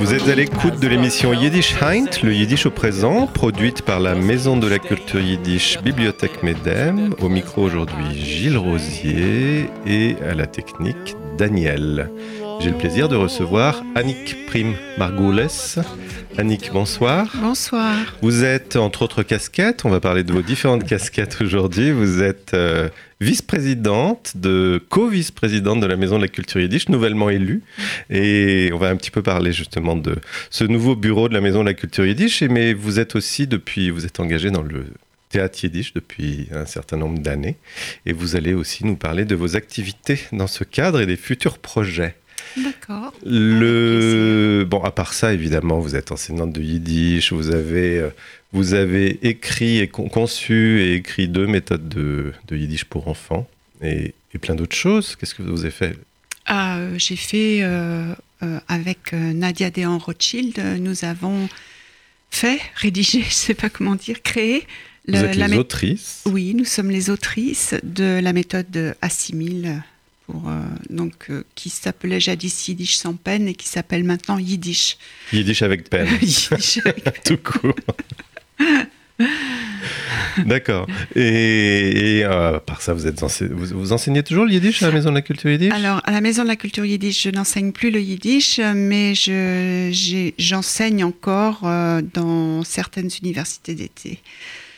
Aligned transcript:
Vous 0.00 0.12
êtes 0.12 0.28
à 0.28 0.34
l'écoute 0.34 0.80
de 0.80 0.88
l'émission 0.88 1.32
Yiddish 1.32 1.80
Heint, 1.80 2.10
le 2.22 2.34
Yiddish 2.34 2.66
au 2.66 2.70
présent, 2.70 3.26
produite 3.26 3.82
par 3.82 4.00
la 4.00 4.14
Maison 4.14 4.56
de 4.56 4.66
la 4.66 4.78
Culture 4.78 5.20
Yiddish 5.20 5.78
Bibliothèque 5.82 6.42
Medem. 6.42 7.14
Au 7.20 7.28
micro 7.28 7.62
aujourd'hui 7.62 8.12
Gilles 8.12 8.58
Rosier 8.58 9.70
et 9.86 10.16
à 10.28 10.34
la 10.34 10.46
technique 10.46 11.16
Daniel. 11.38 12.10
J'ai 12.60 12.70
le 12.70 12.76
plaisir 12.76 13.08
de 13.08 13.16
recevoir 13.16 13.82
Annick 13.94 14.46
Prim 14.46 14.74
Margoules. 14.98 15.46
Annick, 16.38 16.70
bonsoir. 16.70 17.32
Bonsoir. 17.40 17.96
Vous 18.20 18.44
êtes, 18.44 18.76
entre 18.76 19.02
autres 19.02 19.22
casquettes, 19.22 19.86
on 19.86 19.88
va 19.88 20.00
parler 20.00 20.22
de 20.22 20.34
vos 20.34 20.42
différentes 20.42 20.84
casquettes 20.84 21.38
aujourd'hui. 21.40 21.92
Vous 21.92 22.22
êtes 22.22 22.52
euh, 22.52 22.90
vice-présidente, 23.22 24.32
de 24.36 24.82
co-vice-présidente 24.90 25.80
de 25.80 25.86
la 25.86 25.96
Maison 25.96 26.18
de 26.18 26.22
la 26.22 26.28
Culture 26.28 26.60
Yiddish, 26.60 26.90
nouvellement 26.90 27.30
élue. 27.30 27.62
Et 28.10 28.70
on 28.74 28.78
va 28.78 28.90
un 28.90 28.96
petit 28.96 29.10
peu 29.10 29.22
parler 29.22 29.52
justement 29.52 29.96
de 29.96 30.16
ce 30.50 30.64
nouveau 30.64 30.94
bureau 30.94 31.30
de 31.30 31.34
la 31.34 31.40
Maison 31.40 31.60
de 31.60 31.68
la 31.68 31.74
Culture 31.74 32.04
Yiddish. 32.04 32.42
Mais 32.42 32.74
vous 32.74 33.00
êtes 33.00 33.16
aussi, 33.16 33.46
depuis, 33.46 33.88
vous 33.88 34.04
êtes 34.04 34.20
engagé 34.20 34.50
dans 34.50 34.62
le 34.62 34.84
théâtre 35.30 35.64
yiddish 35.64 35.94
depuis 35.94 36.48
un 36.52 36.66
certain 36.66 36.98
nombre 36.98 37.18
d'années. 37.18 37.56
Et 38.04 38.12
vous 38.12 38.36
allez 38.36 38.52
aussi 38.52 38.84
nous 38.84 38.96
parler 38.96 39.24
de 39.24 39.34
vos 39.34 39.56
activités 39.56 40.20
dans 40.32 40.46
ce 40.46 40.64
cadre 40.64 41.00
et 41.00 41.06
des 41.06 41.16
futurs 41.16 41.56
projets. 41.56 42.14
D'accord. 42.56 43.12
Le 43.24 44.66
bon, 44.68 44.82
à 44.82 44.90
part 44.90 45.12
ça, 45.12 45.32
évidemment, 45.34 45.78
vous 45.78 45.94
êtes 45.94 46.12
enseignante 46.12 46.52
de 46.52 46.62
yiddish. 46.62 47.32
Vous 47.32 47.50
avez, 47.50 47.98
euh, 47.98 48.10
vous 48.52 48.74
avez 48.74 49.18
écrit 49.26 49.78
et 49.78 49.88
con 49.88 50.08
conçu 50.08 50.80
et 50.80 50.94
écrit 50.94 51.28
deux 51.28 51.46
méthodes 51.46 51.88
de, 51.88 52.32
de 52.48 52.56
yiddish 52.56 52.84
pour 52.84 53.08
enfants 53.08 53.46
et, 53.82 54.14
et 54.34 54.38
plein 54.38 54.54
d'autres 54.54 54.76
choses. 54.76 55.16
Qu'est-ce 55.16 55.34
que 55.34 55.42
vous 55.42 55.60
avez 55.62 55.70
fait? 55.70 55.96
Euh, 56.50 56.94
J'ai 56.98 57.16
fait 57.16 57.58
euh, 57.62 58.14
avec 58.68 59.12
Nadia 59.12 59.70
Dehan 59.70 59.98
Rothschild. 59.98 60.58
Nous 60.80 61.04
avons 61.04 61.48
fait, 62.30 62.58
rédigé, 62.76 63.20
je 63.20 63.26
ne 63.26 63.30
sais 63.30 63.54
pas 63.54 63.68
comment 63.68 63.96
dire, 63.96 64.22
créé. 64.22 64.64
Le, 65.08 65.18
vous 65.18 65.24
êtes 65.24 65.36
les 65.36 65.56
autrices 65.56 66.22
Oui, 66.26 66.54
nous 66.54 66.64
sommes 66.64 66.90
les 66.90 67.10
autrices 67.10 67.74
de 67.84 68.18
la 68.20 68.32
méthode 68.32 68.96
Assimile 69.02 69.82
pour, 70.26 70.48
euh, 70.48 70.62
donc, 70.90 71.30
euh, 71.30 71.44
qui 71.54 71.70
s'appelait 71.70 72.20
jadis 72.20 72.68
Yiddish 72.68 72.96
sans 72.96 73.14
peine 73.14 73.48
et 73.48 73.54
qui 73.54 73.68
s'appelle 73.68 74.04
maintenant 74.04 74.38
Yiddish. 74.38 74.98
Yiddish 75.32 75.62
avec 75.62 75.88
peine. 75.88 76.08
Yiddish 76.20 76.78
avec 76.84 77.04
peine. 77.04 77.14
Tout 77.24 77.38
court. 77.38 77.74
D'accord. 80.44 80.86
Et, 81.14 82.18
et 82.18 82.24
euh, 82.24 82.58
par 82.58 82.82
ça, 82.82 82.92
vous, 82.92 83.06
êtes 83.06 83.20
vous, 83.20 83.78
vous, 83.78 83.92
enseignez 83.92 84.22
toujours 84.22 84.44
le 84.44 84.52
yiddish 84.52 84.82
à 84.82 84.88
la 84.88 84.92
Maison 84.92 85.10
de 85.10 85.14
la 85.14 85.22
Culture 85.22 85.50
Yiddish? 85.50 85.72
Alors, 85.72 86.00
à 86.04 86.10
la 86.10 86.20
Maison 86.20 86.42
de 86.42 86.48
la 86.48 86.56
Culture 86.56 86.84
Yiddish, 86.84 87.22
je 87.22 87.30
n'enseigne 87.30 87.72
plus 87.72 87.90
le 87.90 88.00
yiddish, 88.00 88.60
mais 88.74 89.14
j'enseigne 90.38 91.04
encore 91.04 91.60
euh, 91.64 92.02
dans 92.14 92.62
certaines 92.64 93.10
universités 93.22 93.74
d'été. 93.74 94.18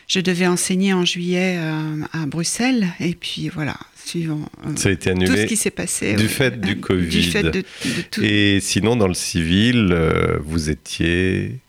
Je 0.06 0.20
devais 0.20 0.46
enseigner 0.46 0.94
en 0.94 1.04
juillet 1.04 1.56
euh, 1.58 2.02
à 2.12 2.26
Bruxelles, 2.26 2.88
et 3.00 3.14
puis 3.14 3.48
voilà, 3.48 3.76
suivant 4.04 4.40
euh, 4.66 4.76
ça 4.76 4.88
a 4.88 4.92
été 4.92 5.10
annulé 5.10 5.26
tout 5.26 5.36
ce 5.36 5.46
qui 5.46 5.56
s'est 5.56 5.70
passé. 5.70 6.14
Du 6.14 6.28
fait 6.28 6.60
du 6.60 6.80
Covid. 6.80 7.08
Du 7.08 7.22
fait 7.22 7.42
de, 7.42 7.50
de 7.50 7.64
tout. 8.10 8.22
Et 8.22 8.60
sinon, 8.60 8.96
dans 8.96 9.08
le 9.08 9.14
civil, 9.14 9.90
euh, 9.92 10.38
vous 10.42 10.70
étiez 10.70 11.60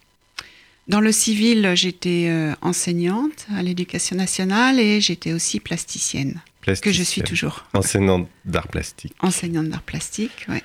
dans 0.90 1.02
le 1.02 1.12
civil, 1.12 1.74
j'étais 1.76 2.26
euh, 2.30 2.56
enseignante 2.62 3.46
à 3.56 3.62
l'éducation 3.62 4.16
nationale 4.16 4.80
et 4.80 5.00
j'étais 5.02 5.34
aussi 5.34 5.60
plasticienne, 5.60 6.42
plasticienne, 6.62 6.92
que 6.92 6.98
je 6.98 7.04
suis 7.04 7.22
toujours. 7.22 7.68
Enseignante 7.74 8.28
d'art 8.44 8.68
plastique. 8.68 9.14
Enseignante 9.20 9.70
d'art 9.70 9.84
plastique, 9.84 10.48
oui. 10.50 10.58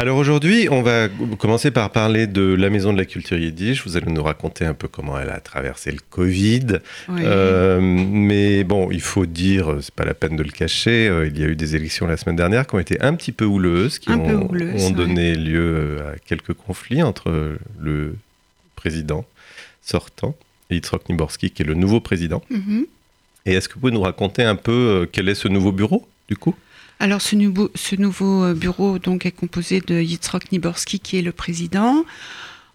Alors 0.00 0.16
aujourd'hui, 0.16 0.66
on 0.70 0.80
va 0.80 1.08
commencer 1.38 1.70
par 1.70 1.90
parler 1.90 2.26
de 2.26 2.54
la 2.54 2.70
Maison 2.70 2.90
de 2.90 2.96
la 2.96 3.04
Culture 3.04 3.36
Yiddish. 3.36 3.84
Vous 3.84 3.98
allez 3.98 4.10
nous 4.10 4.22
raconter 4.22 4.64
un 4.64 4.72
peu 4.72 4.88
comment 4.88 5.18
elle 5.18 5.28
a 5.28 5.40
traversé 5.40 5.92
le 5.92 5.98
Covid. 6.08 6.78
Oui. 7.10 7.20
Euh, 7.22 7.78
mais 7.82 8.64
bon, 8.64 8.90
il 8.90 9.02
faut 9.02 9.26
dire, 9.26 9.76
c'est 9.82 9.94
pas 9.94 10.06
la 10.06 10.14
peine 10.14 10.36
de 10.36 10.42
le 10.42 10.52
cacher, 10.52 11.06
euh, 11.06 11.26
il 11.26 11.38
y 11.38 11.44
a 11.44 11.48
eu 11.48 11.54
des 11.54 11.76
élections 11.76 12.06
la 12.06 12.16
semaine 12.16 12.36
dernière 12.36 12.66
qui 12.66 12.76
ont 12.76 12.78
été 12.78 12.98
un 13.02 13.14
petit 13.14 13.30
peu 13.30 13.44
houleuses, 13.44 13.98
qui 13.98 14.10
un 14.10 14.18
ont, 14.20 14.90
donné 14.90 15.32
ouais. 15.32 15.36
lieu 15.36 15.98
à 16.10 16.18
quelques 16.18 16.54
conflits 16.54 17.02
entre 17.02 17.58
le 17.78 18.16
président 18.76 19.26
sortant 19.82 20.34
et 20.70 20.76
Yitzhak 20.76 21.10
Niborski, 21.10 21.50
qui 21.50 21.60
est 21.60 21.66
le 21.66 21.74
nouveau 21.74 22.00
président. 22.00 22.42
Mm 22.48 22.56
-hmm. 22.56 22.84
Et 23.44 23.52
est-ce 23.52 23.68
que 23.68 23.74
vous 23.74 23.80
pouvez 23.80 23.92
nous 23.92 24.06
raconter 24.10 24.44
un 24.44 24.56
peu 24.56 25.06
quel 25.12 25.28
est 25.28 25.34
ce 25.34 25.48
nouveau 25.48 25.72
bureau, 25.72 26.08
du 26.30 26.36
coup? 26.38 26.54
Alors, 27.00 27.22
ce 27.22 27.34
nouveau, 27.34 27.70
ce 27.74 27.96
nouveau 27.96 28.52
bureau 28.54 28.98
donc, 28.98 29.26
est 29.26 29.32
composé 29.32 29.80
de 29.80 30.00
Yitzhak 30.00 30.52
Niborski, 30.52 31.00
qui 31.00 31.18
est 31.18 31.22
le 31.22 31.32
président. 31.32 32.04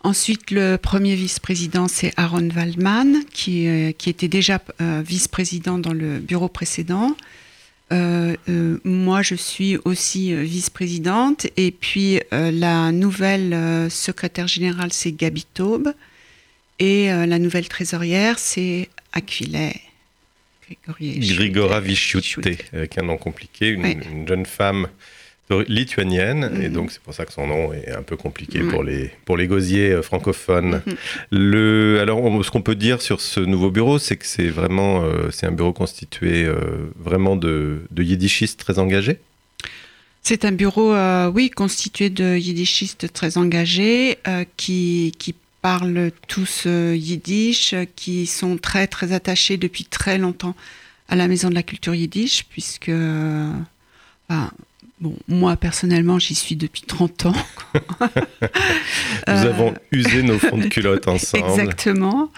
Ensuite, 0.06 0.52
le 0.52 0.76
premier 0.76 1.16
vice-président, 1.16 1.88
c'est 1.88 2.14
Aaron 2.16 2.50
Waldman, 2.56 3.24
qui, 3.34 3.68
euh, 3.68 3.92
qui 3.92 4.12
était 4.12 4.28
déjà 4.28 4.62
euh, 4.80 5.02
vice-président 5.04 5.80
dans 5.80 5.94
le 5.94 6.20
bureau 6.20 6.48
précédent. 6.48 7.18
Euh, 7.92 8.36
moi, 8.84 9.24
je 9.24 9.34
suis 9.34 9.78
aussi 9.84 10.32
vice-présidente. 10.36 11.48
Et 11.58 11.72
puis, 11.72 12.20
la 12.32 12.92
nouvelle 12.92 13.90
secrétaire 13.90 14.48
générale, 14.48 14.94
c'est 14.94 15.12
Gabi 15.12 15.48
Taube. 15.56 15.92
Et 16.78 17.08
la 17.08 17.40
nouvelle 17.40 17.68
trésorière, 17.68 18.38
c'est 18.38 18.90
Aquilet. 19.12 19.85
Grigora 21.00 21.80
Vichiute, 21.80 22.48
avec 22.74 22.98
un 22.98 23.04
nom 23.04 23.18
compliqué, 23.18 23.70
une, 23.70 23.84
Oui. 23.84 23.98
une 24.12 24.28
jeune 24.28 24.46
femme 24.46 24.88
lituanienne, 25.68 26.50
et 26.60 26.68
Mhm. 26.70 26.74
donc 26.74 26.92
c'est 26.92 27.02
pour 27.02 27.14
ça 27.14 27.24
que 27.26 27.32
son 27.32 27.46
nom 27.46 27.72
est 27.72 27.92
un 27.92 28.02
peu 28.02 28.18
compliqué 28.18 28.60
pour, 28.62 28.84
les, 28.84 29.12
pour 29.26 29.38
les 29.38 29.46
gosiers 29.46 29.92
euh, 29.92 30.02
francophones. 30.02 30.82
Mhm. 30.86 30.96
Le, 31.32 32.00
alors, 32.02 32.20
on- 32.24 32.42
ce 32.42 32.50
qu'on 32.50 32.64
peut 32.64 32.74
dire 32.76 33.00
sur 33.02 33.22
ce 33.22 33.40
nouveau 33.40 33.70
bureau, 33.70 34.00
c'est 34.00 34.18
que 34.18 34.26
c'est 34.26 34.48
vraiment 34.48 35.04
euh, 35.04 35.30
c'est 35.32 35.46
un 35.46 35.52
bureau 35.52 35.72
constitué 35.74 36.44
euh, 36.46 36.56
vraiment 37.00 37.36
de, 37.36 37.82
de 37.92 38.04
yiddishistes 38.04 38.60
très 38.60 38.80
engagés. 38.80 39.20
C'est 40.24 40.46
un 40.46 40.52
bureau, 40.52 40.92
euh, 40.92 41.30
oui, 41.30 41.52
constitué 41.52 42.10
de 42.10 42.36
yiddishistes 42.36 43.14
très 43.14 43.38
engagés 43.38 44.18
qui, 44.58 45.14
qui 45.20 45.36
parlent 45.70 46.12
tous 46.28 46.66
euh, 46.68 46.96
yiddish, 46.96 47.74
euh, 47.74 47.86
qui 47.96 48.28
sont 48.28 48.56
très 48.58 48.86
très 48.86 49.14
attachés 49.14 49.58
depuis 49.58 49.84
très 49.84 50.20
longtemps 50.20 50.54
à 51.10 51.16
la 51.16 51.28
Maison 51.28 51.50
de 51.50 51.56
la 51.56 51.64
Culture 51.64 51.96
Yiddish, 51.96 52.46
puisque, 52.52 52.90
euh, 52.90 53.52
ben, 54.30 54.52
bon, 55.02 55.16
moi 55.28 55.56
personnellement, 55.56 56.20
j'y 56.20 56.36
suis 56.36 56.56
depuis 56.56 56.84
30 56.84 57.26
ans. 57.26 57.34
Nous 59.28 59.34
Euh, 59.34 59.50
avons 59.50 59.74
usé 59.92 60.22
nos 60.22 60.38
fonds 60.38 60.60
de 60.60 60.68
culotte 60.68 61.08
ensemble. 61.16 61.46
Exactement. 61.50 62.30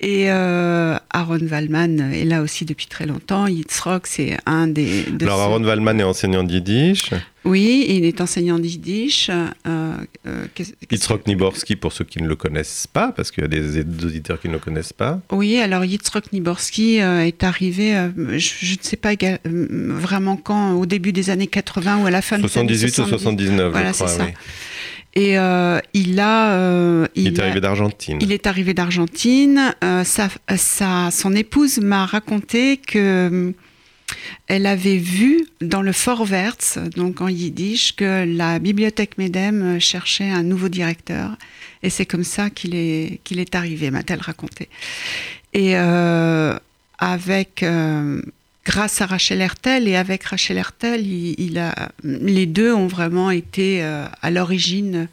Et 0.00 0.30
euh, 0.30 0.96
Aaron 1.10 1.40
Wallman 1.46 1.98
est 2.14 2.24
là 2.24 2.40
aussi 2.40 2.64
depuis 2.64 2.86
très 2.86 3.04
longtemps. 3.04 3.46
Yitzhak, 3.46 4.06
c'est 4.06 4.38
un 4.46 4.68
des. 4.68 5.02
De 5.02 5.26
Alors, 5.26 5.36
ceux- 5.38 5.42
Aaron 5.44 5.64
Wallman 5.64 5.98
est 5.98 6.04
enseignant 6.04 6.44
de 6.44 6.52
yiddish. 6.52 7.10
Oui, 7.44 7.84
il 7.88 8.04
est 8.06 8.20
enseignant 8.20 8.58
de 8.58 8.64
yiddish. 8.64 9.28
Euh, 9.30 9.48
euh, 10.26 10.46
Yitzhak 10.90 11.26
Niborski, 11.26 11.76
pour 11.76 11.92
ceux 11.92 12.04
qui 12.04 12.22
ne 12.22 12.26
le 12.28 12.36
connaissent 12.36 12.86
pas, 12.86 13.12
parce 13.12 13.30
qu'il 13.30 13.42
y 13.42 13.44
a 13.44 13.48
des 13.48 13.80
auditeurs 13.80 14.40
qui 14.40 14.48
ne 14.48 14.54
le 14.54 14.58
connaissent 14.58 14.92
pas. 14.94 15.20
Oui, 15.30 15.58
alors 15.58 15.84
Yitzhak 15.84 16.32
Niborski 16.32 17.00
euh, 17.02 17.20
est 17.26 17.44
arrivé, 17.44 17.94
euh, 17.96 18.08
je, 18.38 18.52
je 18.60 18.72
ne 18.74 18.78
sais 18.82 18.96
pas 18.96 19.12
vraiment 19.44 20.36
quand, 20.36 20.72
au 20.72 20.86
début 20.86 21.12
des 21.12 21.30
années 21.30 21.46
80 21.46 22.02
ou 22.02 22.06
à 22.06 22.10
la 22.10 22.22
fin 22.22 22.38
des 22.38 22.44
années 22.58 22.74
78 22.76 22.88
ou 22.88 23.08
70. 23.08 23.22
79, 23.46 23.72
Voilà, 23.72 23.88
je 23.90 23.94
crois. 23.94 24.08
c'est 24.08 24.18
ça. 24.18 24.24
oui. 24.24 24.30
Et 25.16 25.38
euh, 25.38 25.78
il 25.92 26.18
a. 26.18 26.54
euh, 26.54 27.06
Il, 27.14 27.28
est 27.28 27.38
arrivé 27.38 27.60
d'Argentine. 27.60 28.18
Il 28.20 28.32
est 28.32 28.48
arrivé 28.48 28.74
d'Argentine. 28.74 29.72
Euh, 29.84 30.02
sa, 30.02 30.28
sa- 30.56 31.10
son 31.12 31.36
épouse 31.36 31.78
m'a 31.78 32.04
raconté 32.04 32.78
que 32.78 33.52
elle 34.46 34.66
avait 34.66 34.98
vu 34.98 35.46
dans 35.60 35.82
le 35.82 35.92
Vorwärts, 35.92 36.78
donc 36.96 37.20
en 37.20 37.28
yiddish, 37.28 37.96
que 37.96 38.24
la 38.24 38.58
bibliothèque 38.58 39.18
Medem 39.18 39.80
cherchait 39.80 40.30
un 40.30 40.42
nouveau 40.42 40.68
directeur. 40.68 41.36
Et 41.82 41.90
c'est 41.90 42.06
comme 42.06 42.24
ça 42.24 42.50
qu'il 42.50 42.74
est, 42.74 43.20
est 43.30 43.54
arrivé, 43.54 43.90
m'a-t-elle 43.90 44.20
raconté. 44.20 44.68
Et 45.52 45.76
euh, 45.76 46.58
avec, 46.98 47.62
euh, 47.62 48.22
grâce 48.64 49.00
à 49.00 49.06
Rachel 49.06 49.40
Hertel 49.40 49.86
et 49.86 49.96
avec 49.96 50.24
Rachel 50.24 50.56
Hertel, 50.56 51.04
les 52.02 52.46
deux 52.46 52.72
ont 52.72 52.86
vraiment 52.86 53.30
été 53.30 53.82
euh, 53.82 54.06
à 54.22 54.30
l'origine 54.30 55.08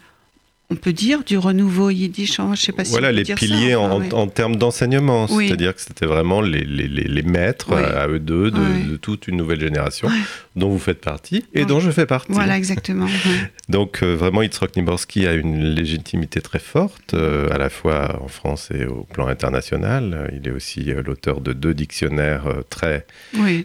on 0.72 0.76
peut 0.76 0.92
dire, 0.92 1.22
du 1.24 1.36
renouveau 1.38 1.90
yiddish. 1.90 2.38
Je 2.54 2.60
sais 2.60 2.72
pas 2.72 2.84
si 2.84 2.90
voilà 2.92 3.08
on 3.08 3.10
peut 3.10 3.16
les 3.18 3.22
dire 3.24 3.36
piliers 3.36 3.72
ça, 3.72 3.80
en, 3.80 3.90
enfin, 3.92 4.04
ouais. 4.04 4.14
en 4.14 4.26
termes 4.26 4.56
d'enseignement, 4.56 5.26
Oui. 5.30 5.46
c'est-à-dire 5.48 5.74
que 5.74 5.80
c'était 5.80 6.06
vraiment 6.06 6.40
les, 6.40 6.64
les, 6.64 6.88
les, 6.88 7.04
les 7.04 7.22
maîtres 7.22 7.68
Oui. 7.76 7.82
à 7.82 8.08
eux 8.08 8.18
deux 8.18 8.50
de, 8.50 8.58
Oui. 8.58 8.90
de 8.90 8.96
toute 8.96 9.28
une 9.28 9.36
nouvelle 9.36 9.60
génération 9.60 10.08
dont 10.56 10.70
vous 10.70 10.78
faites 10.78 11.00
partie 11.00 11.44
et 11.54 11.64
dont 11.64 11.80
je 11.80 11.90
fais 11.90 12.06
partie. 12.06 12.32
Voilà, 12.32 12.56
exactement. 12.56 13.06
Donc 13.68 14.02
euh, 14.02 14.14
vraiment, 14.16 14.42
Yitzhak 14.42 14.76
Niborski 14.76 15.26
a 15.26 15.34
une 15.34 15.62
légitimité 15.74 16.40
très 16.40 16.58
forte, 16.58 17.14
euh, 17.14 17.48
à 17.52 17.58
la 17.58 17.70
fois 17.70 18.20
en 18.22 18.28
France 18.28 18.70
et 18.74 18.84
au 18.86 19.04
plan 19.04 19.26
international. 19.28 20.30
Il 20.34 20.48
est 20.48 20.52
aussi 20.52 20.90
euh, 20.90 21.02
l'auteur 21.04 21.40
de 21.40 21.52
deux 21.52 21.74
dictionnaires 21.74 22.44
très, 22.70 23.06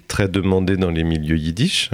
très 0.07 0.27
demandés 0.27 0.77
dans 0.77 0.91
les 0.91 1.03
milieux 1.03 1.37
yiddish. 1.37 1.89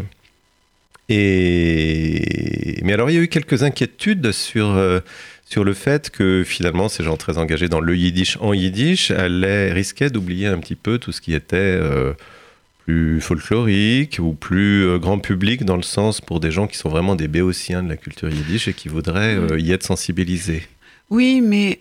Et... 1.10 2.80
Mais 2.84 2.94
alors, 2.94 3.10
il 3.10 3.16
y 3.16 3.20
a 3.20 3.22
eu 3.22 3.28
quelques 3.28 3.64
inquiétudes 3.64 4.32
sur, 4.32 4.70
euh, 4.70 5.00
sur 5.46 5.64
le 5.64 5.74
fait 5.74 6.10
que 6.10 6.44
finalement, 6.44 6.90
ces 6.90 7.04
gens 7.04 7.18
très 7.18 7.38
engagés 7.38 7.68
dans 7.70 7.80
le 7.80 7.96
yiddish 7.96 8.38
en 8.42 8.54
yiddish 8.54 9.12
allaient, 9.12 9.72
risquaient 9.72 10.10
d'oublier 10.10 10.48
un 10.48 10.58
petit 10.58 10.76
peu 10.76 10.98
tout 10.98 11.12
ce 11.12 11.22
qui 11.22 11.34
était 11.34 11.58
euh, 11.58 12.14
plus 12.86 13.22
folklorique 13.22 14.18
ou 14.20 14.34
plus 14.34 14.86
euh, 14.86 14.98
grand 14.98 15.20
public, 15.20 15.64
dans 15.66 15.76
le 15.76 15.84
sens 15.84 16.22
pour 16.22 16.40
des 16.40 16.52
gens 16.52 16.68
qui 16.68 16.78
sont 16.78 16.90
vraiment 16.90 17.16
des 17.16 17.28
béotiens 17.28 17.84
de 17.84 17.90
la 17.90 17.98
culture 17.98 18.30
yiddish 18.30 18.68
et 18.68 18.74
qui 18.74 18.88
voudraient 18.88 19.36
euh, 19.36 19.60
y 19.60 19.72
être 19.72 19.84
sensibilisés. 19.84 20.64
Oui, 21.10 21.42
mais 21.42 21.80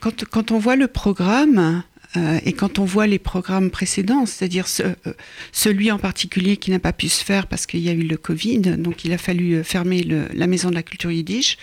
quand, 0.00 0.24
quand 0.24 0.50
on 0.50 0.58
voit 0.58 0.74
le 0.74 0.88
programme 0.88 1.84
euh, 2.16 2.40
et 2.44 2.52
quand 2.52 2.78
on 2.78 2.84
voit 2.84 3.06
les 3.06 3.18
programmes 3.18 3.70
précédents, 3.70 4.24
c'est-à-dire 4.24 4.66
ce- 4.66 4.82
euh, 4.82 5.12
celui 5.52 5.90
en 5.90 5.98
particulier 5.98 6.56
qui 6.56 6.70
n'a 6.70 6.78
pas 6.78 6.92
pu 6.92 7.08
se 7.08 7.22
faire 7.22 7.46
parce 7.46 7.66
qu'il 7.66 7.80
y 7.80 7.90
a 7.90 7.92
eu 7.92 8.02
le 8.02 8.16
Covid, 8.16 8.60
donc 8.60 9.04
il 9.04 9.12
a 9.12 9.18
fallu 9.18 9.56
euh, 9.56 9.62
fermer 9.62 10.02
la 10.02 10.46
maison 10.46 10.70
de 10.70 10.74
la 10.74 10.82
culture 10.82 11.10
yiddish. 11.10 11.58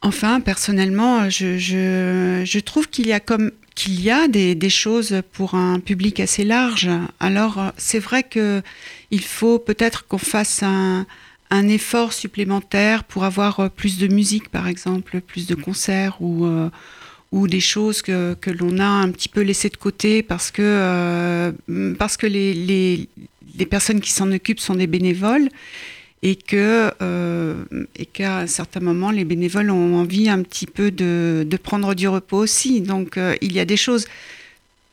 Enfin, 0.00 0.40
personnellement, 0.40 1.28
je, 1.28 2.58
trouve 2.60 2.88
qu'il 2.88 3.06
y 3.06 4.10
a 4.10 4.28
des, 4.28 4.70
choses 4.70 5.22
pour 5.32 5.54
un 5.54 5.80
public 5.80 6.20
assez 6.20 6.44
large. 6.44 6.88
Alors, 7.18 7.72
c'est 7.76 7.98
vrai 7.98 8.22
que 8.22 8.62
il 9.10 9.22
faut 9.22 9.58
peut-être 9.58 10.06
qu'on 10.06 10.18
fasse 10.18 10.62
un, 10.62 11.04
effort 11.50 12.12
supplémentaire 12.12 13.02
pour 13.02 13.24
avoir 13.24 13.70
plus 13.70 13.98
de 13.98 14.06
musique, 14.06 14.50
par 14.50 14.68
exemple, 14.68 15.20
plus 15.20 15.48
de 15.48 15.56
concerts 15.56 16.22
ou, 16.22 16.46
ou 17.30 17.46
des 17.46 17.60
choses 17.60 18.02
que, 18.02 18.34
que 18.34 18.50
l'on 18.50 18.78
a 18.78 18.86
un 18.86 19.10
petit 19.10 19.28
peu 19.28 19.42
laissées 19.42 19.68
de 19.68 19.76
côté 19.76 20.22
parce 20.22 20.50
que, 20.50 20.62
euh, 20.64 21.52
parce 21.98 22.16
que 22.16 22.26
les, 22.26 22.54
les, 22.54 23.08
les 23.58 23.66
personnes 23.66 24.00
qui 24.00 24.12
s'en 24.12 24.32
occupent 24.32 24.60
sont 24.60 24.74
des 24.74 24.86
bénévoles 24.86 25.48
et 26.22 26.36
que 26.36 26.90
euh, 27.00 27.54
et 27.96 28.06
qu'à 28.06 28.38
un 28.38 28.46
certain 28.46 28.80
moment 28.80 29.10
les 29.12 29.24
bénévoles 29.24 29.70
ont 29.70 29.96
envie 29.96 30.28
un 30.28 30.42
petit 30.42 30.66
peu 30.66 30.90
de, 30.90 31.46
de 31.48 31.56
prendre 31.56 31.94
du 31.94 32.08
repos 32.08 32.38
aussi. 32.38 32.80
Donc 32.80 33.16
euh, 33.16 33.36
il 33.40 33.52
y 33.52 33.60
a 33.60 33.64
des 33.64 33.76
choses 33.76 34.06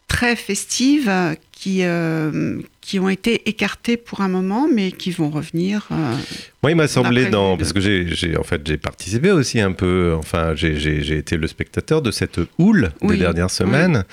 très 0.08 0.36
festives 0.36 1.12
qui 1.52 1.82
qui 2.86 3.00
ont 3.00 3.10
été 3.10 3.50
écartées 3.50 3.98
pour 3.98 4.22
un 4.22 4.28
moment 4.28 4.68
mais 4.72 4.92
qui 4.92 5.10
vont 5.10 5.32
revenir 5.32 5.88
euh, 5.92 6.14
Moi, 6.62 6.72
il 6.72 6.76
m'a 6.76 6.88
semblé 6.88 7.26
dans 7.26 7.58
parce 7.58 7.74
que 7.74 7.80
j'ai, 7.80 8.38
en 8.38 8.44
fait 8.44 8.62
j'ai 8.66 8.78
participé 8.78 9.32
aussi 9.32 9.60
un 9.60 9.72
peu. 9.72 10.14
Enfin, 10.16 10.54
j'ai, 10.54 11.18
été 11.18 11.38
le 11.38 11.48
spectateur 11.48 12.04
de 12.04 12.12
cette 12.12 12.40
houle 12.60 12.92
des 13.02 13.18
dernières 13.18 13.50
semaines, 13.50 14.04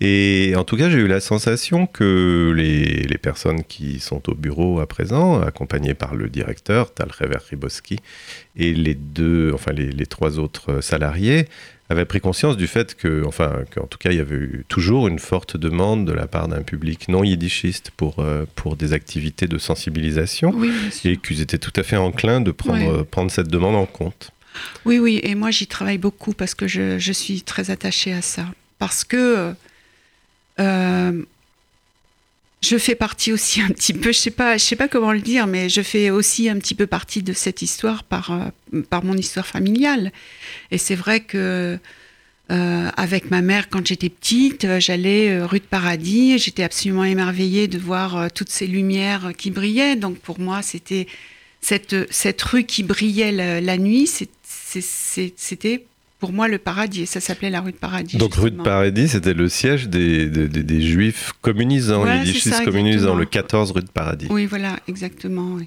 et 0.00 0.54
en 0.56 0.62
tout 0.62 0.76
cas, 0.76 0.88
j'ai 0.90 0.98
eu 0.98 1.08
la 1.08 1.20
sensation 1.20 1.86
que 1.86 2.52
les, 2.56 3.02
les 3.02 3.18
personnes 3.18 3.64
qui 3.64 3.98
sont 3.98 4.30
au 4.30 4.34
bureau 4.34 4.78
à 4.78 4.86
présent, 4.86 5.40
accompagnées 5.40 5.94
par 5.94 6.14
le 6.14 6.28
directeur 6.28 6.94
Tal 6.94 7.08
Rever 7.10 7.38
Riboski 7.50 7.98
et 8.56 8.72
les 8.72 8.94
deux, 8.94 9.50
enfin 9.52 9.72
les, 9.72 9.90
les 9.90 10.06
trois 10.06 10.38
autres 10.38 10.80
salariés, 10.80 11.46
avaient 11.90 12.04
pris 12.04 12.20
conscience 12.20 12.56
du 12.56 12.66
fait 12.66 12.94
que, 12.94 13.24
enfin, 13.26 13.64
qu'en 13.74 13.86
tout 13.86 13.98
cas, 13.98 14.10
il 14.12 14.16
y 14.16 14.20
avait 14.20 14.36
eu 14.36 14.64
toujours 14.68 15.08
une 15.08 15.18
forte 15.18 15.56
demande 15.56 16.06
de 16.06 16.12
la 16.12 16.26
part 16.26 16.48
d'un 16.48 16.62
public 16.62 17.08
non 17.08 17.24
yiddishiste 17.24 17.90
pour 17.96 18.20
euh, 18.20 18.46
pour 18.54 18.76
des 18.76 18.92
activités 18.92 19.46
de 19.48 19.58
sensibilisation 19.58 20.52
oui 20.54 20.70
et 21.04 21.16
qu'ils 21.16 21.40
étaient 21.40 21.58
tout 21.58 21.72
à 21.76 21.82
fait 21.82 21.96
enclins 21.96 22.40
de 22.40 22.52
prendre, 22.52 22.98
Ouais. 22.98 23.04
prendre 23.04 23.30
cette 23.30 23.48
demande 23.48 23.74
en 23.76 23.86
compte. 23.86 24.30
Oui, 24.84 24.98
oui, 24.98 25.20
et 25.22 25.34
moi 25.34 25.50
j'y 25.50 25.66
travaille 25.66 25.98
beaucoup 25.98 26.32
parce 26.32 26.54
que 26.54 26.66
je, 26.66 26.98
je 26.98 27.12
suis 27.12 27.42
très 27.42 27.70
attachée 27.70 28.12
à 28.12 28.22
ça. 28.22 28.44
Parce 28.78 29.04
que 29.04 29.52
euh, 30.60 31.22
je 32.62 32.76
fais 32.76 32.94
partie 32.94 33.32
aussi 33.32 33.60
un 33.62 33.68
petit 33.68 33.92
peu, 33.92 34.12
je 34.12 34.18
sais 34.18 34.30
pas, 34.30 34.58
je 34.58 34.64
sais 34.64 34.76
pas 34.76 34.88
comment 34.88 35.12
le 35.12 35.20
dire, 35.20 35.46
mais 35.46 35.68
je 35.68 35.80
fais 35.80 36.10
aussi 36.10 36.48
un 36.48 36.58
petit 36.58 36.74
peu 36.74 36.86
partie 36.86 37.22
de 37.22 37.32
cette 37.32 37.62
histoire 37.62 38.04
par, 38.04 38.32
euh, 38.32 38.82
par 38.82 39.04
mon 39.04 39.16
histoire 39.16 39.46
familiale. 39.46 40.12
Et 40.70 40.78
c'est 40.78 40.94
vrai 40.94 41.20
que 41.20 41.78
euh, 42.50 42.90
avec 42.96 43.30
ma 43.30 43.42
mère, 43.42 43.68
quand 43.68 43.86
j'étais 43.86 44.08
petite, 44.08 44.64
euh, 44.64 44.80
j'allais 44.80 45.30
euh, 45.30 45.46
rue 45.46 45.60
de 45.60 45.64
Paradis, 45.64 46.32
et 46.32 46.38
j'étais 46.38 46.64
absolument 46.64 47.04
émerveillée 47.04 47.68
de 47.68 47.78
voir 47.78 48.30
toutes 48.32 48.50
ces 48.50 48.66
lumières 48.66 49.32
qui 49.38 49.50
brillaient. 49.50 49.94
Donc 49.94 50.18
pour 50.18 50.40
moi, 50.40 50.60
c'était 50.60 51.06
cette, 51.60 52.12
cette 52.12 52.42
rue 52.42 52.64
qui 52.64 52.82
brillait 52.82 53.30
la, 53.32 53.60
la 53.60 53.78
nuit, 53.78 54.08
c'était 55.36 55.84
pour 56.20 56.32
moi 56.32 56.46
le 56.46 56.58
paradis. 56.58 57.02
Et 57.02 57.06
ça 57.06 57.18
s'appelait 57.20 57.50
la 57.50 57.60
rue 57.62 57.72
de 57.72 57.76
Paradis. 57.76 58.16
Donc 58.18 58.34
rue 58.34 58.50
de. 58.52 58.62
Paradis, 58.62 59.08
c'était 59.08 59.34
le 59.34 59.48
siège 59.48 59.88
des, 59.88 60.26
des, 60.28 60.46
des- 60.48 60.62
des 60.62 60.82
juifs 60.82 61.32
communisants, 61.40 62.02
Voilà, 62.02 62.22
les 62.22 62.32
ça, 62.34 62.64
communisants, 62.64 63.16
le 63.16 63.24
14 63.24 63.72
rue 63.72 63.82
de 63.82 63.88
Paradis. 63.90 64.26
Oui, 64.30 64.46
voilà, 64.46 64.78
exactement. 64.86 65.54
oui. 65.56 65.66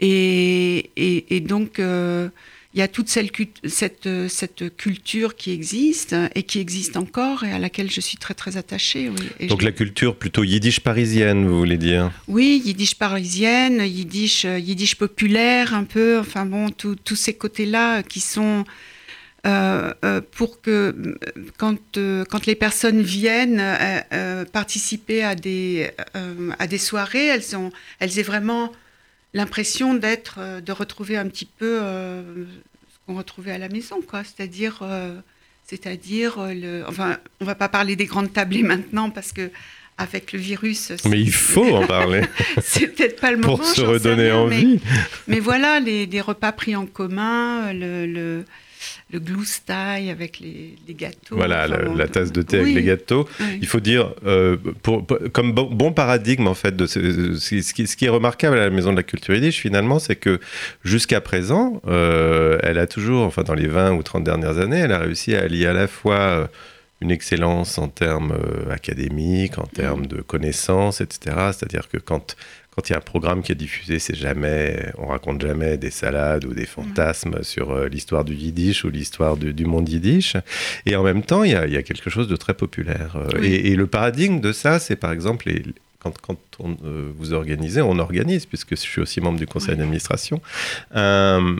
Et, 0.00 0.90
et, 0.96 1.36
et 1.36 1.40
donc, 1.40 1.78
euh, 1.78 2.28
il 2.74 2.78
y 2.78 2.82
a 2.82 2.88
toute 2.88 3.08
cette, 3.10 3.30
cette, 3.66 4.08
cette 4.28 4.76
culture 4.76 5.36
qui 5.36 5.50
existe 5.50 6.16
et 6.34 6.42
qui 6.42 6.58
existe 6.58 6.96
encore 6.96 7.44
et 7.44 7.52
à 7.52 7.58
laquelle 7.58 7.90
je 7.90 8.00
suis 8.00 8.16
très, 8.16 8.32
très 8.34 8.56
attachée. 8.56 9.10
Oui, 9.10 9.26
Et 9.40 9.46
Donc 9.46 9.60
je- 9.60 9.66
la 9.66 9.72
culture 9.72 10.16
plutôt 10.16 10.42
yiddish 10.44 10.80
parisienne, 10.80 11.46
vous 11.46 11.58
voulez 11.58 11.76
dire? 11.76 12.10
Oui, 12.28 12.62
yiddish 12.64 12.94
parisienne, 12.94 13.82
yiddish, 13.86 14.44
yiddish 14.44 14.94
populaire, 14.94 15.74
un 15.74 15.84
peu, 15.84 16.18
enfin 16.18 16.46
bon, 16.46 16.68
tous 16.70 17.16
ces 17.16 17.34
côtés-là 17.34 18.02
qui 18.02 18.20
sont 18.20 18.64
pour 19.42 20.60
que 20.60 20.70
euh, 20.70 21.14
quand, 21.56 21.78
euh, 21.96 22.24
quand 22.28 22.46
les 22.46 22.54
personnes 22.54 23.02
viennent 23.02 23.60
euh, 23.60 24.00
euh, 24.12 24.44
participer 24.44 25.24
à 25.24 25.34
des, 25.34 25.90
euh, 26.16 26.50
à 26.58 26.66
des 26.66 26.78
soirées, 26.78 27.26
elles, 27.26 27.56
ont, 27.56 27.70
elles 27.98 28.18
aient 28.18 28.24
vraiment 28.24 28.72
l'impression 29.34 29.94
d'être, 29.94 30.36
euh, 30.38 30.60
de 30.60 30.72
retrouver 30.72 31.16
un 31.16 31.26
petit 31.26 31.46
peu 31.46 31.78
euh, 31.82 32.44
ce 32.44 32.98
qu'on 33.06 33.16
retrouvait 33.16 33.52
à 33.52 33.58
la 33.58 33.68
maison, 33.68 34.00
quoi. 34.02 34.22
C'est-à-dire, 34.24 34.80
euh, 34.82 35.18
c'est-à-dire, 35.64 36.38
euh, 36.38 36.54
le, 36.54 36.84
enfin, 36.86 37.18
on 37.40 37.44
va 37.44 37.54
pas 37.54 37.68
parler 37.68 37.96
des 37.96 38.06
grandes 38.06 38.32
tablées 38.32 38.62
maintenant 38.62 39.10
parce 39.10 39.32
que 39.32 39.50
avec 39.98 40.32
le 40.32 40.38
virus, 40.38 40.90
Mais 41.04 41.20
il 41.20 41.32
faut 41.32 41.76
en 41.76 41.86
parler 41.86 42.22
c'est 42.62 42.88
peut-être 42.88 43.20
pas 43.20 43.30
le 43.30 43.36
moment. 43.36 43.58
pour 43.58 43.66
se 43.66 43.82
redonner 43.82 44.32
rien, 44.32 44.36
envie. 44.36 44.80
Mais, 45.28 45.38
voilà, 45.38 45.80
les, 45.80 46.06
des 46.06 46.20
repas 46.20 46.50
pris 46.50 46.74
en 46.74 46.86
commun, 46.86 47.72
le, 47.72 48.06
le, 48.06 48.44
le 49.12 49.18
gloustaille 49.20 50.10
avec 50.10 50.40
les, 50.40 50.76
les 50.86 50.94
gâteaux. 50.94 51.36
Voilà, 51.36 51.66
enfin 51.68 51.94
la, 51.96 52.08
tasse 52.08 52.32
de 52.32 52.42
thé 52.42 52.56
oui, 52.58 52.62
avec 52.62 52.74
les 52.76 52.82
gâteaux. 52.82 53.28
oui. 53.40 53.58
Il 53.60 53.66
faut 53.66 53.80
dire, 53.80 54.14
euh, 54.26 54.56
pour, 54.82 55.06
pour- 55.06 55.18
comme 55.32 55.52
bon, 55.52 55.64
bon 55.70 55.92
paradigme 55.92 56.46
en 56.46 56.54
fait, 56.54 56.74
de 56.76 56.86
ce, 56.86 57.34
ce 57.34 57.72
qui- 57.74 57.86
ce 57.86 57.96
qui, 57.96 58.04
est 58.04 58.08
remarquable 58.08 58.56
à 58.58 58.60
la 58.64 58.70
Maison 58.70 58.90
de 58.92 58.96
la 58.96 59.02
Culture 59.02 59.34
Yiddish 59.34 59.58
finalement, 59.60 59.98
c'est 59.98 60.16
que 60.16 60.40
jusqu'à 60.84 61.20
présent, 61.20 61.80
euh, 61.86 62.58
elle 62.62 62.78
a 62.78 62.86
toujours, 62.86 63.24
enfin 63.24 63.42
dans 63.42 63.54
les 63.54 63.68
20 63.68 63.92
ou 63.92 64.02
30 64.02 64.24
dernières 64.24 64.58
années, 64.58 64.78
elle 64.78 64.92
a 64.92 64.98
réussi 64.98 65.34
à 65.34 65.42
allier 65.42 65.66
à 65.66 65.72
la 65.72 65.86
fois 65.88 66.14
euh, 66.18 66.46
une 67.00 67.10
excellence 67.10 67.78
en 67.78 67.88
termes 67.88 68.32
académiques, 68.70 69.58
en 69.58 69.66
termes 69.66 70.06
de 70.06 70.20
connaissances, 70.22 71.00
etc. 71.00 71.36
C'est-à-dire 71.52 71.88
que 71.88 71.98
quand 71.98 72.36
quand 72.74 72.88
il 72.88 72.92
y 72.92 72.94
a 72.94 72.98
un 72.98 73.02
programme 73.02 73.42
qui 73.42 73.52
est 73.52 73.56
diffusé, 73.56 73.98
c'est 73.98 74.14
jamais, 74.16 74.92
on 74.96 75.08
raconte 75.08 75.42
jamais 75.42 75.76
des 75.76 75.90
salades 75.90 76.44
ou 76.46 76.54
des 76.54 76.64
fantasmes 76.64 77.42
sur 77.42 77.70
euh, 77.70 77.86
l'histoire 77.88 78.24
du 78.24 78.34
yiddish 78.34 78.84
ou 78.84 78.88
l'histoire 78.90 79.36
du, 79.36 79.52
du 79.52 79.66
monde 79.66 79.88
yiddish. 79.88 80.36
Et 80.86 80.96
en 80.96 81.02
même 81.02 81.22
temps, 81.22 81.44
il 81.44 81.52
y 81.52 81.54
a, 81.54 81.66
il 81.66 81.72
y 81.72 81.76
a 81.76 81.82
quelque 81.82 82.08
chose 82.08 82.28
de 82.28 82.36
très 82.36 82.54
populaire. 82.54 83.16
Euh, 83.16 83.28
Oui. 83.40 83.46
Et, 83.46 83.72
et 83.72 83.76
le 83.76 83.86
paradigme 83.86 84.40
de 84.40 84.52
ça, 84.52 84.78
c'est 84.78 84.96
par 84.96 85.12
exemple 85.12 85.48
les, 85.48 85.62
quand, 85.98 86.18
quand 86.20 86.38
on, 86.60 86.76
euh, 86.84 87.12
vous 87.16 87.34
organisez, 87.34 87.82
on 87.82 87.98
organise, 87.98 88.46
puisque 88.46 88.70
je 88.70 88.80
suis 88.80 89.02
aussi 89.02 89.20
membre 89.20 89.38
du 89.38 89.46
conseil 89.46 89.72
Oui. 89.74 89.78
d'administration, 89.78 90.40
un, 90.94 91.56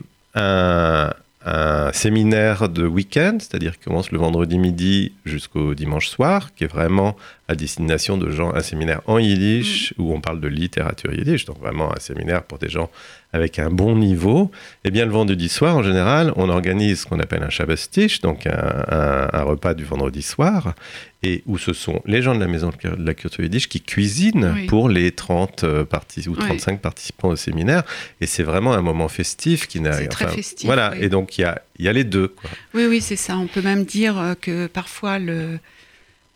un- 1.45 1.93
séminaire 1.93 2.69
de 2.69 2.87
week-end, 2.87 3.37
c'est-à-dire 3.39 3.79
qui 3.79 3.85
commence 3.85 4.11
le 4.13 4.19
vendredi 4.19 4.59
midi 4.59 5.13
jusqu'au 5.25 5.75
dimanche 5.75 6.09
soir, 6.09 6.55
qui 6.55 6.65
est 6.65 6.73
vraiment 6.73 7.17
à 7.49 7.55
destination 7.55 8.17
de 8.17 8.31
gens, 8.31 8.55
un 8.55 8.61
séminaire 8.61 9.01
en 9.07 9.19
yiddish, 9.19 9.93
où 9.99 10.13
on 10.15 10.21
parle 10.21 10.41
de 10.41 10.49
littérature 10.49 11.13
yiddish, 11.13 11.45
donc 11.45 11.59
vraiment 11.61 11.95
un 11.95 12.01
séminaire 12.01 12.43
pour 12.45 12.59
des 12.59 12.69
gens 12.69 12.89
avec 13.33 13.59
un 13.59 13.71
bon 13.71 13.97
niveau. 13.97 14.51
Et 14.85 14.91
bien 14.91 15.05
le 15.05 15.13
vendredi 15.13 15.49
soir, 15.49 15.77
en 15.77 15.83
général, 15.83 16.33
on 16.37 16.49
organise 16.49 17.01
ce 17.01 17.07
qu'on 17.07 17.19
appelle 17.21 17.43
un 17.43 17.51
Shabbat 17.51 17.79
Tisch, 17.91 18.21
donc 18.21 18.47
un, 18.47 18.85
un- 18.89 19.29
un 19.33 19.43
repas 19.43 19.75
du 19.75 19.85
vendredi 19.85 20.23
soir. 20.23 20.75
Et 21.23 21.43
où 21.47 21.57
ce 21.59 21.73
sont 21.73 22.03
les 22.05 22.21
gens 22.23 22.35
de 22.35 22.41
la 22.41 22.49
maison 22.49 22.71
de 22.71 23.05
la 23.05 23.15
culture 23.15 23.45
yiddish 23.45 23.69
qui 23.69 23.81
cuisinent 23.81 24.53
Oui. 24.55 24.67
pour 24.67 24.89
les 24.89 25.13
30 25.13 25.65
euh, 25.65 25.85
ou 25.85 26.31
Oui. 26.31 26.37
35 26.37 26.81
participants 26.81 27.29
au 27.29 27.37
séminaire. 27.37 27.85
Et 28.21 28.27
c'est 28.27 28.43
vraiment 28.43 28.73
un 28.73 28.83
moment 28.83 29.09
festif 29.09 29.67
qui 29.69 29.81
n'a. 29.81 29.93
C'est 29.93 30.09
très 30.09 30.29
festif, 30.29 30.67
Voilà, 30.67 30.93
oui. 30.95 31.05
et 31.05 31.09
donc 31.09 31.39
il 31.39 31.43
y 31.43 31.45
a, 31.45 31.63
il 31.79 31.85
y 31.85 31.89
a 31.89 31.93
les 31.93 32.05
deux. 32.05 32.29
Quoi. 32.29 32.51
Oui, 32.75 32.87
oui, 32.87 33.01
c'est 33.01 33.17
ça. 33.17 33.37
On 33.39 33.47
peut 33.47 33.63
même 33.63 33.85
dire 33.85 34.19
euh, 34.19 34.35
que 34.41 34.67
parfois 34.67 35.19
le, 35.19 35.59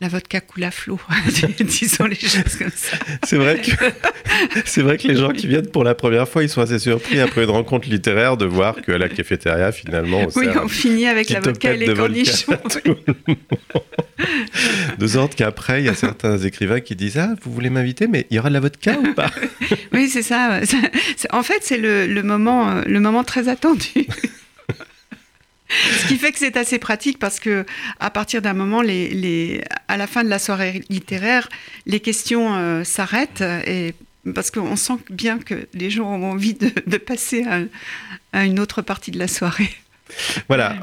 la 0.01 0.09
vodka 0.09 0.41
coule 0.41 0.65
à 0.65 0.71
flot, 0.71 1.01
disons 1.61 2.05
les 2.05 2.17
choses 2.17 2.57
comme 2.59 2.71
ça. 2.75 2.99
C'est 3.25 3.37
vrai 3.37 3.61
que 3.63 3.71
c'est 4.67 4.83
vrai 4.83 4.99
que 4.99 5.09
les 5.09 5.17
gens 5.17 5.31
qui 5.31 5.47
viennent 5.47 5.71
pour 5.71 5.85
la 5.85 5.95
première 5.95 6.29
fois, 6.29 6.43
ils 6.43 6.51
sont 6.51 6.61
assez 6.61 6.79
surpris 6.79 7.19
après 7.19 7.45
une 7.45 7.51
rencontre 7.51 7.89
littéraire 7.89 8.37
de 8.37 8.45
voir 8.45 8.77
qu'à 8.83 8.99
la 8.99 9.09
cafétéria 9.09 9.73
finalement 9.73 10.21
on 10.21 10.39
Oui, 10.39 10.49
on 10.63 10.69
finit 10.69 11.07
avec 11.07 11.31
la 11.31 11.41
vodka 11.41 11.73
et 11.73 11.79
les 11.79 11.95
cornichons. 11.95 12.59
De 14.99 15.07
sorte 15.07 15.35
qu'après, 15.35 15.83
il 15.83 15.87
y 15.87 15.89
a 15.89 15.95
certains 15.95 16.39
écrivains 16.39 16.81
qui 16.81 16.97
disent 16.97 17.19
Ah, 17.19 17.35
vous 17.43 17.53
voulez 17.53 17.71
m'inviter, 17.71 18.07
mais 18.07 18.27
il 18.31 18.37
y 18.37 18.39
aura 18.39 18.49
de 18.49 18.55
la 18.55 18.61
vodka 18.61 18.99
ou 18.99 19.15
pas? 19.15 19.31
Oui, 19.93 20.09
c'est 20.09 20.23
ça. 20.23 20.61
En 21.31 21.43
fait, 21.43 21.61
c'est 21.63 21.79
le, 21.79 22.07
le 22.07 22.23
moment, 22.23 22.69
euh, 22.71 22.83
le 22.87 23.01
moment 23.01 23.25
très 23.25 23.49
attendu. 23.49 24.07
Ce 25.69 26.07
qui 26.07 26.17
fait 26.17 26.33
que 26.33 26.39
c'est 26.39 26.57
assez 26.57 26.79
pratique 26.79 27.19
parce 27.19 27.41
que 27.41 27.67
à 27.99 28.11
partir 28.11 28.43
d'un 28.43 28.53
moment, 28.53 28.81
à 28.81 29.97
la 29.97 30.07
fin 30.07 30.25
de 30.25 30.29
la 30.29 30.39
soirée 30.39 30.83
littéraire, 30.89 31.49
les 31.87 32.01
questions 32.01 32.55
euh, 32.55 32.85
s'arrêtent 32.85 33.43
et 33.67 33.95
parce 34.35 34.51
qu'on 34.51 34.77
sent 34.77 34.99
bien 35.11 35.39
que 35.39 35.69
les 35.73 35.91
gens 35.91 36.07
ont 36.13 36.31
envie 36.31 36.55
de, 36.55 36.97
passer 36.99 37.45
à 38.33 38.45
une 38.45 38.59
autre 38.59 38.83
partie 38.83 39.11
de 39.11 39.19
la 39.19 39.29
soirée. 39.29 39.71
Voilà. 40.49 40.75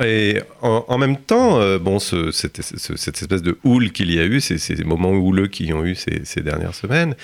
Euh, 0.00 0.04
Et 0.04 0.40
en, 0.62 0.84
en 0.88 0.98
même 0.98 1.16
temps, 1.16 1.60
euh, 1.60 1.78
bon, 1.78 1.98
ce- 1.98 2.30
cette, 2.30 2.62
ce- 2.62 2.96
cette 2.96 3.20
espèce 3.20 3.42
de 3.42 3.58
houle 3.64 3.90
qu'il 3.92 4.12
y 4.12 4.18
a 4.18 4.24
eu, 4.24 4.40
ces, 4.40 4.58
ces 4.58 4.74
moments 4.84 5.10
houleux 5.12 5.46
qui 5.48 5.72
ont 5.72 5.84
eu 5.84 5.94
ces, 5.94 6.22
ces 6.24 6.40
dernières 6.40 6.74
semaines, 6.74 7.14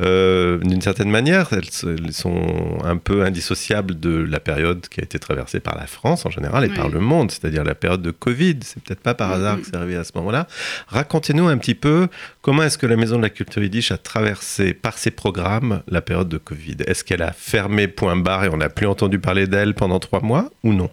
euh, 0.00 0.58
d'une 0.58 0.80
certaine 0.80 1.10
manière, 1.10 1.48
elles, 1.52 2.12
sont 2.12 2.78
un 2.84 2.96
peu 2.96 3.22
indissociables 3.22 3.98
de 3.98 4.10
la 4.10 4.40
période 4.40 4.86
qui 4.88 5.00
a 5.00 5.04
été 5.04 5.18
traversée 5.18 5.60
par 5.60 5.76
la 5.76 5.86
France 5.86 6.26
en 6.26 6.30
général 6.30 6.64
et 6.64 6.68
Oui. 6.68 6.76
par 6.76 6.88
le 6.88 7.00
monde, 7.00 7.30
c'est-à-dire 7.30 7.64
la 7.64 7.74
période 7.74 8.02
de 8.02 8.10
Covid. 8.10 8.58
C'est 8.62 8.82
peut-être 8.82 9.00
pas 9.00 9.14
par 9.14 9.32
hasard 9.32 9.56
Mhm. 9.56 9.60
que 9.62 9.66
c'est 9.68 9.76
arrivé 9.76 9.96
à 9.96 10.04
ce 10.04 10.12
moment-là. 10.16 10.46
Racontez-nous 10.88 11.48
un 11.48 11.56
petit 11.58 11.74
peu 11.74 12.08
comment 12.42 12.62
est-ce 12.62 12.78
que 12.78 12.86
la 12.86 12.96
Maison 12.96 13.16
de 13.16 13.22
la 13.22 13.30
Culture 13.30 13.62
Yiddish 13.62 13.90
a 13.92 13.98
traversé 13.98 14.74
par 14.74 14.98
ses 14.98 15.10
programmes 15.10 15.82
la 15.88 16.00
période 16.02 16.28
de 16.28 16.38
Covid. 16.38 16.76
Est-ce 16.86 17.04
qu'elle 17.04 17.22
a 17.22 17.32
fermé 17.32 17.88
point 17.88 18.16
barre 18.16 18.44
et 18.44 18.48
on 18.48 18.56
n'a 18.58 18.68
plus 18.68 18.86
entendu 18.86 19.18
parler 19.18 19.46
d'elle 19.46 19.74
pendant 19.74 19.98
trois 19.98 20.20
mois 20.20 20.50
ou 20.62 20.72
non? 20.72 20.90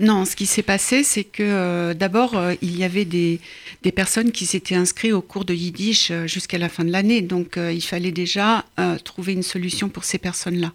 Non, 0.00 0.24
ce 0.24 0.36
qui 0.36 0.46
s'est 0.46 0.62
passé, 0.62 1.02
c'est 1.02 1.24
que 1.24 1.42
euh, 1.42 1.94
d'abord, 1.94 2.36
euh, 2.36 2.54
il 2.62 2.76
y 2.76 2.84
avait 2.84 3.04
des, 3.04 3.40
personnes 3.94 4.32
qui 4.32 4.46
s'étaient 4.46 4.74
inscrites 4.74 5.12
au 5.12 5.22
cours 5.22 5.44
de 5.44 5.54
Yiddish 5.54 6.10
euh, 6.10 6.26
jusqu'à 6.26 6.58
la 6.58 6.68
fin 6.68 6.84
de 6.84 6.90
l'année. 6.90 7.22
Donc, 7.22 7.56
il 7.56 7.80
fallait 7.82 8.12
déjà 8.12 8.64
trouver 9.04 9.32
une 9.32 9.42
solution 9.42 9.88
pour 9.88 10.04
ces 10.04 10.18
personnes-là. 10.18 10.72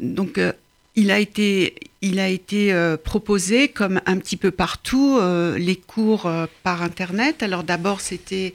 Donc, 0.00 0.40
il 0.94 1.10
a 1.10 1.18
été, 1.18 1.74
il 2.00 2.18
a 2.18 2.28
été 2.28 2.74
proposé, 3.04 3.68
comme 3.68 4.00
un 4.06 4.18
petit 4.18 4.36
peu 4.36 4.50
partout, 4.50 5.20
les 5.56 5.76
cours 5.76 6.30
par 6.62 6.82
Internet. 6.82 7.42
Alors, 7.42 7.64
d'abord, 7.64 8.00
c'était 8.00 8.54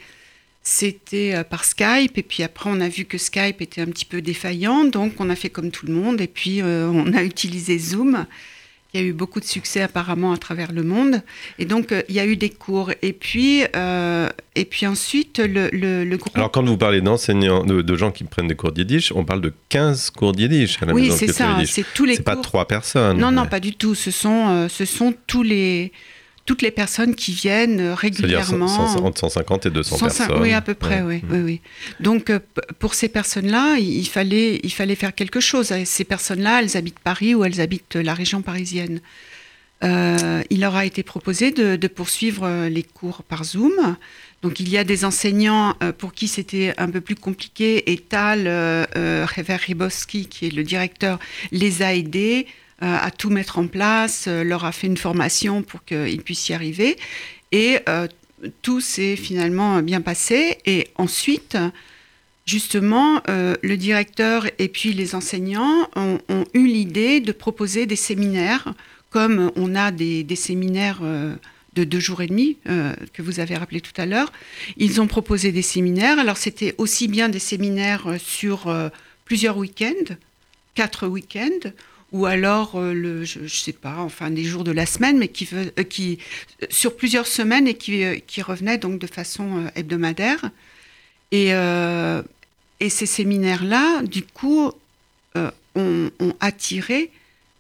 c'était 0.63 1.43
par 1.50 1.63
Skype, 1.63 2.17
et 2.17 2.24
puis 2.24 2.43
après, 2.43 2.69
on 2.74 2.81
a 2.81 2.89
vu 2.89 3.05
que 3.05 3.17
Skype 3.17 3.62
était 3.62 3.81
un 3.81 3.86
petit 3.86 4.05
peu 4.05 4.21
défaillant, 4.21 4.86
donc 4.86 5.13
on 5.19 5.29
a 5.29 5.36
fait 5.36 5.50
comme 5.50 5.71
tout 5.71 5.86
le 5.86 5.93
monde, 5.93 6.19
et 6.19 6.27
puis 6.27 6.62
on 6.63 7.13
a 7.13 7.24
utilisé 7.24 7.77
Zoom. 7.77 8.25
Il 8.97 9.03
y 9.03 9.05
a 9.05 9.09
eu 9.09 9.13
beaucoup 9.13 9.39
de 9.39 9.45
succès 9.45 9.81
apparemment 9.81 10.31
à 10.31 10.37
travers 10.37 10.71
le 10.71 10.81
monde. 10.81 11.21
Et 11.59 11.65
donc, 11.65 11.91
euh, 11.91 12.01
il 12.09 12.15
y 12.15 12.19
a 12.19 12.25
eu 12.25 12.35
des 12.35 12.49
cours. 12.49 12.91
Et 13.03 13.13
puis, 13.13 13.61
euh, 13.75 14.27
et 14.55 14.65
puis 14.65 14.87
ensuite, 14.87 15.37
le, 15.37 15.69
le, 15.71 16.03
le 16.03 16.17
groupe... 16.17 16.35
Alors, 16.35 16.49
quand 16.49 16.63
vous 16.63 16.77
parlez 16.77 17.01
d'enseignants, 17.01 17.63
de, 17.63 17.83
de 17.83 17.95
gens 17.95 18.11
qui 18.11 18.23
prennent 18.23 18.47
des 18.47 18.55
cours 18.55 18.71
d'Yiddish, 18.71 19.11
on 19.11 19.23
parle 19.23 19.41
de 19.41 19.53
15 19.69 20.09
cours 20.09 20.31
d'Yiddish 20.31 20.81
à 20.81 20.87
la 20.87 20.93
oui, 20.93 21.11
c'est 21.15 21.31
ça. 21.31 21.59
C'est 21.65 21.85
tous 21.93 22.05
les 22.05 22.15
cours. 22.15 22.25
pas 22.25 22.35
trois 22.37 22.67
personnes. 22.67 23.19
Non, 23.19 23.31
non, 23.31 23.45
pas 23.45 23.59
du 23.59 23.75
tout. 23.75 23.93
Ce 23.93 24.09
sont, 24.09 24.49
euh, 24.49 24.67
ce 24.67 24.85
sont 24.85 25.13
tous 25.27 25.43
les, 25.43 25.91
toutes 26.47 26.63
les 26.63 26.71
personnes 26.71 27.13
qui 27.13 27.33
viennent 27.33 27.79
euh, 27.79 27.95
C'est-à-dire 28.01 28.39
régulièrement. 28.39 28.67
100, 28.67 28.97
100, 28.97 29.15
150 29.17 29.65
et 29.67 29.69
200 29.69 29.97
105 29.97 30.27
personnes. 30.27 30.41
Oui, 30.41 30.53
à 30.53 30.61
peu 30.61 30.73
près, 30.73 31.01
Ouais. 31.03 31.21
oui, 31.29 31.29
oui, 31.29 31.39
oui. 31.43 31.61
Donc, 31.99 32.31
euh, 32.31 32.39
pour 32.79 32.95
ces 32.95 33.09
personnes-là, 33.09 33.77
il 33.77 34.07
fallait, 34.07 34.59
il 34.63 34.71
fallait 34.71 34.95
faire 34.95 35.13
quelque 35.13 35.39
chose. 35.41 35.71
Ces 35.85 36.03
personnes-là, 36.05 36.61
elles 36.63 36.75
habitent 36.77 36.99
Paris 36.99 37.35
ou 37.35 37.43
elles 37.43 37.61
habitent 37.61 37.97
la 37.97 38.13
région 38.15 38.41
parisienne. 38.41 39.01
Euh, 39.83 40.41
il 40.49 40.61
leur 40.61 40.75
a 40.75 40.85
été 40.85 41.03
proposé 41.03 41.51
de, 41.51 41.75
de 41.75 41.87
poursuivre 41.87 42.67
les 42.67 42.81
cours 42.83 43.21
par 43.23 43.43
Zoom. 43.43 43.95
Donc, 44.41 44.59
il 44.59 44.69
y 44.69 44.77
a 44.77 44.83
des 44.83 45.03
enseignants 45.05 45.75
pour 45.97 46.13
qui 46.13 46.27
c'était 46.27 46.73
un 46.77 46.89
peu 46.89 47.01
plus 47.01 47.15
compliqué 47.15 47.91
et 47.91 47.97
Tal 47.97 48.45
euh, 48.47 48.85
Rever-Ribowski, 49.35 50.27
qui 50.27 50.47
est 50.47 50.55
le 50.55 50.63
directeur, 50.63 51.19
les 51.51 51.81
a 51.83 51.93
aidés 51.93 52.47
à 52.81 53.12
tout 53.12 53.29
mettre 53.29 53.57
en 53.57 53.67
place, 53.67 54.25
euh, 54.27 54.43
leur 54.43 54.65
a 54.65 54.72
fait 54.72 54.88
une 54.88 54.98
formation 54.98 55.63
pour 55.63 55.84
qu'ils 55.84 56.22
puissent 56.22 56.50
y 56.50 56.53
arriver. 56.53 56.98
Et 57.51 57.79
euh, 57.89 58.07
tout 58.62 58.81
s'est 58.81 59.15
finalement 59.15 59.81
bien 59.81 60.01
passé. 60.01 60.57
Et 60.65 60.88
ensuite, 60.96 61.57
justement, 62.46 63.22
euh, 63.29 63.55
le 63.63 63.77
directeur 63.77 64.48
et 64.60 64.67
puis 64.67 64.93
les 64.93 65.15
enseignants 65.15 65.89
ont, 65.96 66.19
eu 66.53 66.67
l'idée 66.67 67.19
de 67.19 67.31
proposer 67.31 67.86
des 67.86 67.96
séminaires, 67.96 68.74
comme 69.10 69.51
on 69.55 69.75
a 69.75 69.91
des, 69.91 70.25
séminaires 70.36 71.00
euh, 71.01 71.36
de 71.77 71.84
deux 71.84 72.00
jours 72.00 72.22
et 72.22 72.27
demi 72.27 72.57
euh, 72.67 72.93
que 73.13 73.22
vous 73.22 73.39
avez 73.39 73.55
rappelé 73.55 73.81
tout 73.81 73.93
à 74.01 74.05
l'heure. 74.05 74.31
Ils 74.77 75.00
ont 75.00 75.07
proposé 75.07 75.51
des 75.51 75.62
séminaires. 75.62 76.19
Alors 76.19 76.38
c'était 76.38 76.74
aussi 76.77 77.07
bien 77.07 77.29
des 77.29 77.39
séminaires 77.39 78.07
euh, 78.07 78.17
sur 78.17 78.67
euh, 78.67 78.89
plusieurs 79.25 79.57
week-ends, 79.57 80.15
quatre 80.74 81.07
week-ends, 81.07 81.69
ou 82.11 82.25
alors 82.25 82.75
euh, 82.75 82.93
le, 82.93 83.23
je, 83.25 83.39
je 83.45 83.55
sais 83.57 83.73
pas, 83.73 83.97
enfin 83.97 84.29
des 84.31 84.43
jours 84.43 84.63
de 84.63 84.71
la 84.71 84.85
semaine, 84.85 85.17
mais 85.17 85.27
qui, 85.27 85.47
euh, 85.53 85.83
qui 85.83 86.19
sur 86.69 86.95
plusieurs 86.95 87.27
semaines 87.27 87.67
et 87.67 87.73
qui, 87.75 88.03
euh, 88.03 88.15
qui 88.25 88.41
revenaient 88.41 88.77
donc 88.77 88.99
de 88.99 89.07
façon 89.07 89.65
euh, 89.65 89.69
hebdomadaire. 89.75 90.49
Et, 91.31 91.53
euh, 91.53 92.21
et 92.79 92.89
ces 92.89 93.05
séminaires-là, 93.05 94.01
du 94.03 94.23
coup, 94.23 94.71
euh, 95.35 95.51
ont, 95.75 96.09
ont 96.19 96.33
attiré 96.39 97.11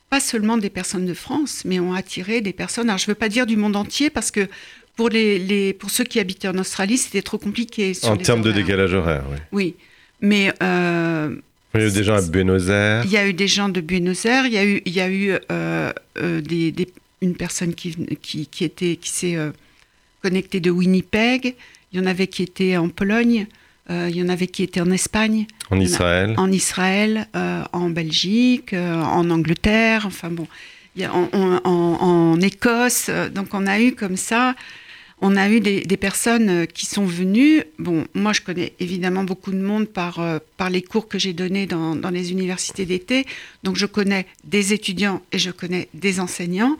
pas 0.09 0.21
seulement 0.21 0.57
des 0.57 0.69
personnes 0.69 1.05
de 1.05 1.13
France, 1.13 1.63
mais 1.65 1.81
ont 1.81 1.93
attiré 1.93 2.39
des 2.39 2.53
personnes. 2.53 2.87
Alors, 2.89 2.97
je 2.97 3.03
ne 3.03 3.07
veux 3.07 3.15
pas 3.15 3.27
dire 3.27 3.45
du 3.45 3.57
monde 3.57 3.75
entier 3.75 4.09
parce 4.09 4.31
que 4.31 4.47
pour, 4.95 5.09
les, 5.09 5.37
les- 5.37 5.73
pour 5.73 5.89
ceux 5.89 6.05
qui 6.05 6.17
habitaient 6.21 6.47
en 6.47 6.57
Australie, 6.57 6.97
c'était 6.97 7.21
trop 7.21 7.37
compliqué. 7.37 7.93
sur 7.93 8.09
En 8.11 8.15
termes 8.17 8.41
de 8.41 8.53
décalage 8.53 8.93
horaire, 8.93 9.25
oui. 9.29 9.37
Oui, 9.51 9.75
mais 10.21 10.53
euh, 10.63 11.35
Il 11.75 11.81
y 11.81 11.83
a 11.83 11.87
eu 11.87 11.91
des 11.91 12.03
gens 12.03 12.15
à 12.15 12.21
Buenos 12.21 12.67
Aires. 12.69 13.03
il 13.05 13.11
y 13.11 13.17
a 13.17 13.27
eu 13.27 13.33
des 13.33 13.47
gens 13.47 13.69
de 13.69 13.81
Buenos 13.81 14.25
Aires, 14.25 14.45
il 14.47 14.53
y 14.53 14.57
a 14.57 14.65
eu, 14.65 14.81
il 14.85 14.93
y 14.93 14.99
a 15.01 15.09
eu 15.09 15.31
euh, 15.51 15.91
euh, 16.17 16.41
des, 16.41 16.71
des- 16.71 16.87
une 17.21 17.35
personne 17.35 17.73
qui, 17.75 17.95
qui, 18.21 18.47
qui, 18.47 18.63
était, 18.63 18.95
qui 18.95 19.09
s'est 19.09 19.35
euh, 19.35 19.51
connectée 20.21 20.59
de 20.59 20.71
Winnipeg, 20.71 21.55
il 21.91 21.99
y 21.99 22.01
en 22.01 22.05
avait 22.05 22.27
qui 22.27 22.43
étaient 22.43 22.77
en 22.77 22.89
Pologne, 22.89 23.47
il 23.89 24.15
y 24.15 24.21
en 24.21 24.27
avait 24.27 24.47
qui 24.47 24.63
étaient 24.63 24.81
en 24.81 24.91
Espagne, 24.91 25.45
En 25.71 25.79
Israël. 25.79 26.33
en 26.37 26.51
Israël, 26.51 27.27
en 27.71 27.89
Belgique, 27.89 28.73
en 28.73 29.29
Angleterre, 29.29 30.03
enfin 30.05 30.29
bon, 30.29 30.45
il 30.95 31.03
y 31.03 31.05
a- 31.05 31.13
en, 31.13 31.29
en- 31.31 31.61
en- 31.63 31.97
en 32.33 32.41
Écosse. 32.41 33.09
donc 33.33 33.47
on 33.53 33.65
a 33.65 33.79
eu 33.79 33.93
comme 33.93 34.17
ça, 34.17 34.55
on 35.21 35.35
a 35.35 35.49
eu 35.49 35.59
des, 35.59 35.81
des 35.81 35.97
personnes 35.97 36.49
euh, 36.49 36.65
qui 36.65 36.85
sont 36.85 37.05
venues. 37.05 37.63
Bon, 37.79 38.05
moi 38.13 38.33
je 38.33 38.41
connais 38.41 38.73
évidemment 38.79 39.23
beaucoup 39.23 39.51
de 39.51 39.57
monde 39.57 39.87
par, 39.87 40.19
euh, 40.19 40.37
par 40.57 40.69
les 40.69 40.81
cours 40.83 41.07
que 41.07 41.17
j'ai 41.17 41.33
donnés 41.33 41.65
dans, 41.65 41.95
dans 41.95 42.09
les 42.11 42.31
universités 42.31 42.85
d'été. 42.85 43.25
Donc 43.63 43.75
je 43.77 43.85
connais 43.87 44.25
des 44.43 44.73
étudiants 44.73 45.21
et 45.31 45.39
je 45.39 45.49
connais 45.51 45.87
des 45.93 46.19
enseignants. 46.19 46.77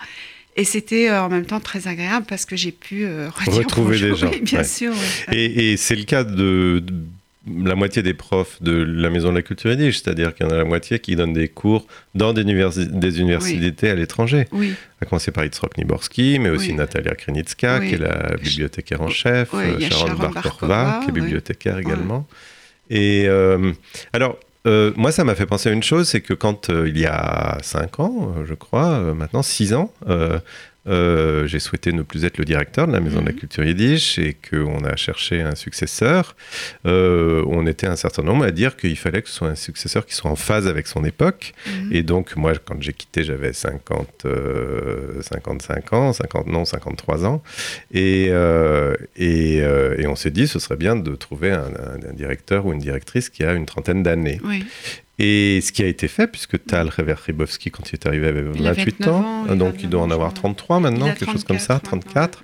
Et 0.56 0.64
c'était 0.64 1.10
euh, 1.10 1.22
en 1.24 1.30
même 1.30 1.46
temps 1.46 1.60
très 1.60 1.88
agréable 1.88 2.26
parce 2.28 2.46
que 2.46 2.56
j'ai 2.56 2.72
pu 2.72 3.06
euh, 3.06 3.30
Retrouver 3.48 4.00
des 4.00 4.16
gens, 4.16 4.30
Oui, 4.32 4.42
bien 4.42 4.60
ouais. 4.60 4.64
sûr. 4.66 4.92
ouais. 4.92 5.36
Et, 5.38 5.72
et 5.74 5.78
c'est 5.78 5.96
le 5.96 6.04
cas 6.04 6.24
de, 6.24 6.82
de 6.86 6.94
la 7.64 7.76
moitié 7.76 8.02
des 8.04 8.14
profs 8.14 8.62
de 8.62 8.72
la 8.74 9.10
Maison 9.10 9.30
de 9.30 9.36
la 9.36 9.42
Culture 9.42 9.72
Yiddish, 9.72 10.02
c'est-à-dire 10.02 10.34
qu'il 10.36 10.46
y 10.46 10.50
en 10.50 10.54
a 10.54 10.58
la 10.58 10.66
moitié 10.66 11.00
qui 11.00 11.16
donnent 11.16 11.34
des 11.34 11.48
cours 11.48 11.88
dans 12.16 12.34
des, 12.34 12.44
universi- 12.44 12.88
des 12.90 13.20
universités 13.20 13.90
à 13.90 13.96
l'étranger. 13.96 14.46
Oui, 14.52 14.74
À 15.02 15.06
commencer 15.06 15.32
par 15.32 15.44
Yitzhak 15.46 15.78
Niborski, 15.78 16.40
mais 16.40 16.50
aussi 16.50 16.70
Oui. 16.70 16.76
Natalia 16.76 17.16
Krenitska, 17.16 17.80
qui 17.80 17.96
est 17.96 17.98
la 18.00 18.36
bibliothécaire 18.36 19.02
en 19.02 19.10
chef, 19.10 19.54
euh, 19.54 19.80
Sharon 19.80 20.08
Sharon 20.08 20.14
Barkorova, 20.20 20.42
Barkova, 20.42 21.00
qui 21.04 21.10
est 21.10 21.14
bibliothécaire 21.14 21.78
également. 21.80 22.28
Et 22.90 23.26
euh, 23.28 23.72
alors, 24.14 24.38
euh, 24.66 24.92
moi, 24.96 25.12
ça 25.12 25.24
m'a 25.24 25.36
fait 25.36 25.46
penser 25.46 25.70
à 25.70 25.72
une 25.72 25.84
chose, 25.84 26.08
c'est 26.10 26.22
que 26.22 26.34
quand 26.34 26.70
euh, 26.70 26.90
il 26.90 26.98
y 26.98 27.06
a 27.06 27.58
5 27.62 28.00
ans, 28.02 28.34
euh, 28.38 28.46
je 28.46 28.54
crois, 28.54 29.00
maintenant 29.14 29.42
6 29.44 29.74
ans, 29.74 29.94
euh, 30.88 30.98
euh, 30.98 31.48
j'ai 31.48 31.60
souhaité 31.60 31.92
ne 31.94 32.02
plus 32.02 32.26
être 32.26 32.38
le 32.38 32.46
directeur 32.46 32.88
de 32.88 32.94
la 32.94 33.00
Maison 33.00 33.22
de 33.22 33.26
la 33.28 33.32
Mhm. 33.32 33.38
Culture 33.40 33.64
Yiddish 33.64 34.18
et 34.20 34.36
qu'on 34.50 34.84
a 34.84 34.96
cherché 34.96 35.42
un 35.42 35.56
successeur. 35.56 36.36
Euh, 36.86 37.44
on 37.48 37.66
était 37.68 37.88
un 37.88 37.96
certain 37.96 38.24
nombre 38.24 38.46
à 38.46 38.52
dire 38.52 38.78
qu'il 38.78 38.98
fallait 38.98 39.22
que 39.22 39.30
ce 39.30 39.36
soit 39.36 39.50
un 39.50 39.56
successeur 39.56 40.06
qui 40.06 40.16
soit 40.16 40.32
en 40.32 40.36
phase 40.36 40.68
avec 40.68 40.88
son 40.88 41.04
époque. 41.06 41.54
Mhm. 41.66 41.90
Et 41.94 42.04
donc, 42.04 42.36
moi, 42.36 42.54
quand 42.64 42.82
j'ai 42.82 42.94
quitté, 42.94 43.24
j'avais 43.24 43.54
50, 43.54 44.26
euh, 44.26 45.22
55 45.22 45.94
ans, 45.94 46.14
50, 46.14 46.48
non, 46.48 46.66
53 46.66 47.26
ans. 47.26 47.42
Et, 47.94 48.28
euh, 48.30 48.96
et, 49.16 49.62
euh, 49.62 49.96
et 49.98 50.08
on 50.08 50.16
s'est 50.16 50.32
dit, 50.32 50.48
ce 50.48 50.60
serait 50.60 50.78
bien 50.78 50.96
de 50.96 51.16
trouver 51.16 51.52
un, 51.52 51.66
un- 51.66 52.10
un 52.10 52.14
directeur 52.14 52.66
ou 52.66 52.74
une 52.74 52.80
directrice 52.80 53.30
qui 53.30 53.44
a 53.44 53.54
une 53.54 53.66
trentaine 53.66 54.04
d'années. 54.04 54.40
Oui. 54.44 54.66
Et 55.20 55.62
ce 55.62 55.72
qui 55.72 55.82
a 55.82 55.88
été 55.88 56.08
fait, 56.08 56.28
puisque 56.28 56.64
Tal 56.66 56.90
Rever-Ribowski, 56.90 57.72
quand 57.72 57.90
il 57.90 57.94
est 57.94 58.06
arrivé, 58.06 58.28
avait 58.28 58.46
Il 58.54 58.68
a 58.68 58.74
28 58.74 58.98
29 59.00 59.16
ans, 59.16 59.48
ans, 59.50 59.56
donc 59.56 59.76
il 59.82 59.90
doit 59.90 60.02
en 60.02 60.08
29 60.08 60.16
avoir 60.16 60.30
ans. 60.30 60.34
33 60.34 60.80
maintenant, 60.80 61.08
quelque 61.14 61.32
chose 61.32 61.44
comme 61.44 61.58
ça, 61.58 61.80
34 61.80 62.44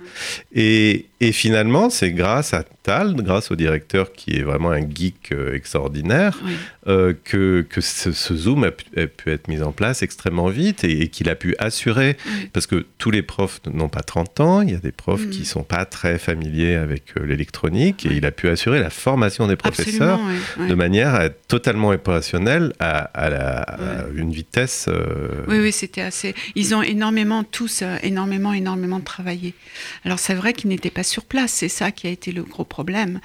Et, 0.54 1.06
et 1.28 1.32
finalement, 1.32 1.90
c'est 1.90 2.12
grâce 2.12 2.54
à 2.54 2.64
Tal, 2.84 3.14
grâce 3.14 3.50
au 3.50 3.56
directeur 3.56 4.12
qui 4.12 4.36
est 4.36 4.42
vraiment 4.42 4.70
un 4.70 4.82
geek 4.86 5.30
euh, 5.32 5.54
extraordinaire, 5.54 6.38
Oui. 6.44 6.52
euh, 6.86 7.14
que, 7.24 7.64
que 7.66 7.80
ce, 7.80 8.12
ce 8.12 8.36
Zoom 8.36 8.64
a 8.64 8.72
pu, 8.72 8.84
a 9.00 9.06
pu 9.06 9.30
être 9.32 9.48
mis 9.48 9.62
en 9.62 9.72
place 9.72 10.02
extrêmement 10.02 10.48
vite 10.48 10.84
et, 10.84 11.00
et 11.00 11.08
qu'il 11.08 11.30
a 11.30 11.34
pu 11.34 11.54
assurer, 11.58 12.18
Oui. 12.26 12.50
parce 12.52 12.66
que 12.66 12.84
tous 12.98 13.10
les 13.10 13.22
profs 13.22 13.62
n'ont 13.72 13.88
pas 13.88 14.02
30 14.02 14.40
ans, 14.40 14.60
il 14.60 14.70
y 14.72 14.74
a 14.74 14.78
des 14.80 14.92
profs 14.92 15.30
qui 15.30 15.46
sont 15.46 15.62
pas 15.62 15.86
très 15.86 16.18
familiers 16.18 16.74
avec 16.74 17.04
euh, 17.16 17.24
l'électronique, 17.24 18.04
et 18.04 18.10
Oui. 18.10 18.16
il 18.18 18.26
a 18.26 18.30
pu 18.30 18.48
assurer 18.50 18.80
la 18.80 18.90
formation 18.90 19.46
des 19.46 19.56
professeurs 19.56 20.20
de 20.58 20.74
manière 20.74 21.14
à 21.14 21.24
être 21.24 21.46
totalement 21.48 21.88
opérationnelle 21.88 22.74
à, 22.80 22.98
à 22.98 23.30
la- 23.30 23.62
à 23.62 23.74
Ouais. 23.80 24.10
une 24.16 24.30
vitesse. 24.30 24.86
euh, 24.88 25.44
Oui, 25.48 25.58
oui, 25.58 25.72
c'était 25.72 26.02
assez. 26.02 26.34
Ils 26.54 26.74
ont 26.74 26.82
énormément, 26.82 27.44
tous, 27.44 27.82
énormément, 28.02 28.52
énormément 28.52 29.00
travaillé. 29.00 29.54
Alors, 30.04 30.18
c'est 30.18 30.34
vrai 30.34 30.52
qu'ils 30.52 30.68
n'étaient 30.68 30.90
pas 30.90 31.02
sur 31.14 31.24
place. 31.24 31.52
C'est 31.52 31.68
ça 31.68 31.92
qui 31.92 32.06
a 32.08 32.10
été 32.10 32.32
le 32.32 32.42
gros 32.42 32.64
problème. 32.64 33.20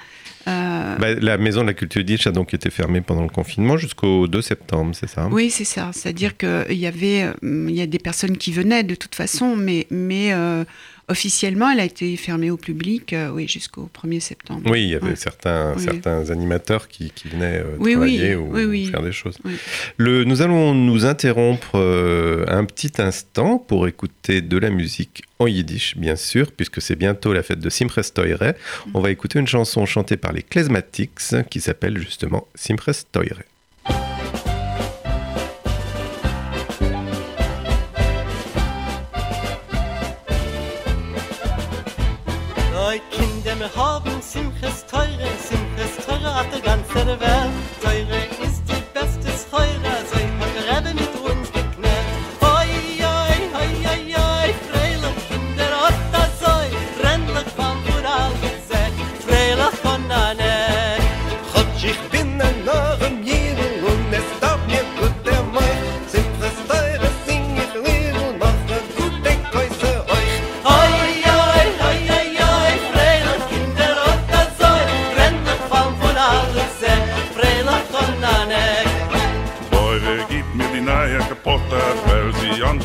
Euh, 0.46 0.96
bah, 0.96 1.14
la 1.14 1.36
maison 1.38 1.62
de 1.62 1.66
la 1.66 1.74
culture 1.74 2.00
yiddish 2.00 2.26
a 2.26 2.30
donc 2.30 2.54
été 2.54 2.70
fermée 2.70 3.00
pendant 3.00 3.22
le 3.22 3.28
confinement 3.28 3.76
jusqu'au 3.76 4.28
2 4.28 4.40
septembre, 4.42 4.94
c'est 4.94 5.08
ça? 5.08 5.28
Oui, 5.30 5.50
c'est 5.50 5.64
ça. 5.64 5.90
C'est-à-dire 5.92 6.36
qu'il 6.36 6.78
y 6.78 6.86
avait, 6.86 7.24
euh, 7.24 7.32
il 7.42 7.74
y 7.74 7.82
a 7.82 7.86
des 7.86 7.98
personnes 7.98 8.36
qui 8.36 8.52
venaient 8.52 8.84
de 8.84 8.94
toute 8.94 9.16
façon, 9.16 9.56
mais, 9.56 9.88
mais 9.90 10.32
euh, 10.32 10.64
officiellement, 11.10 11.70
elle 11.70 11.80
a 11.80 11.84
été 11.84 12.16
fermée 12.16 12.50
au 12.50 12.56
public, 12.56 13.12
euh, 13.12 13.30
oui, 13.30 13.48
jusqu'au 13.48 13.90
1er 13.92 14.20
septembre. 14.20 14.62
Oui, 14.70 14.82
il 14.84 14.88
y 14.90 14.94
avait 14.94 15.10
Ouais. 15.10 15.16
certains, 15.16 15.74
Oui. 15.76 15.82
certains 15.84 16.30
animateurs 16.30 16.88
qui, 16.88 17.10
qui 17.10 17.28
venaient 17.28 17.58
euh, 17.58 17.76
Oui, 17.78 17.92
travailler 17.92 18.34
ou 18.36 18.54
oui, 18.54 18.86
faire 18.86 19.02
des 19.02 19.12
choses. 19.12 19.36
Le, 19.96 20.24
nous 20.24 20.40
allons 20.42 20.74
nous 20.74 21.04
interrompre 21.06 21.72
euh, 21.76 22.44
un 22.48 22.64
petit 22.64 22.92
instant 23.02 23.58
pour 23.58 23.88
écouter 23.88 24.40
de 24.40 24.56
la 24.58 24.70
musique 24.70 25.22
en 25.38 25.46
yiddish, 25.46 25.96
bien 25.96 26.16
sûr, 26.16 26.52
puisque 26.52 26.80
c'est 26.80 26.96
bientôt 26.96 27.32
la 27.32 27.42
fête 27.42 27.60
de 27.60 27.70
Simches 27.70 28.12
Teure. 28.14 28.54
On 28.94 29.00
va 29.00 29.10
écouter 29.10 29.38
une 29.38 29.46
chanson 29.48 29.86
chantée 29.86 30.16
par 30.16 30.32
les 30.32 30.42
Klezmatics 30.42 31.10
qui 31.50 31.60
s'appelle 31.60 31.98
justement 31.98 32.46
Simches 32.54 33.04
Teure. 33.12 33.42
Ganze 46.62 47.20
Welt. 47.20 47.52
Teure 47.82 48.29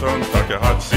Sonntag, 0.06 0.52
er 0.52 0.62
hat 0.62 0.95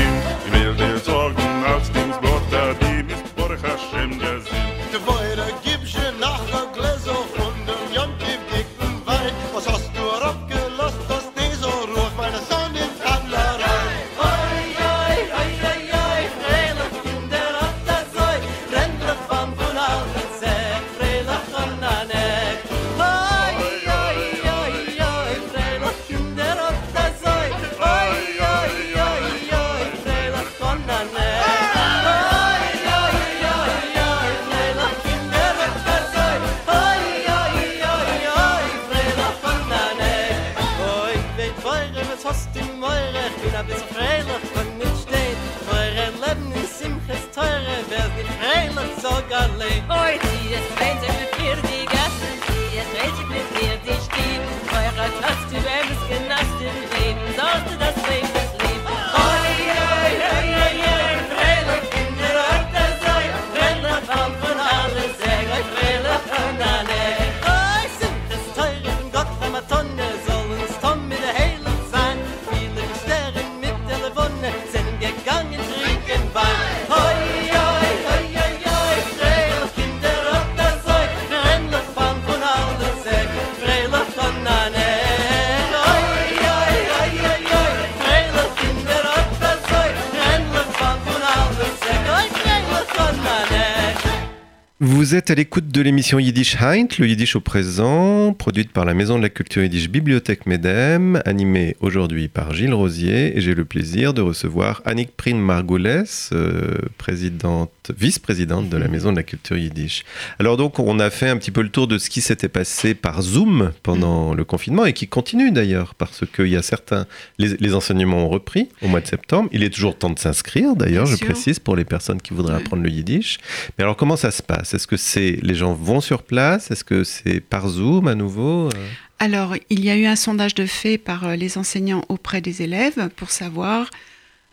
à 95.30 95.34
l'écoute 95.34 95.67
de 95.78 95.82
l'émission 95.84 96.18
Yiddish 96.18 96.56
Heint, 96.60 96.88
le 96.98 97.06
Yiddish 97.06 97.36
au 97.36 97.40
présent, 97.40 98.32
produite 98.32 98.72
par 98.72 98.84
la 98.84 98.94
Maison 98.94 99.16
de 99.16 99.22
la 99.22 99.28
Culture 99.28 99.62
Yiddish 99.62 99.88
Bibliothèque 99.88 100.44
Medem, 100.46 101.22
animée 101.24 101.76
aujourd'hui 101.78 102.26
par 102.26 102.52
Gilles 102.52 102.74
Rosier, 102.74 103.38
et 103.38 103.40
j'ai 103.40 103.54
le 103.54 103.64
plaisir 103.64 104.12
de 104.12 104.20
recevoir 104.20 104.82
Annick 104.84 105.16
Prin 105.16 105.36
Margoulès, 105.36 106.30
euh, 106.32 106.78
présidente, 106.96 107.92
vice-présidente 107.96 108.68
de 108.68 108.76
la 108.76 108.88
Maison 108.88 109.12
de 109.12 109.18
la 109.18 109.22
Culture 109.22 109.56
Yiddish. 109.56 110.04
Alors 110.40 110.56
donc, 110.56 110.80
on 110.80 110.98
a 110.98 111.10
fait 111.10 111.28
un 111.28 111.36
petit 111.36 111.52
peu 111.52 111.62
le 111.62 111.68
tour 111.68 111.86
de 111.86 111.96
ce 111.96 112.10
qui 112.10 112.22
s'était 112.22 112.48
passé 112.48 112.94
par 112.94 113.22
Zoom 113.22 113.70
pendant 113.84 114.34
le 114.34 114.44
confinement, 114.44 114.84
et 114.84 114.92
qui 114.92 115.06
continue 115.06 115.52
d'ailleurs, 115.52 115.94
parce 115.94 116.24
qu'il 116.34 116.48
y 116.48 116.56
a 116.56 116.62
certains, 116.62 117.06
les, 117.38 117.56
les 117.56 117.74
enseignements 117.74 118.26
ont 118.26 118.28
repris 118.28 118.68
au 118.82 118.88
mois 118.88 119.00
de 119.00 119.06
septembre. 119.06 119.48
Il 119.52 119.62
est 119.62 119.70
toujours 119.70 119.96
temps 119.96 120.10
de 120.10 120.18
s'inscrire, 120.18 120.74
d'ailleurs, 120.74 121.06
je 121.06 121.14
sûr. 121.14 121.24
précise, 121.24 121.60
pour 121.60 121.76
les 121.76 121.84
personnes 121.84 122.20
qui 122.20 122.34
voudraient 122.34 122.56
apprendre 122.56 122.82
le 122.82 122.90
Yiddish. 122.90 123.38
Mais 123.78 123.84
alors, 123.84 123.96
comment 123.96 124.16
ça 124.16 124.32
se 124.32 124.42
passe? 124.42 124.74
Est-ce 124.74 124.88
que 124.88 124.96
c'est 124.96 125.38
les 125.40 125.54
gens 125.54 125.67
vont 125.74 126.00
sur 126.00 126.22
place? 126.22 126.70
Est-ce 126.70 126.84
que 126.84 127.04
c'est 127.04 127.40
par 127.40 127.68
Zoom 127.68 128.08
à 128.08 128.14
nouveau 128.14 128.68
Euh, 128.68 128.88
Alors, 129.18 129.54
il 129.70 129.84
y 129.84 129.90
a 129.90 129.96
eu 129.96 130.06
un 130.06 130.16
sondage 130.16 130.54
de 130.54 130.66
fait 130.66 130.98
par 130.98 131.24
euh, 131.26 131.36
les 131.36 131.58
enseignants 131.58 132.04
auprès 132.08 132.40
des 132.40 132.62
élèves 132.62 133.08
pour 133.16 133.30
savoir 133.30 133.90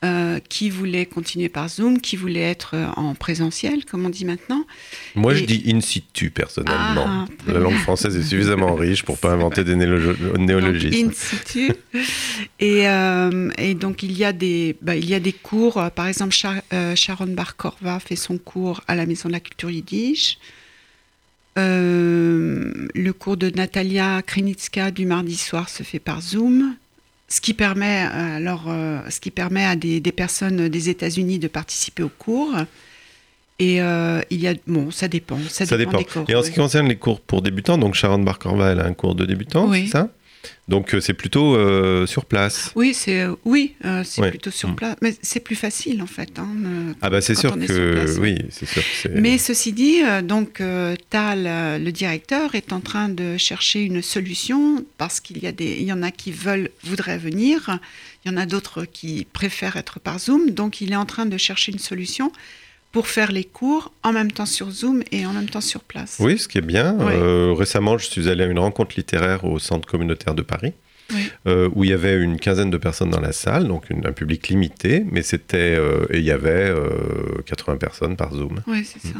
euh, 0.03 0.39
qui 0.49 0.69
voulaient 0.69 1.05
continuer 1.07 1.49
par 1.49 1.67
Zoom, 1.69 1.99
qui 1.99 2.15
voulaient 2.15 2.41
être 2.51 2.75
en 2.95 3.15
présentiel, 3.15 3.85
comme 3.85 4.05
on 4.05 4.09
dit 4.09 4.25
maintenant. 4.25 4.63
Moi, 5.15 5.33
je 5.33 5.45
dis 5.45 5.63
in 5.73 5.81
situ, 5.81 6.29
personnellement. 6.29 7.05
Ah, 7.07 7.25
La 7.47 7.59
langue 7.59 7.77
française 7.77 8.15
est 8.15 8.21
suffisamment 8.21 8.75
riche 8.75 9.03
pour 9.03 9.17
pas 9.17 9.31
inventer 9.31 9.63
des 9.63 9.73
Donc, 9.75 10.37
néologismes. 10.37 11.07
in 11.09 11.11
situ. 11.13 11.71
et, 12.59 12.87
euh, 12.87 13.49
et 13.57 13.73
donc 13.73 14.03
il 14.03 14.15
y 14.15 14.25
a 14.25 14.33
des, 14.33 14.75
bah, 14.81 14.95
il 14.95 15.09
y 15.09 15.15
a 15.15 15.19
des 15.19 15.33
cours. 15.33 15.81
Par 15.95 16.07
exemple, 16.07 16.33
Char- 16.35 16.61
euh, 16.73 16.95
Sharon 16.95 17.27
Bar-Korva 17.27 17.99
fait 17.99 18.17
son 18.17 18.37
cours 18.37 18.81
à 18.87 18.93
la 18.95 19.05
Maison 19.07 19.29
de 19.29 19.33
la 19.33 19.39
Culture 19.39 19.71
Yiddish. 19.71 20.37
Euh, 21.57 22.87
le 22.93 23.13
cours 23.13 23.37
de 23.37 23.49
Natalia 23.49 24.21
Krenitska 24.21 24.91
du 24.91 25.05
mardi 25.05 25.35
soir 25.37 25.69
se 25.69 25.83
fait 25.83 25.99
par 25.99 26.21
Zoom. 26.21 26.75
Ce 27.27 27.41
qui 27.41 27.53
permet, 27.53 28.05
euh, 28.05 28.37
alors, 28.37 28.65
euh, 28.67 28.99
ce 29.09 29.19
qui 29.19 29.31
permet 29.31 29.65
à 29.65 29.75
des, 29.75 29.99
des 29.99 30.11
personnes 30.11 30.67
des 30.69 30.89
États-Unis 30.89 31.39
de 31.39 31.47
participer 31.47 32.03
au 32.03 32.09
cours. 32.09 32.53
Et 33.57 33.81
euh, 33.81 34.21
il 34.29 34.41
y 34.41 34.47
a, 34.47 34.53
bon, 34.67 34.91
ça 34.91 35.07
dépend, 35.07 35.39
ça, 35.49 35.65
Ça 35.65 35.77
dépend. 35.77 35.97
des 35.97 36.03
cours. 36.05 36.25
Et 36.27 36.35
en 36.35 36.43
ce 36.43 36.51
qui 36.51 36.57
concerne 36.57 36.87
les 36.89 36.97
cours 36.97 37.21
pour 37.21 37.41
débutants, 37.41 37.77
donc 37.77 37.95
Sharon 37.95 38.19
Barkorva, 38.19 38.71
elle 38.73 38.79
a 38.81 38.85
un 38.85 38.93
cours 38.93 39.15
de 39.15 39.25
débutant, 39.25 39.69
Oui. 39.69 39.85
c'est 39.85 39.93
ça? 39.93 40.09
Donc 40.67 40.93
euh, 40.95 40.99
c'est 40.99 41.13
plutôt 41.13 41.55
euh, 41.55 42.05
sur 42.07 42.25
place. 42.25 42.71
Oui, 42.75 42.93
c'est 42.93 43.21
euh, 43.21 43.35
oui, 43.45 43.75
euh, 43.85 44.03
c'est 44.03 44.21
Ouais. 44.21 44.29
plutôt 44.31 44.51
sur 44.51 44.69
Mm. 44.69 44.75
place, 44.75 44.95
mais 45.01 45.15
c'est 45.21 45.39
plus 45.39 45.55
facile 45.55 46.01
en 46.01 46.07
fait. 46.07 46.39
hein, 46.39 46.47
Ah 47.01 47.09
bah 47.09 47.21
c'est 47.21 47.35
sûr 47.35 47.53
que 47.59 47.91
place, 47.93 48.17
oui, 48.19 48.37
c'est 48.49 48.65
sûr. 48.67 48.81
que 49.03 49.09
Mais 49.09 49.37
ceci 49.37 49.73
dit, 49.73 50.01
donc 50.23 50.61
Tal, 51.09 51.43
le 51.83 51.91
directeur, 51.91 52.55
est 52.55 52.73
en 52.73 52.79
train 52.81 53.09
de 53.09 53.37
chercher 53.37 53.81
une 53.83 54.01
solution 54.01 54.83
parce 54.97 55.19
qu'il 55.19 55.37
y 55.43 55.47
a 55.47 55.51
des, 55.51 55.77
il 55.79 55.83
y 55.85 55.93
en 55.93 56.01
a 56.03 56.11
qui 56.11 56.31
veulent, 56.31 56.69
voudraient 56.83 57.17
venir, 57.19 57.79
il 58.25 58.31
y 58.31 58.33
en 58.33 58.37
a 58.37 58.45
d'autres 58.45 58.85
qui 58.85 59.27
préfèrent 59.31 59.75
être 59.77 59.99
par 59.99 60.19
Zoom, 60.19 60.49
donc 60.51 60.81
il 60.81 60.91
est 60.91 60.95
en 60.95 61.05
train 61.05 61.25
de 61.27 61.37
chercher 61.37 61.71
une 61.71 61.79
solution 61.79 62.31
pour 62.95 63.07
faire 63.07 63.33
les 63.33 63.43
cours 63.43 63.91
en 64.03 64.13
même 64.13 64.31
temps 64.31 64.45
sur 64.45 64.71
Zoom 64.71 65.03
et 65.11 65.25
en 65.25 65.33
même 65.33 65.49
temps 65.49 65.59
sur 65.59 65.81
place. 65.81 66.15
Oui, 66.21 66.37
ce 66.39 66.47
qui 66.47 66.59
est 66.59 66.61
bien. 66.75 66.97
Euh, 67.01 67.51
récemment, 67.51 67.97
je 67.97 68.05
suis 68.05 68.29
allé 68.29 68.45
à 68.45 68.47
une 68.47 68.57
rencontre 68.57 68.95
littéraire 68.95 69.43
au 69.43 69.59
Centre 69.59 69.85
communautaire 69.85 70.33
de 70.33 70.41
Paris, 70.41 70.71
Oui. 71.13 71.29
euh, 71.45 71.67
où 71.75 71.83
il 71.83 71.89
y 71.89 71.93
avait 71.93 72.15
une 72.15 72.39
quinzaine 72.39 72.69
de 72.71 72.77
personnes 72.77 73.09
dans 73.09 73.19
la 73.19 73.33
salle, 73.33 73.67
donc 73.67 73.89
une- 73.89 74.07
un 74.07 74.13
public 74.13 74.47
limité, 74.47 75.03
mais 75.11 75.23
c'était 75.23 75.75
euh, 75.77 76.05
et 76.09 76.19
il 76.19 76.23
y 76.23 76.31
avait 76.31 76.69
euh, 76.69 76.87
80 77.45 77.75
personnes 77.75 78.15
par 78.15 78.33
Zoom. 78.33 78.61
Oui, 78.65 78.85
c'est 78.85 79.05
ça. 79.05 79.13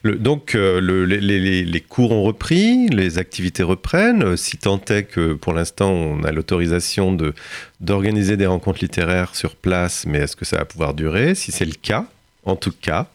Le- 0.00 0.14
donc, 0.16 0.54
euh, 0.54 0.80
le- 0.80 1.04
les, 1.04 1.20
les- 1.20 1.40
les- 1.40 1.64
les 1.66 1.80
cours 1.82 2.12
ont 2.12 2.22
repris, 2.22 2.88
les 2.88 3.18
activités 3.18 3.62
reprennent. 3.64 4.22
euh, 4.22 4.36
Si 4.38 4.56
tant 4.56 4.80
est 4.88 5.02
que 5.02 5.34
pour 5.34 5.52
l'instant, 5.52 5.90
on 5.90 6.24
a 6.24 6.32
l'autorisation 6.32 7.12
de, 7.12 7.34
d'organiser 7.80 8.38
des 8.38 8.46
rencontres 8.46 8.78
littéraires 8.80 9.34
sur 9.36 9.56
place, 9.56 10.06
mais 10.06 10.20
est-ce 10.20 10.36
que 10.36 10.46
ça 10.46 10.56
va 10.56 10.64
pouvoir 10.64 10.94
durer? 10.94 11.34
Si 11.34 11.52
c'est 11.52 11.66
le 11.66 11.74
cas, 11.74 12.06
en 12.44 12.56
tout 12.56 12.72
cas, 12.80 13.06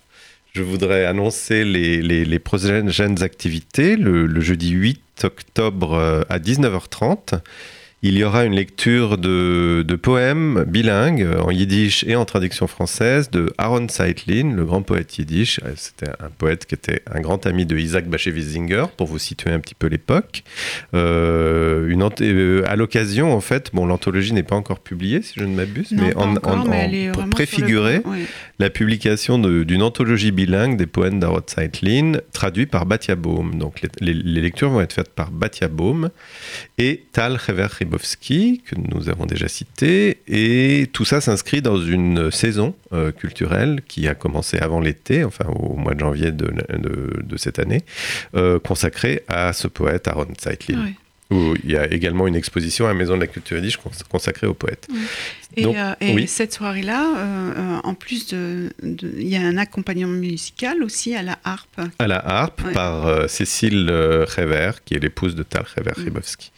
je 0.54 0.62
voudrais 0.62 1.06
annoncer 1.06 1.64
les, 1.66 2.02
les- 2.02 2.26
les 2.26 2.40
prochaines 2.40 3.24
activités. 3.24 3.96
Le, 3.96 4.26
le 4.28 4.42
jeudi 4.42 4.70
8 4.70 5.02
octobre 5.24 5.94
euh, 5.94 6.22
à 6.30 6.38
19h30, 6.40 7.40
il 8.06 8.18
y 8.18 8.24
aura 8.26 8.44
une 8.44 8.54
lecture 8.54 9.18
de, 9.18 9.82
de 9.88 9.96
poèmes 9.96 10.66
bilingues 10.68 11.26
en 11.42 11.52
yiddish 11.52 12.04
et 12.06 12.18
en 12.18 12.26
traduction 12.26 12.68
française 12.68 13.32
de 13.32 13.54
Aaron 13.58 13.88
Seitlin, 13.88 14.54
le 14.54 14.66
grand 14.66 14.82
poète 14.82 15.18
yiddish. 15.18 15.62
Euh, 15.64 15.72
C'était 15.78 16.10
un 16.20 16.30
poète 16.38 16.66
qui 16.66 16.76
était 16.76 17.02
un 17.10 17.22
grand 17.22 17.46
ami 17.48 17.66
de 17.66 17.78
Isaac 17.78 18.08
Bashevis-Singer, 18.10 18.88
pour 18.98 19.08
vous 19.08 19.20
situer 19.20 19.52
un 19.52 19.60
petit 19.62 19.74
peu 19.76 19.88
l'époque. 19.88 20.44
Euh, 20.94 21.88
euh, 22.22 22.64
à 22.68 22.76
l'occasion, 22.76 23.34
en 23.34 23.40
fait, 23.42 23.70
bon, 23.74 23.86
l'anthologie 23.86 24.34
n'est 24.34 24.44
pas 24.44 24.56
encore 24.58 24.80
publiée, 24.80 25.22
si 25.22 25.36
je 25.40 25.46
ne 25.46 25.56
m'abuse, 25.56 25.92
mais 25.92 26.14
en, 26.18 26.36
en- 26.36 26.64
le- 27.62 27.70
oui. 28.06 28.26
La 28.64 28.70
publication 28.70 29.38
d'une 29.40 29.82
anthologie 29.84 30.32
bilingue 30.32 30.78
des 30.78 30.88
poèmes 30.88 31.20
d'Aaron 31.20 31.42
Seitlin, 31.46 32.14
traduit 32.32 32.66
par 32.66 32.86
Batia 32.86 33.16
Baum. 33.16 33.56
Donc 33.60 33.82
les, 33.82 33.90
les- 34.00 34.14
les 34.14 34.42
lectures 34.42 34.70
vont 34.70 34.80
être 34.82 34.94
faites 34.94 35.10
par 35.10 35.32
Batia 35.32 35.68
Baum 35.68 36.10
et 36.78 37.04
Tal 37.12 37.38
Hever 37.48 37.68
Ribowski, 37.70 38.62
que 38.66 38.76
nous 38.76 39.10
avons 39.10 39.26
déjà 39.26 39.48
cité. 39.50 40.20
Et 40.28 40.88
tout 40.94 41.04
ça 41.06 41.20
s'inscrit 41.20 41.62
dans 41.62 41.78
une 41.82 42.32
saison 42.32 42.74
euh, 42.94 43.12
culturelle 43.12 43.82
qui 43.88 44.08
a 44.08 44.16
commencé 44.16 44.58
avant 44.60 44.80
l'été, 44.80 45.24
enfin 45.26 45.46
au 45.48 45.76
mois 45.76 45.94
de 45.94 46.00
janvier 46.00 46.32
de, 46.32 46.48
de- 46.48 47.22
de 47.22 47.38
cette 47.38 47.60
année, 47.60 47.82
euh, 48.36 48.60
consacrée 48.60 49.24
à 49.28 49.52
ce 49.54 49.68
poète 49.68 50.08
Aaron 50.08 50.28
Seitlin. 50.38 50.82
Oui. 50.86 50.94
Où 51.32 51.56
il 51.64 51.72
y 51.72 51.78
a 51.78 51.92
également 51.92 52.28
une 52.28 52.36
exposition 52.36 52.86
à 52.86 52.90
la 52.90 52.94
Maison 52.94 53.16
de 53.16 53.22
la 53.22 53.28
Culture 53.28 53.58
Yiddish 53.58 53.78
cons- 53.78 53.90
consacrée 54.10 54.46
au 54.46 54.54
poète. 54.54 54.88
Et, 55.56 55.64
Donc, 55.64 55.76
euh, 55.76 55.94
et 56.02 56.14
oui. 56.16 56.28
cette 56.28 56.54
soirée-là, 56.54 57.14
euh, 57.18 57.54
euh, 57.58 57.80
en 57.84 57.94
plus 57.94 58.28
de, 58.28 58.72
de- 58.82 59.14
il 59.18 59.28
y 59.28 59.36
a 59.36 59.42
un 59.42 59.58
accompagnement 59.58 60.08
musical 60.12 60.82
aussi 60.84 61.14
à 61.16 61.22
la 61.22 61.38
harpe. 61.44 61.80
à 62.00 62.08
la 62.08 62.18
harpe 62.26 62.62
Ouais. 62.66 62.74
par 62.74 63.06
euh, 63.08 63.28
Cécile 63.28 63.90
Rever, 63.92 64.72
qui 64.86 64.96
est 64.96 65.00
l'épouse 65.00 65.36
de 65.36 65.44
Tal 65.44 65.66
Rever 65.78 65.92
Mm. 65.98 66.04
Ribowski. 66.06 66.52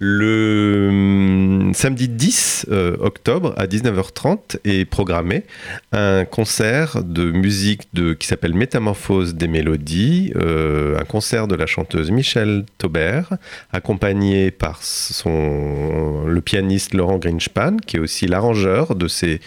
Le 0.00 0.88
hum, 0.90 1.72
samedi 1.72 2.08
10 2.08 2.66
euh, 2.70 2.96
octobre 3.00 3.54
à 3.56 3.66
19h30 3.66 4.58
est 4.64 4.84
programmé 4.84 5.44
un 5.92 6.24
concert 6.24 7.02
de 7.04 7.30
musique 7.30 7.82
de, 7.94 8.12
qui 8.12 8.26
s'appelle 8.26 8.54
Métamorphose 8.54 9.34
des 9.34 9.46
mélodies, 9.46 10.32
un 10.36 11.04
concert 11.04 11.46
de 11.46 11.54
la 11.54 11.66
chanteuse 11.66 12.10
Michelle 12.10 12.64
Taubert, 12.78 13.34
accompagné 13.72 14.50
par 14.50 14.82
son, 14.82 16.24
le 16.26 16.40
pianiste 16.40 16.92
Laurent 16.94 17.18
Greenspan, 17.18 17.76
qui 17.86 17.96
est 17.96 18.00
aussi 18.00 18.26
l'arrangeur 18.34 18.96
de 18.96 19.06
ces, 19.06 19.40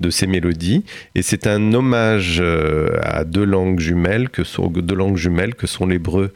de 0.00 0.10
ces 0.10 0.26
mélodies. 0.26 0.84
Et 1.14 1.22
c'est 1.22 1.46
un 1.46 1.72
hommage 1.72 2.38
euh, 2.40 2.98
à 3.02 3.24
deux 3.24 3.44
langues 3.44 3.80
jumelles 3.80 4.28
que 4.28 4.44
sont, 4.44 5.86
l'hébreu 5.86 6.32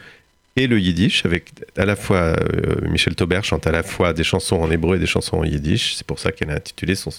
et 0.56 0.66
le 0.66 0.80
yiddish, 0.80 1.24
avec 1.26 1.52
à 1.76 1.84
la 1.84 1.96
fois 1.96 2.16
euh, 2.16 2.76
Michel 2.90 3.14
Taubert 3.14 3.44
chante 3.44 3.66
à 3.66 3.70
la 3.70 3.82
fois 3.82 4.12
des 4.12 4.24
chansons 4.24 4.56
en 4.56 4.70
hébreu 4.70 4.96
et 4.96 4.98
des 4.98 5.06
chansons 5.06 5.36
en 5.38 5.44
yiddish. 5.44 5.94
C'est 5.96 6.06
pour 6.06 6.18
ça 6.18 6.32
qu'elle 6.32 6.50
a 6.50 6.54
intitulé 6.54 6.94
son 6.94 7.10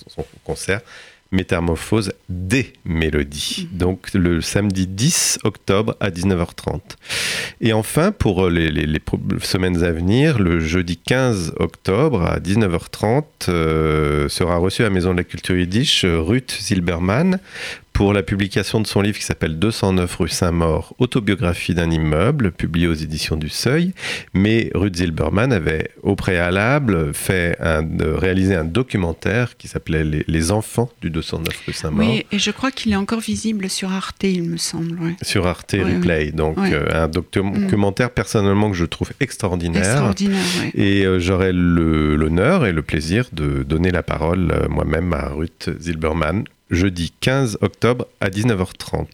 concert 0.43 0.81
Métamorphose 1.31 2.11
des 2.27 2.73
mélodies. 2.85 3.67
Donc 3.71 4.13
le 4.13 4.41
samedi 4.41 4.87
10 4.87 5.39
octobre 5.43 5.95
à 5.99 6.09
19h30. 6.09 6.79
Et 7.61 7.71
enfin, 7.73 8.11
pour 8.11 8.49
les, 8.49 8.71
les- 8.71 8.85
les 8.87 8.99
pro- 8.99 9.19
semaines 9.41 9.83
à 9.83 9.91
venir, 9.91 10.39
le 10.39 10.59
jeudi 10.59 10.97
15 10.97 11.53
octobre 11.57 12.23
à 12.23 12.39
19h30 12.39 13.23
euh, 13.49 14.27
sera 14.29 14.57
reçu 14.57 14.81
à 14.81 14.85
la 14.85 14.89
Maison 14.91 15.11
de 15.11 15.17
la 15.17 15.23
Culture 15.23 15.55
Yiddish 15.57 16.03
euh, 16.03 16.19
Ruth 16.19 16.57
Zilberman 16.61 17.39
pour 17.99 18.13
la 18.13 18.23
publication 18.23 18.79
de 18.79 18.87
son 18.87 19.01
livre 19.01 19.17
qui 19.17 19.25
s'appelle 19.25 19.59
209 19.59 20.15
rue 20.15 20.29
Saint-Maur, 20.29 20.95
autobiographie 20.99 21.73
d'un 21.73 21.91
immeuble, 21.91 22.53
publié 22.53 22.87
aux 22.87 22.93
éditions 22.93 23.35
du 23.35 23.49
Seuil. 23.49 23.91
Mais 24.33 24.71
Ruth 24.73 24.95
Zilberman 24.95 25.51
avait 25.51 25.91
au 26.01 26.15
préalable 26.15 27.13
fait 27.13 27.57
un, 27.59 27.85
réalisé 28.15 28.55
un 28.55 28.63
documentaire 28.63 29.57
qui 29.57 29.67
s'appelait 29.67 30.05
les, 30.05 30.23
Les 30.29 30.51
enfants 30.51 30.89
du 31.01 31.09
209 31.09 31.47
rue 31.67 31.73
Saint-Maur. 31.73 32.07
Oui, 32.09 32.25
et 32.31 32.39
je 32.39 32.51
crois 32.51 32.71
qu'il 32.71 32.93
est 32.93 32.95
encore 32.95 33.19
visible 33.19 33.69
sur 33.69 33.91
Arte, 33.91 34.23
il 34.23 34.43
me 34.43 34.55
semble. 34.55 34.97
ouais. 35.01 35.15
Sur 35.21 35.45
Arte. 35.45 35.75
Replay, 35.77 36.31
donc 36.31 36.57
euh, 36.57 36.87
un 37.03 37.09
doc- 37.09 37.33
documentaire 37.33 38.11
personnellement 38.11 38.71
que 38.71 38.77
je 38.77 38.85
trouve 38.85 39.11
extraordinaire. 39.19 39.81
Extraordinaire. 39.83 40.39
Et 40.73 41.05
euh, 41.05 41.19
j'aurai 41.19 41.51
l'honneur 41.51 42.65
et 42.65 42.71
le 42.71 42.81
plaisir 42.81 43.25
de 43.33 43.63
donner 43.63 43.91
la 43.91 44.03
parole 44.03 44.51
euh, 44.53 44.69
moi-même 44.69 45.11
à 45.11 45.27
Ruth 45.27 45.69
Zilberman 45.81 46.45
jeudi 46.69 47.11
15 47.21 47.57
octobre 47.61 48.07
à 48.21 48.29
19h30. 48.29 49.07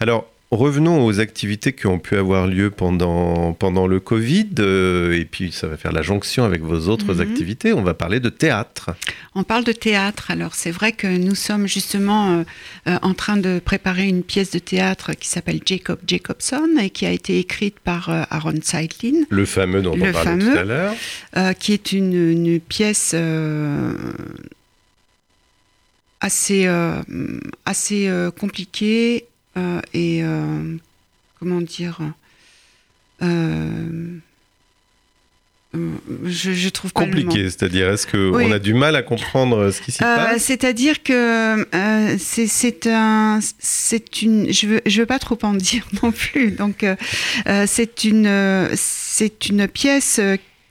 Alors, 0.00 0.26
revenons 0.52 1.04
aux 1.06 1.20
activités 1.20 1.72
qui 1.72 1.86
ont 1.86 2.00
pu 2.00 2.16
avoir 2.16 2.48
lieu 2.48 2.70
pendant, 2.70 3.52
pendant 3.52 3.86
le 3.86 4.00
Covid, 4.00 4.48
euh, 4.58 5.12
et 5.12 5.24
puis 5.24 5.52
ça 5.52 5.68
va 5.68 5.76
faire 5.76 5.92
la 5.92 6.02
jonction 6.02 6.42
avec 6.42 6.60
vos 6.62 6.88
autres 6.88 7.14
Mhm. 7.14 7.20
activités. 7.20 7.72
On 7.72 7.82
va 7.84 7.94
parler 7.94 8.18
de 8.18 8.30
théâtre. 8.30 8.90
On 9.36 9.44
parle 9.44 9.62
de 9.62 9.70
théâtre, 9.70 10.32
alors 10.32 10.56
c'est 10.56 10.72
vrai 10.72 10.90
que 10.90 11.06
nous 11.06 11.36
sommes 11.36 11.68
justement 11.68 12.32
euh, 12.40 12.42
euh, 12.88 12.98
en 13.02 13.14
train 13.14 13.36
de 13.36 13.60
préparer 13.64 14.08
une 14.08 14.24
pièce 14.24 14.50
de 14.50 14.58
théâtre 14.58 15.12
qui 15.12 15.28
s'appelle 15.28 15.60
Jacob 15.64 16.00
Jacobson 16.04 16.66
et 16.82 16.90
qui 16.90 17.06
a 17.06 17.12
été 17.12 17.38
écrite 17.38 17.78
par 17.78 18.08
Aaron 18.30 18.54
Seitlin, 18.60 19.22
Le 19.28 19.44
fameux 19.44 19.82
dont 19.82 19.92
on 19.94 19.98
parlait 20.00 20.12
fameux. 20.14 20.52
tout 20.52 20.58
à 20.58 20.64
l'heure. 20.64 20.94
qui 21.60 21.72
est 21.74 21.92
une, 21.92 22.12
une 22.12 22.58
pièce 22.58 23.14
assez, 26.20 26.66
euh, 26.66 27.00
assez 27.64 28.08
euh, 28.08 28.30
compliquée 28.30 29.26
euh, 29.56 29.80
et 29.94 30.22
comment 31.38 31.60
dire 31.60 31.98
je, 35.72 36.52
je 36.52 36.68
trouve 36.68 36.92
pas. 36.92 37.04
Compliqué, 37.04 37.44
c'est-à-dire 37.44 37.90
est-ce 37.90 38.04
qu'on 38.06 38.36
Oui. 38.36 38.52
a 38.52 38.58
du 38.58 38.74
mal 38.74 38.96
à 38.96 39.02
comprendre 39.02 39.70
ce 39.70 39.80
qui 39.80 39.92
s'y 39.92 39.98
passe? 40.00 40.42
C'est-à-dire 40.42 41.02
que 41.04 41.64
c'est- 42.18 42.86
un, 42.88 43.38
c'est 43.60 44.22
une, 44.22 44.52
je 44.52 44.66
veux, 44.66 44.80
je 44.84 45.00
veux 45.00 45.06
pas 45.06 45.20
trop 45.20 45.38
en 45.42 45.54
dire 45.54 45.86
non 46.02 46.10
plus. 46.10 46.50
Donc 46.50 46.84
c'est 47.66 48.04
une, 48.04 48.68
c'est 48.74 49.48
une 49.48 49.68
pièce. 49.68 50.20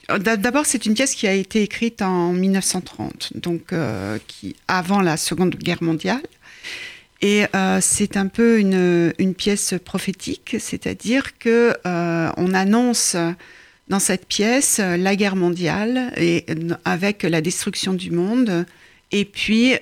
Euh, 0.10 0.18
D'a- 0.18 0.38
D'abord, 0.38 0.66
c'est 0.66 0.86
une 0.86 0.94
pièce 0.94 1.16
qui 1.16 1.28
a 1.28 1.34
été 1.34 1.62
écrite 1.62 2.02
en 2.02 2.34
1930, 2.34 3.34
donc 3.36 3.74
euh, 3.74 4.18
qui, 4.28 4.56
avant 4.68 5.02
la 5.02 5.18
Seconde 5.18 5.56
Guerre 5.56 5.84
mondiale. 5.84 6.22
Et 7.22 7.46
euh, 7.54 7.80
c'est 7.82 8.16
un 8.16 8.28
peu 8.28 8.60
une, 8.60 9.34
pièce 9.38 9.74
prophétique, 9.84 10.56
c'est-à-dire 10.60 11.38
que 11.38 11.74
on 11.84 12.54
annonce 12.54 13.18
dans 13.90 14.00
cette 14.00 14.26
pièce 14.26 14.80
la 14.80 15.16
guerre 15.18 15.36
mondiale 15.36 16.14
et 16.16 16.46
avec 16.86 17.24
la 17.24 17.42
destruction 17.42 17.94
du 17.94 18.12
monde. 18.12 18.66
Et 19.12 19.26
puis 19.26 19.74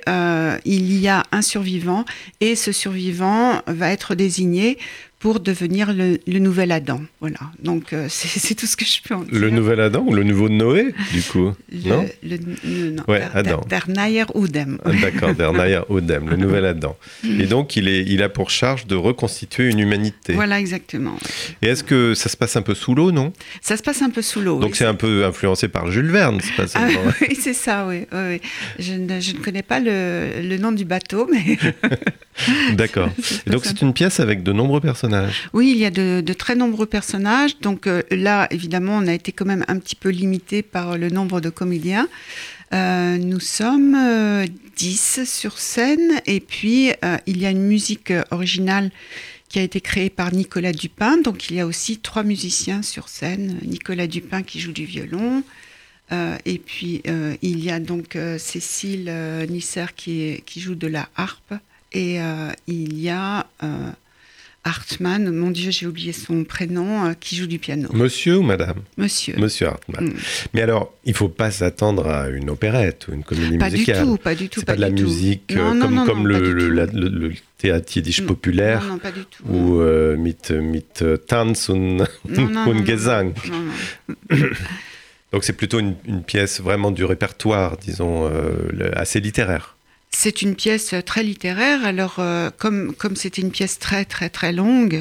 il 0.66 1.00
y 1.00 1.08
a 1.08 1.24
un 1.32 1.44
survivant 1.44 2.06
et 2.40 2.56
ce 2.56 2.72
survivant 2.72 3.62
va 3.68 3.92
être 3.92 4.16
désigné 4.16 4.80
pour 5.19 5.39
devenir 5.39 5.93
le, 5.93 6.19
le 6.27 6.39
nouvel 6.39 6.71
Adam. 6.71 7.01
Voilà. 7.21 7.39
Donc 7.63 7.91
euh, 7.93 8.06
c'est 8.10 8.53
tout 8.60 8.67
ce 8.67 8.77
que 8.77 8.86
je 8.86 9.01
peux 9.01 9.15
en 9.15 9.21
dire. 9.21 9.34
Le 9.34 9.49
nouvel 9.49 9.80
Adam 9.82 10.03
ou 10.08 10.13
le 10.13 10.23
nouveau 10.23 10.47
Noé, 10.47 10.93
du 11.12 11.21
coup 11.23 11.53
Le- 11.71 11.89
Non 11.89 12.06
le- 12.23 12.38
le- 12.63 12.89
non, 12.91 13.03
Ouais, 13.08 13.19
der- 13.19 13.36
Adam. 13.36 13.62
der- 13.67 13.88
Der 13.88 14.27
Udem. 14.36 14.77
Ah, 14.86 14.91
D'accord, 15.01 15.34
Bernaya 15.34 15.86
Odem, 15.89 16.30
le 16.30 16.36
nouvel 16.38 16.65
Adam. 16.65 16.95
Et 17.23 17.47
donc, 17.47 17.75
il, 17.75 17.88
est, 17.88 18.03
il 18.06 18.21
a 18.21 18.30
pour 18.30 18.49
charge 18.51 18.86
de 18.86 18.95
reconstituer 18.95 19.69
une 19.69 19.80
humanité. 19.80 20.34
Voilà, 20.34 20.60
exactement. 20.60 21.17
Et 21.62 21.67
est-ce 21.67 21.84
que 21.84 22.13
ça 22.13 22.30
se 22.30 22.38
passe 22.38 22.56
un 22.56 22.62
peu 22.62 22.75
sous 22.75 22.93
l'eau, 22.93 23.12
non? 23.12 23.34
Ça 23.62 23.75
se 23.77 23.82
passe 23.84 24.01
un 24.03 24.10
peu 24.12 24.21
sous 24.21 24.39
l'eau. 24.41 24.60
Donc, 24.60 24.71
oui, 24.71 24.77
c'est 24.77 24.86
un 24.86 24.93
peu 24.95 25.25
influencé 25.25 25.67
par 25.67 25.89
Jules 25.91 26.12
Verne, 26.12 26.39
c'est 26.41 26.56
pas 26.56 26.65
Ah, 26.75 26.88
oui, 27.21 27.36
c'est 27.39 27.53
ça, 27.53 27.88
oui. 27.88 28.06
oui, 28.12 28.19
oui. 28.30 28.41
Je, 28.80 28.93
ne, 28.93 29.19
je 29.19 29.34
ne 29.34 29.39
connais 29.39 29.63
pas 29.63 29.80
le, 29.80 30.41
le 30.43 30.58
nom 30.58 30.71
du 30.71 30.86
bateau, 30.86 31.27
mais 31.32 31.58
D'accord. 32.73 33.10
Donc, 33.47 33.65
c'est 33.65 33.82
une 33.82 33.93
pièce 33.93 34.19
avec 34.19 34.43
de 34.43 34.52
nombreux 34.54 34.82
personnages. 34.82 35.50
oui, 35.54 35.71
il 35.71 35.78
y 35.78 35.86
a 35.86 35.89
de, 35.91 36.21
de 36.26 36.34
très 36.34 36.56
nombreux 36.56 36.86
personnages. 36.86 37.60
Donc 37.60 37.88
euh, 37.88 38.04
là, 38.12 38.47
évidemment, 38.52 38.97
on 38.97 39.08
a 39.08 39.13
été 39.13 39.32
quand 39.32 39.45
même 39.45 39.65
un 39.67 39.78
petit 39.80 39.95
peu 39.95 40.10
limité 40.10 40.62
par 40.62 40.97
le 40.97 41.10
nombre 41.10 41.41
de 41.41 41.50
comédiens. 41.50 42.08
Euh, 42.73 43.17
nous 43.17 43.39
sommes 43.39 43.95
euh, 43.95 44.45
10 44.76 45.21
sur 45.26 45.58
scène 45.58 46.21
et 46.26 46.39
puis 46.41 46.91
euh, 47.06 47.17
il 47.26 47.38
y 47.41 47.45
a 47.45 47.50
une 47.52 47.63
musique 47.63 48.12
originale 48.32 48.91
qui 49.50 49.60
a 49.60 49.62
été 49.62 49.80
créée 49.80 50.10
par 50.10 50.34
Nicolas 50.34 50.73
Dupin. 50.73 51.17
Donc 51.21 51.50
il 51.50 51.56
y 51.56 51.60
a 51.62 51.65
aussi 51.65 51.97
trois 52.00 52.23
musiciens 52.23 52.82
sur 52.82 53.08
scène. 53.08 53.58
Nicolas 53.65 54.08
Dupin 54.08 54.43
qui 54.43 54.60
joue 54.60 54.73
du 54.73 54.84
violon. 54.86 55.43
euh, 56.12 56.36
et 56.45 56.58
puis 56.60 57.02
euh, 57.08 57.36
il 57.41 57.63
y 57.63 57.71
a 57.71 57.80
donc 57.80 58.15
euh, 58.17 58.38
Cécile 58.38 59.12
Nisser 59.50 59.86
qui, 59.95 60.21
est- 60.23 60.43
qui 60.45 60.60
joue 60.60 60.76
de 60.76 60.88
la 60.88 61.08
harpe. 61.15 61.54
Et 61.93 62.21
euh, 62.21 62.50
il 62.67 63.00
y 63.00 63.10
a 63.10 63.47
euh, 63.63 63.67
Hartmann, 64.63 65.32
mon 65.32 65.52
Dieu, 65.52 65.71
j'ai 65.71 65.86
oublié 65.88 66.12
son 66.12 66.43
prénom, 66.43 67.06
euh, 67.06 67.13
qui 67.17 67.38
joue 67.38 67.47
du 67.47 67.58
piano. 67.60 67.88
Monsieur 67.93 68.38
ou 68.39 68.41
madame? 68.43 68.82
Monsieur. 68.97 69.36
Monsieur 69.38 69.67
Hartmann. 69.67 70.08
Mm. 70.10 70.13
Mais 70.54 70.62
alors, 70.62 70.93
il 71.06 71.13
faut 71.13 71.30
pas 71.30 71.50
s'attendre 71.52 72.08
à 72.08 72.28
une 72.30 72.50
opérette 72.50 73.08
ou 73.08 73.13
une 73.13 73.23
comédie 73.23 73.58
Pas 73.58 73.69
du 73.69 73.78
musicale. 73.78 74.04
tout, 74.04 74.17
pas 74.17 74.36
du 74.36 74.50
tout. 74.50 74.60
C'est 74.60 74.65
pas 74.65 74.76
de 74.76 74.82
la 74.82 74.89
du 74.89 75.02
tout. 75.04 75.10
musique 75.10 75.54
euh, 75.56 75.73
Non, 75.73 75.80
comme, 75.86 75.95
non, 75.95 76.06
comme 76.06 76.17
non, 76.28 76.34
pas 76.34 76.39
le, 76.39 76.47
du 76.47 76.54
le, 76.54 76.67
tout. 76.67 76.73
la- 76.73 76.86
le- 76.88 77.28
le 77.30 77.34
théâtre 77.58 77.95
yiddish 77.95 78.21
Mm. 78.21 78.26
populaire 78.26 78.84
Non, 78.84 78.97
pas 78.97 79.12
du 79.13 79.21
tout. 79.23 79.43
ou 79.47 79.80
euh, 79.80 80.17
mit, 80.17 80.36
mit 80.52 80.84
Tanz 81.28 81.69
und, 81.69 82.04
Gesang. 82.86 83.32
Donc 85.32 85.43
c'est 85.43 85.54
plutôt 85.54 85.80
une, 85.80 85.95
une 86.06 86.23
pièce 86.23 86.60
vraiment 86.62 86.91
du 86.91 87.04
répertoire, 87.06 87.78
disons, 87.78 88.30
assez 88.93 89.19
littéraire. 89.21 89.77
C'est 90.19 90.41
une 90.41 90.56
pièce 90.56 90.95
très 91.06 91.21
littéraire. 91.21 91.86
Alors, 91.86 92.15
euh, 92.17 92.49
comme 92.58 92.95
comme 92.95 93.15
c'était 93.15 93.43
une 93.43 93.51
pièce 93.51 93.77
très 93.77 94.03
très 94.03 94.32
très 94.32 94.51
longue, 94.51 94.99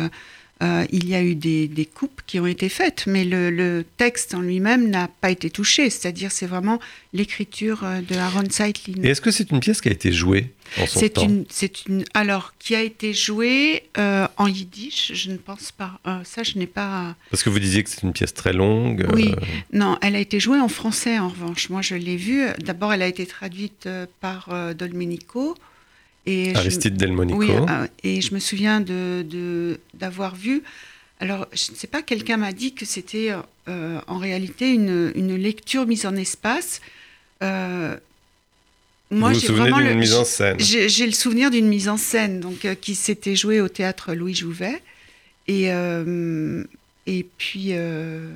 euh, 0.62 0.84
il 0.90 1.08
y 1.08 1.14
a 1.14 1.22
eu 1.22 1.34
des, 1.34 1.68
des 1.68 1.86
coupes 1.86 2.20
qui 2.26 2.38
ont 2.38 2.46
été 2.46 2.68
faites, 2.68 3.06
mais 3.06 3.24
le, 3.24 3.48
le 3.48 3.86
texte 3.96 4.34
en 4.34 4.42
lui-même 4.42 4.90
n'a 4.90 5.08
pas 5.08 5.30
été 5.30 5.48
touché. 5.48 5.88
C'est-à-dire, 5.88 6.30
c'est 6.30 6.44
vraiment 6.44 6.80
l'écriture 7.14 7.82
euh, 7.82 8.02
de 8.02 8.14
Aaron 8.14 8.44
Zeitlin. 8.50 9.02
Et 9.04 9.08
est-ce 9.08 9.22
que 9.22 9.30
c'est 9.30 9.50
une 9.50 9.60
pièce 9.60 9.80
qui 9.80 9.88
a 9.88 9.92
été 9.92 10.12
jouée? 10.12 10.52
C'est 10.86 11.16
une, 11.22 11.44
c'est 11.48 11.86
une, 11.86 12.04
alors 12.14 12.52
qui 12.58 12.74
a 12.74 12.82
été 12.82 13.14
jouée 13.14 13.84
euh, 13.98 14.26
en 14.36 14.46
yiddish. 14.46 15.12
Je 15.14 15.30
ne 15.30 15.36
pense 15.36 15.72
pas. 15.72 15.98
Euh, 16.06 16.18
ça, 16.24 16.42
je 16.42 16.58
n'ai 16.58 16.66
pas. 16.66 17.14
Parce 17.30 17.42
que 17.42 17.50
vous 17.50 17.58
disiez 17.60 17.82
que 17.82 17.90
c'est 17.90 18.02
une 18.02 18.12
pièce 18.12 18.34
très 18.34 18.52
longue. 18.52 19.06
Oui. 19.14 19.32
euh, 19.32 19.44
Non, 19.72 19.98
elle 20.02 20.16
a 20.16 20.20
été 20.20 20.38
jouée 20.40 20.60
en 20.60 20.68
français 20.68 21.18
en 21.18 21.28
revanche. 21.28 21.70
Moi, 21.70 21.82
je 21.82 21.94
l'ai 21.94 22.16
vue. 22.16 22.46
D'abord, 22.58 22.92
elle 22.92 23.02
a 23.02 23.06
été 23.08 23.26
traduite 23.26 23.86
euh, 23.86 24.06
par 24.20 24.48
euh, 24.50 24.74
Dolmenico. 24.74 25.54
Et 26.26 26.50
je- 26.52 26.56
Aristide 26.58 26.96
Delmonico. 26.96 27.38
Oui, 27.38 27.50
euh, 27.50 27.86
et 28.02 28.20
je 28.20 28.34
me 28.34 28.40
souviens 28.40 28.80
de, 28.80 29.78
d'avoir 29.94 30.34
vu. 30.34 30.62
Alors, 31.20 31.46
je 31.52 31.70
ne 31.72 31.76
sais 31.76 31.86
pas, 31.86 32.02
quelqu'un 32.02 32.36
m'a 32.36 32.52
dit 32.52 32.74
que 32.74 32.84
c'était 32.84 33.32
euh, 33.68 34.00
en 34.06 34.18
réalité 34.18 34.72
une, 34.74 35.12
une 35.14 35.34
lecture 35.36 35.86
mise 35.86 36.04
en 36.04 36.14
espace. 36.16 36.80
Moi, 39.10 39.28
vous 39.28 39.34
vous 39.34 39.40
j'ai 39.40 39.46
souvenez 39.46 39.70
vraiment 39.70 39.78
d'une 39.78 39.88
le- 39.88 39.94
mise 40.00 40.14
en 40.14 40.24
scène? 40.24 40.56
j'ai 40.58 40.88
j'ai 40.88 41.06
le 41.06 41.12
souvenir 41.12 41.50
d'une 41.50 41.68
mise 41.68 41.88
en 41.88 41.96
scène 41.96 42.40
donc, 42.40 42.64
euh, 42.64 42.74
qui 42.74 42.94
s'était 42.94 43.36
jouée 43.36 43.60
au 43.60 43.68
théâtre 43.68 44.14
Louis 44.14 44.34
Jouvet. 44.34 44.82
Et, 45.48 45.70
euh, 45.70 46.64
et 47.06 47.24
puis 47.38 47.68
euh, 47.70 48.28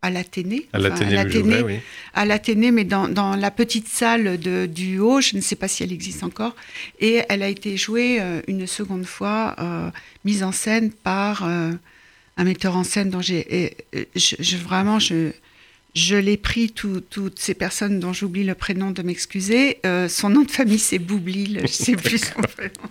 à 0.00 0.08
l'Athénée. 0.10 0.66
à 0.72 0.78
l'Athénée 0.78 1.62
oui. 1.62 1.78
à 2.14 2.24
l'Athénée, 2.24 2.70
mais 2.72 2.84
dans, 2.84 3.08
dans 3.08 3.36
la 3.36 3.50
petite 3.50 3.88
salle 3.88 4.38
de, 4.40 4.64
du 4.66 4.98
haut, 4.98 5.20
je 5.20 5.36
ne 5.36 5.42
sais 5.42 5.54
pas 5.54 5.68
si 5.68 5.82
elle 5.82 5.92
existe 5.92 6.24
encore. 6.24 6.56
Et 6.98 7.20
elle 7.28 7.42
a 7.42 7.48
été 7.48 7.76
jouée 7.76 8.20
une 8.48 8.66
seconde 8.66 9.04
fois, 9.04 9.54
mise 10.24 10.42
en 10.42 10.50
scène 10.52 10.90
par 10.90 11.44
un 11.44 11.78
metteur 12.44 12.74
en 12.74 12.84
scène 12.84 13.10
dont 13.10 13.20
j'ai. 13.20 13.46
et, 13.64 13.76
je, 14.16 14.36
je- 14.40 14.56
vraiment, 14.56 14.98
je. 14.98 15.30
Je 15.94 16.16
l'ai 16.16 16.36
pris, 16.38 16.70
tout- 16.70 17.02
toutes 17.10 17.38
ces 17.38 17.54
personnes 17.54 18.00
dont 18.00 18.12
j'oublie 18.12 18.44
le 18.44 18.54
prénom 18.54 18.90
de 18.90 19.02
m'excuser. 19.02 19.78
Euh, 19.84 20.08
son 20.08 20.30
nom 20.30 20.42
de 20.42 20.50
famille, 20.50 20.78
c'est 20.78 20.98
Boublil, 20.98 21.60
je 21.62 21.66
sais 21.66 21.96
plus 21.96 22.18
son 22.18 22.40
prénom. 22.40 22.88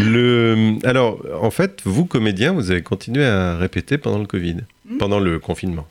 Le... 0.00 0.76
Alors, 0.84 1.24
en 1.40 1.50
fait, 1.50 1.80
vous, 1.84 2.04
comédien, 2.04 2.52
vous 2.52 2.70
avez 2.70 2.82
continué 2.82 3.24
à 3.24 3.56
répéter 3.56 3.98
pendant 3.98 4.18
le 4.18 4.26
Covid, 4.26 4.56
Hmm. 4.88 4.98
pendant 4.98 5.18
le 5.18 5.40
confinement. 5.40 5.86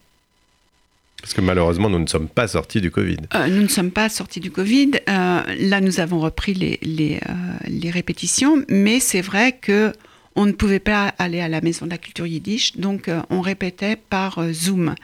Parce 1.21 1.33
que 1.33 1.41
malheureusement, 1.41 1.89
nous 1.89 1.99
ne 1.99 2.07
sommes 2.07 2.29
pas 2.29 2.47
sortis 2.47 2.79
du 2.79 2.91
Covid. 2.91 3.17
Euh, 3.33 3.47
nous 3.47 3.61
ne 3.63 3.67
sommes 3.67 3.91
pas 3.91 4.07
sortis 4.09 4.39
du 4.39 4.51
Covid. 4.51 4.91
Euh, 5.09 5.41
là, 5.59 5.81
nous 5.81 5.99
avons 5.99 6.19
repris 6.21 6.53
les, 6.53 6.79
les, 6.81 7.19
les 7.67 7.89
répétitions, 7.91 8.63
mais 8.69 8.99
c'est 9.01 9.21
vrai 9.21 9.53
que 9.59 9.91
on 10.37 10.45
ne 10.45 10.51
pouvait 10.53 10.79
pas 10.79 11.13
aller 11.17 11.39
à 11.41 11.47
la 11.49 11.59
Maison 11.61 11.85
de 11.85 11.91
la 11.91 11.97
Culture 11.97 12.27
Yiddish, 12.27 12.77
donc 12.77 13.09
on 13.29 13.41
répétait 13.41 13.95
par 13.97 14.39
Zoom. 14.53 14.95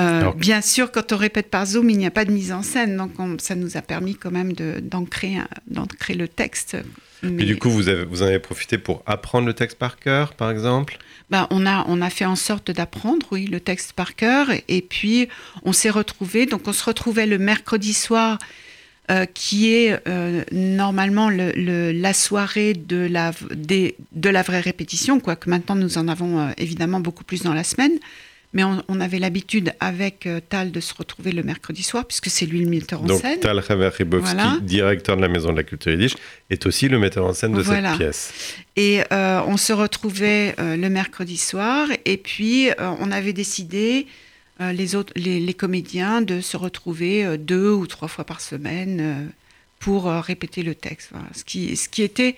Euh, 0.00 0.20
Alors- 0.20 0.34
bien 0.34 0.60
sûr, 0.62 0.90
quand 0.92 1.12
on 1.12 1.16
répète 1.16 1.50
par 1.50 1.66
Zoom, 1.66 1.90
il 1.90 1.98
n'y 1.98 2.06
a 2.06 2.10
pas 2.10 2.24
de 2.24 2.32
mise 2.32 2.52
en 2.52 2.62
scène, 2.62 2.96
donc 2.96 3.12
on- 3.18 3.36
ça 3.38 3.54
nous 3.54 3.76
a 3.76 3.82
permis 3.82 4.14
quand 4.14 4.30
même 4.30 4.52
d'ancrer 4.82 6.14
le 6.14 6.28
texte. 6.28 6.76
Et 7.22 7.44
du 7.44 7.58
coup, 7.58 7.68
vous, 7.70 7.88
avez, 7.88 8.04
vous 8.04 8.22
en 8.22 8.26
avez 8.26 8.38
profité 8.38 8.78
pour 8.78 9.02
apprendre 9.04 9.46
le 9.46 9.52
texte 9.52 9.76
par 9.78 9.98
cœur, 9.98 10.32
par 10.34 10.50
exemple? 10.50 10.96
Ben, 11.28 11.46
on, 11.50 11.66
a, 11.66 11.84
on 11.86 12.00
a 12.00 12.08
fait 12.10 12.24
en 12.24 12.34
sorte 12.36 12.70
d'apprendre, 12.70 13.26
oui, 13.30 13.44
le 13.46 13.60
texte 13.60 13.92
par 13.92 14.14
cœur. 14.16 14.46
Et 14.68 14.80
puis, 14.80 15.28
on 15.64 15.72
s'est 15.72 15.90
retrouvés. 15.90 16.46
Donc, 16.46 16.66
on 16.66 16.72
se 16.72 16.82
retrouvait 16.84 17.26
le 17.26 17.38
mercredi 17.38 17.92
soir, 17.92 18.38
euh, 19.10 19.26
qui 19.26 19.74
est 19.74 20.00
euh, 20.08 20.44
normalement 20.52 21.28
le- 21.28 21.52
le- 21.52 21.92
la 21.92 22.14
soirée 22.14 22.72
de 22.74 22.96
la, 23.10 23.32
des- 23.54 23.96
de 24.12 24.30
la 24.30 24.42
vraie 24.42 24.60
répétition, 24.60 25.20
quoique 25.20 25.50
maintenant, 25.50 25.74
nous 25.74 25.98
en 25.98 26.08
avons 26.08 26.38
euh, 26.40 26.50
évidemment 26.58 27.00
beaucoup 27.00 27.24
plus 27.24 27.42
dans 27.42 27.54
la 27.54 27.64
semaine. 27.64 27.98
Mais 28.52 28.64
on, 28.64 28.82
on 28.88 29.00
avait 29.00 29.20
l'habitude 29.20 29.72
avec 29.78 30.26
euh, 30.26 30.40
Tal 30.48 30.72
de 30.72 30.80
se 30.80 30.92
retrouver 30.92 31.30
le 31.30 31.44
mercredi 31.44 31.84
soir, 31.84 32.04
puisque 32.04 32.30
c'est 32.30 32.46
lui 32.46 32.60
le 32.64 32.68
metteur 32.68 33.00
en 33.02 33.06
Donc, 33.06 33.20
scène. 33.20 33.38
Tal 33.38 33.58
Ribowski, 33.60 34.34
Voilà. 34.34 34.58
directeur 34.60 35.16
de 35.16 35.22
la 35.22 35.28
Maison 35.28 35.52
de 35.52 35.56
la 35.56 35.62
Culture 35.62 35.92
Yiddish, 35.92 36.14
est 36.50 36.66
aussi 36.66 36.88
le 36.88 36.98
metteur 36.98 37.24
en 37.26 37.32
scène 37.32 37.52
de 37.52 37.62
Voilà. 37.62 37.90
cette 37.90 37.98
pièce. 37.98 38.32
Et 38.74 39.02
euh, 39.12 39.40
on 39.46 39.56
se 39.56 39.72
retrouvait 39.72 40.56
euh, 40.58 40.76
le 40.76 40.90
mercredi 40.90 41.36
soir, 41.36 41.86
et 42.04 42.16
puis 42.16 42.70
euh, 42.70 42.74
on 42.98 43.12
avait 43.12 43.32
décidé, 43.32 44.06
les, 44.58 44.94
autres, 44.96 45.12
les, 45.16 45.38
les 45.40 45.54
comédiens, 45.54 46.20
de 46.20 46.40
se 46.40 46.56
retrouver 46.56 47.38
deux 47.38 47.70
ou 47.70 47.86
trois 47.86 48.08
fois 48.08 48.24
par 48.24 48.40
semaine 48.40 49.30
pour 49.78 50.04
répéter 50.06 50.62
le 50.62 50.74
texte. 50.74 51.08
Voilà. 51.12 51.28
Ce, 51.34 51.44
qui, 51.44 51.76
ce 51.76 51.88
qui 51.88 52.02
était. 52.02 52.36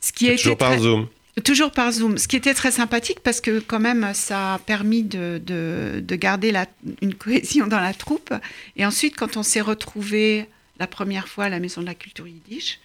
Ce 0.00 0.12
qui 0.12 0.26
était 0.28 0.36
Toujours 0.36 0.56
par 0.56 0.70
très- 0.72 0.80
Zoom. 0.82 1.08
Toujours 1.44 1.70
par 1.70 1.92
Zoom, 1.92 2.16
ce 2.18 2.26
qui 2.28 2.36
était 2.36 2.54
très 2.54 2.70
sympathique 2.70 3.20
parce 3.20 3.40
que 3.42 3.60
quand 3.60 3.78
même 3.78 4.10
ça 4.14 4.54
a 4.54 4.58
permis 4.58 5.02
de, 5.02 5.40
de, 5.44 6.00
de 6.00 6.16
garder 6.16 6.50
la, 6.50 6.66
une 7.02 7.14
cohésion 7.14 7.66
dans 7.66 7.80
la 7.80 7.92
troupe. 7.92 8.32
Et 8.76 8.86
ensuite, 8.86 9.14
quand 9.16 9.36
on 9.36 9.42
s'est 9.42 9.60
retrouvés 9.60 10.46
la 10.78 10.86
première 10.86 11.28
fois 11.28 11.44
à 11.44 11.48
la 11.50 11.60
Maison 11.60 11.82
de 11.82 11.86
la 11.86 11.94
Culture 11.94 12.26
Yiddish, 12.26 12.80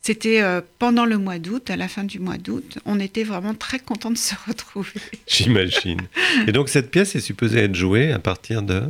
c'était 0.00 0.40
euh, 0.42 0.60
pendant 0.78 1.04
le 1.04 1.16
mois 1.18 1.38
d'août, 1.38 1.70
à 1.70 1.76
la 1.76 1.86
fin 1.86 2.02
du 2.02 2.18
mois 2.18 2.38
d'août. 2.38 2.78
On 2.86 2.98
était 2.98 3.22
vraiment 3.24 3.54
très 3.54 3.78
contents 3.78 4.10
de 4.10 4.18
se 4.18 4.34
retrouver. 4.48 4.90
J'imagine. 5.28 6.00
Et 6.48 6.52
donc, 6.52 6.70
cette 6.70 6.90
pièce 6.90 7.14
est 7.14 7.20
supposée 7.20 7.60
être 7.60 7.74
jouée 7.76 8.10
à 8.10 8.18
partir 8.18 8.62
de? 8.62 8.82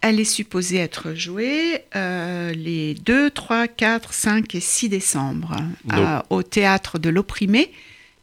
Elle 0.00 0.18
est 0.18 0.24
supposée 0.24 0.78
être 0.78 1.14
jouée 1.14 1.82
euh, 1.94 2.50
les 2.54 2.94
2, 2.94 3.30
3, 3.30 3.68
4, 3.68 4.12
5 4.12 4.54
et 4.56 4.60
6 4.60 4.88
décembre 4.88 5.54
à- 5.90 6.24
au 6.30 6.42
théâtre 6.42 6.98
de 6.98 7.08
l'Opprimé, 7.08 7.70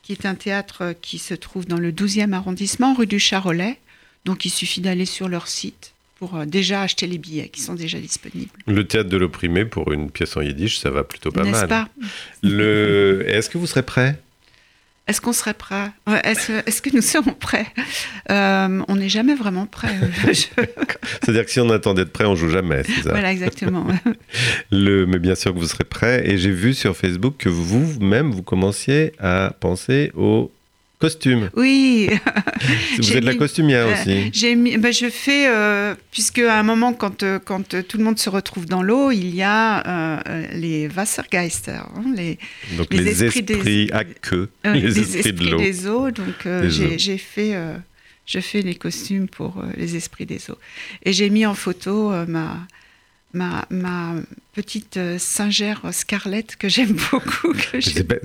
qui 0.10 0.14
est 0.14 0.26
un 0.26 0.34
théâtre 0.34 0.96
qui 1.04 1.20
se 1.20 1.36
trouve 1.36 1.68
dans 1.68 1.78
le 1.78 1.92
12e 1.92 2.34
arrondissement, 2.34 2.96
rue 2.96 3.06
du 3.06 3.20
Charolais. 3.20 3.78
Donc 4.26 4.44
il 4.44 4.50
suffit 4.50 4.82
d'aller 4.82 5.06
sur 5.06 5.30
leur 5.30 5.48
site 5.48 5.94
pour 6.18 6.36
euh, 6.36 6.46
déjà 6.46 6.82
acheter 6.82 7.06
les 7.06 7.20
billets 7.20 7.50
qui 7.50 7.62
sont 7.62 7.76
déjà 7.76 8.00
disponibles. 8.00 8.50
Le 8.66 8.88
théâtre 8.88 9.10
de 9.10 9.18
l'opprimé 9.18 9.66
pour 9.66 9.92
une 9.92 10.10
pièce 10.10 10.36
en 10.36 10.42
yiddish, 10.42 10.80
ça 10.80 10.90
va 10.90 11.04
plutôt 11.04 11.32
pas 11.32 11.44
N'est-ce 11.44 11.60
mal. 11.60 11.70
pas? 11.70 11.90
Le... 12.42 13.24
Est-ce 13.28 13.52
que 13.52 13.60
vous 13.60 13.68
serez 13.68 13.84
prêt? 13.84 14.20
Est-ce 15.10 15.22
qu'on 15.22 15.34
serait 15.34 15.56
prêt? 15.56 15.92
Est-ce 16.24 16.52
est-ce 16.68 16.84
que 16.84 16.96
nous 16.96 17.02
sommes 17.02 17.34
prêts? 17.34 17.66
Euh, 18.30 18.84
On 18.88 18.96
n'est 18.96 19.10
jamais 19.10 19.34
vraiment 19.34 19.66
prêt. 19.66 19.90
C'est-à-dire 20.32 21.46
que 21.46 21.52
si 21.52 21.60
on 21.60 21.70
attend 21.72 21.96
d'être 21.96 22.12
prêt, 22.12 22.26
on 22.26 22.36
joue 22.36 22.50
jamais, 22.50 22.84
c'est 22.84 23.02
ça? 23.02 23.10
Voilà, 23.10 23.32
exactement. 23.32 23.88
Le... 24.72 25.08
Mais 25.08 25.18
bien 25.18 25.34
sûr 25.34 25.52
que 25.52 25.58
vous 25.58 25.68
serez 25.68 25.84
prêt. 25.84 26.30
Et 26.30 26.38
j'ai 26.38 26.52
vu 26.52 26.76
sur 26.76 26.96
Facebook 26.96 27.38
que 27.40 27.50
vous-même, 27.50 28.30
vous 28.30 28.44
commenciez 28.44 29.14
à 29.18 29.52
penser 29.60 30.12
aux 30.16 30.52
costumes. 31.00 31.50
Oui, 31.56 32.10
Vous 32.98 33.16
êtes 33.18 33.24
la 33.24 33.32
mis- 33.32 33.38
costumière 33.38 33.88
Euh, 33.88 33.94
aussi. 33.94 34.30
J'ai 34.34 34.56
mis, 34.56 34.78
ben, 34.78 34.92
je 34.92 35.10
fais, 35.10 35.48
euh, 35.48 35.96
puisque 36.12 36.40
à 36.40 36.60
un 36.60 36.64
moment, 36.64 36.94
quand, 36.94 37.24
euh, 37.24 37.40
quand 37.44 37.74
euh, 37.74 37.82
tout 37.82 37.98
le 37.98 38.04
monde 38.04 38.20
se 38.20 38.30
retrouve 38.30 38.66
dans 38.66 38.84
l'eau, 38.84 39.12
il 39.12 39.34
y 39.34 39.42
a 39.42 40.20
euh, 40.28 40.46
les 40.54 40.88
Wassergeister, 40.90 41.72
hein, 41.96 42.04
les, 42.16 42.38
Donc 42.78 42.94
les 42.94 43.02
les, 43.02 43.24
esprits 43.24 43.40
esprits, 43.50 43.86
des- 43.88 43.92
à 43.94 44.04
queue, 44.04 44.50
euh, 44.66 44.74
les, 44.74 44.82
les 44.82 45.00
esprits, 45.00 45.34
de 45.34 45.50
l'eau. 45.50 45.58
des 45.58 45.88
eaux. 45.88 46.12
Donc 46.12 46.46
j'ai 46.68 47.18
fait, 47.18 47.54
je 48.26 48.40
fais 48.40 48.62
les 48.62 48.76
costumes 48.76 49.28
pour 49.30 49.64
les 49.78 49.96
esprits 49.96 50.26
des 50.26 50.52
eaux. 50.52 50.58
Et 51.06 51.14
j'ai 51.14 51.30
mis 51.30 51.46
en 51.46 51.54
photo 51.56 52.12
ma, 52.28 52.58
ma, 53.34 53.66
ma 53.70 54.16
petite 54.56 54.98
euh, 54.98 55.18
singère 55.18 55.82
Scarlett 55.92 56.56
que 56.58 56.68
j'aime 56.68 56.98
beaucoup. 57.12 57.54
C'est 57.80 58.04
pas, 58.04 58.16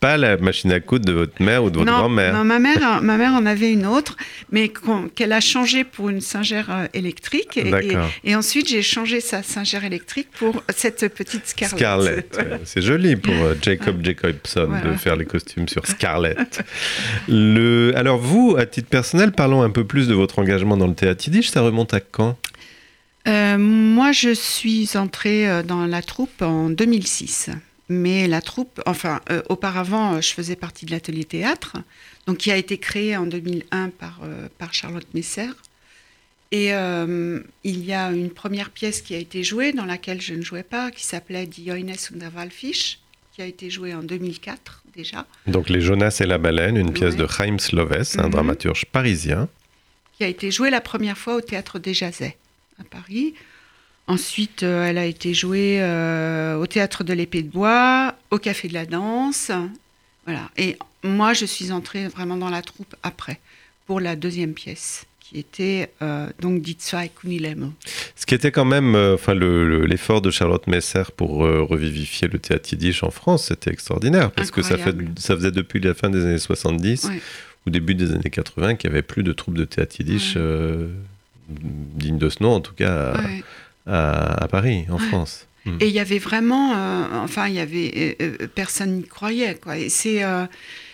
pas 0.00 0.16
la 0.16 0.36
machine 0.38 0.72
à 0.72 0.80
coudre 0.80 1.04
de 1.04 1.12
votre 1.12 1.40
mère 1.42 1.62
ou 1.62 1.70
de 1.70 1.78
votre 1.78 1.90
grand-mère. 1.90 2.34
non, 2.34 2.44
ma 2.44 2.58
mère, 2.58 3.02
ma 3.02 3.16
mère 3.16 3.32
en 3.32 3.46
avait 3.46 3.72
une 3.72 3.86
autre, 3.86 4.16
mais 4.50 4.72
qu'elle 5.14 5.32
a 5.32 5.40
changée 5.40 5.84
pour 5.84 6.08
une 6.08 6.20
singère 6.20 6.70
euh, 6.70 6.86
électrique. 6.94 7.56
Et, 7.56 7.68
et, 7.68 7.70
D'accord. 7.70 8.10
et 8.24 8.34
ensuite, 8.34 8.68
j'ai 8.68 8.82
changé 8.82 9.20
sa 9.20 9.42
singère 9.42 9.84
électrique 9.84 10.28
pour 10.36 10.62
cette 10.74 11.14
petite 11.14 11.46
Scarlett. 11.46 11.78
Scarlett. 11.78 12.28
Voilà. 12.32 12.58
C'est 12.64 12.82
joli 12.82 13.16
pour 13.16 13.34
euh, 13.34 13.54
Jacob 13.60 14.04
Jacobson 14.04 14.70
de 14.84 14.94
faire 14.94 15.16
les 15.16 15.26
costumes 15.26 15.68
sur 15.68 15.86
Scarlett. 15.86 16.64
Le... 17.28 17.92
Alors 17.94 18.18
vous, 18.18 18.56
à 18.58 18.66
titre 18.66 18.88
personnel, 18.88 19.32
parlons 19.32 19.62
un 19.62 19.70
peu 19.70 19.84
plus 19.84 20.08
de 20.08 20.14
votre 20.14 20.38
engagement 20.38 20.76
dans 20.76 20.86
le 20.86 20.94
théâtre 20.94 21.24
yiddish. 21.26 21.50
Ça 21.50 21.60
remonte 21.60 21.94
à 21.94 22.00
quand? 22.00 22.36
Euh, 23.26 23.58
moi, 23.58 24.12
je 24.12 24.32
suis 24.32 24.96
entrée 24.96 25.48
euh, 25.48 25.62
dans 25.62 25.86
la 25.86 26.02
troupe 26.02 26.42
en 26.42 26.70
2006. 26.70 27.50
Mais 27.88 28.26
la 28.26 28.40
troupe, 28.40 28.80
enfin, 28.86 29.20
euh, 29.30 29.42
auparavant, 29.48 30.20
je 30.20 30.32
faisais 30.32 30.56
partie 30.56 30.86
de 30.86 30.90
l'atelier 30.90 31.24
théâtre, 31.24 31.76
donc 32.26 32.38
qui 32.38 32.50
a 32.50 32.56
été 32.56 32.78
créé 32.78 33.16
en 33.16 33.26
2001 33.26 33.90
par, 33.90 34.20
euh, 34.24 34.48
par 34.58 34.74
Charlotte 34.74 35.06
Messer. 35.14 35.48
Et 36.52 36.68
il 36.70 37.84
y 37.84 37.92
a 37.92 38.10
une 38.12 38.30
première 38.30 38.70
pièce 38.70 39.02
qui 39.02 39.14
a 39.16 39.18
été 39.18 39.42
jouée, 39.42 39.72
dans 39.72 39.84
laquelle 39.84 40.20
je 40.20 40.32
ne 40.32 40.42
jouais 40.42 40.62
pas, 40.62 40.92
qui 40.92 41.04
s'appelait 41.04 41.44
Die 41.44 41.66
Joines 41.66 41.96
und 42.12 42.18
der 42.20 42.30
Walfisch, 42.34 43.00
qui 43.34 43.42
a 43.42 43.46
été 43.46 43.68
jouée 43.68 43.92
en 43.94 44.02
2004 44.04 44.84
déjà, 44.94 45.26
Donc 45.48 45.68
Les 45.68 45.80
Jonas 45.80 46.18
et 46.20 46.24
la 46.26 46.38
baleine, 46.38 46.76
une 46.76 46.92
pièce 46.92 47.16
de 47.16 47.26
Chaim 47.26 47.58
Sloves, 47.58 48.16
un 48.18 48.24
Mhm. 48.24 48.30
dramaturge 48.30 48.86
parisien. 48.86 49.48
qui 50.16 50.22
a 50.24 50.28
été 50.28 50.50
jouée 50.52 50.70
la 50.70 50.80
première 50.80 51.18
fois 51.18 51.34
au 51.34 51.40
théâtre 51.42 51.78
des 51.80 51.92
Jazets 51.92 52.36
à 52.80 52.84
Paris. 52.84 53.34
Ensuite, 54.08 54.62
euh, 54.62 54.84
elle 54.86 54.98
a 54.98 55.04
été 55.06 55.34
jouée 55.34 55.78
euh, 55.80 56.56
au 56.56 56.66
théâtre 56.66 57.02
de 57.02 57.12
l'Épée 57.12 57.42
de 57.42 57.48
Bois, 57.50 58.14
au 58.30 58.38
Café 58.38 58.68
de 58.68 58.74
la 58.74 58.86
Danse. 58.86 59.50
Voilà. 60.26 60.48
Et 60.56 60.76
moi, 61.02 61.32
je 61.32 61.44
suis 61.44 61.72
entrée 61.72 62.06
vraiment 62.08 62.36
dans 62.36 62.50
la 62.50 62.62
troupe 62.62 62.94
après, 63.02 63.40
pour 63.86 63.98
la 64.00 64.14
deuxième 64.14 64.54
pièce, 64.54 65.06
qui 65.20 65.38
était 65.40 65.90
euh, 66.02 66.28
donc 66.40 66.62
Zwei 66.78 67.08
Kunilemo. 67.08 67.72
Ce 68.14 68.26
qui 68.26 68.34
était 68.36 68.52
quand 68.52 68.64
même, 68.64 68.94
euh, 68.94 69.14
enfin, 69.14 69.34
le- 69.34 69.68
le- 69.68 69.86
l'effort 69.86 70.20
de 70.22 70.30
Charlotte 70.30 70.66
Messer 70.68 71.02
pour 71.16 71.44
euh, 71.44 71.62
revivifier 71.62 72.28
le 72.28 72.38
théâtre 72.38 72.68
yiddish 72.72 73.02
en 73.02 73.10
France, 73.10 73.46
c'était 73.48 73.72
extraordinaire 73.72 74.30
parce 74.30 74.52
que 74.52 74.62
ça, 74.62 74.76
fait, 74.76 74.90
Incroyable. 74.90 75.14
ça 75.18 75.34
faisait 75.34 75.50
depuis 75.50 75.80
la 75.80 75.94
fin 75.94 76.10
des 76.10 76.22
années 76.24 76.38
70 76.38 77.04
Ouais. 77.06 77.20
ou 77.66 77.70
début 77.70 77.96
des 77.96 78.12
années 78.12 78.30
80 78.30 78.76
qu'il 78.76 78.88
n'y 78.90 78.94
avait 78.94 79.02
plus 79.02 79.24
de 79.24 79.32
troupes 79.32 79.56
de 79.58 79.64
théâtre 79.64 79.96
yiddish 79.98 80.36
Ouais. 80.36 80.42
Dignes 81.48 82.18
de 82.18 82.28
ce 82.28 82.42
nom, 82.42 82.54
en 82.54 82.60
tout 82.60 82.74
cas 82.74 83.12
à, 83.12 83.20
Ouais. 83.22 83.42
à- 83.86 84.44
à 84.44 84.48
Paris, 84.48 84.84
en 84.90 84.98
Ouais. 84.98 85.06
France. 85.08 85.46
Mm. 85.64 85.78
Et 85.80 85.88
il 85.88 85.92
y 85.94 85.98
avait 86.00 86.18
vraiment, 86.18 86.74
euh, 86.76 87.04
enfin, 87.24 87.48
il 87.48 87.54
y 87.54 87.58
avait 87.60 88.16
euh, 88.20 88.32
euh, 88.42 88.46
personne 88.54 88.96
n'y 88.98 89.04
croyait, 89.04 89.54
quoi. 89.56 89.78
Et 89.78 89.88
c'est 89.88 90.22
euh, 90.24 90.46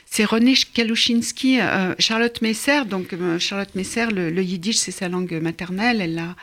c'est 0.07 0.25
René 0.25 0.55
Kalushinski, 0.75 1.59
euh, 1.61 1.95
Charlotte 1.99 2.41
Messer. 2.43 2.85
Donc 2.89 3.15
Charlotte 3.39 3.75
Messer, 3.75 4.07
le, 4.15 4.31
le 4.31 4.43
yiddish, 4.43 4.77
c'est 4.77 4.91
sa 4.93 5.09
langue 5.09 5.33
maternelle. 5.41 6.01
Elle 6.03 6.15
l'a, 6.17 6.37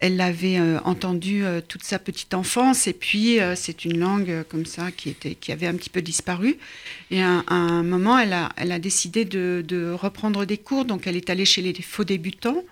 elle 0.00 0.16
l'avait 0.16 0.58
entendu 0.84 1.42
toute 1.68 1.84
sa 1.84 1.98
petite 2.00 2.34
enfance. 2.34 2.88
Et 2.88 2.92
puis 2.92 3.38
c'est 3.54 3.84
une 3.84 3.98
langue 4.00 4.42
comme 4.48 4.66
ça 4.66 4.90
qui 4.90 5.08
était, 5.10 5.36
qui 5.36 5.52
avait 5.52 5.68
un 5.68 5.74
petit 5.74 5.88
peu 5.90 6.02
disparu. 6.02 6.56
Et 7.12 7.22
à, 7.22 7.44
à 7.46 7.54
un 7.54 7.84
moment, 7.84 8.18
elle 8.18 8.32
a, 8.32 8.48
elle 8.56 8.72
a 8.72 8.80
décidé 8.80 9.24
de, 9.24 9.64
de 9.66 9.92
reprendre 9.92 10.44
des 10.44 10.58
cours. 10.58 10.84
Donc 10.84 11.06
elle 11.06 11.16
est 11.16 11.30
allée 11.30 11.44
chez 11.46 11.62
les 11.62 11.74
faux 11.82 12.04
débutants. 12.04 12.62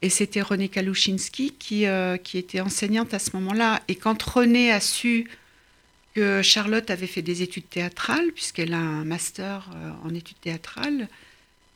Et 0.00 0.10
c'était 0.10 0.42
René 0.42 0.68
Kalushinski 0.68 1.54
qui, 1.58 1.86
euh, 1.86 2.16
qui 2.16 2.38
était 2.38 2.60
enseignante 2.60 3.14
à 3.14 3.18
ce 3.18 3.30
moment-là. 3.34 3.82
Et 3.88 3.96
quand 3.96 4.22
René 4.22 4.70
a 4.70 4.80
su 4.80 5.28
que 6.14 6.42
Charlotte 6.42 6.90
avait 6.90 7.06
fait 7.06 7.22
des 7.22 7.42
études 7.42 7.68
théâtrales, 7.68 8.32
puisqu'elle 8.32 8.74
a 8.74 8.78
un 8.78 9.04
master 9.04 9.70
euh, 9.74 9.90
en 10.04 10.14
études 10.14 10.40
théâtrales, 10.40 11.08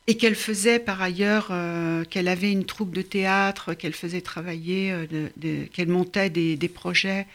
et 0.07 0.17
qu'elle 0.17 0.35
faisait 0.35 0.79
par 0.79 1.01
ailleurs, 1.01 1.47
euh, 1.51 2.03
qu'elle 2.05 2.27
avait 2.27 2.51
une 2.51 2.65
troupe 2.65 2.91
de 2.91 3.01
théâtre, 3.01 3.73
qu'elle 3.73 3.93
faisait 3.93 4.21
travailler, 4.21 4.93
qu'elle 5.71 5.87
montait 5.87 6.29
des, 6.29 6.57
projets 6.67 7.25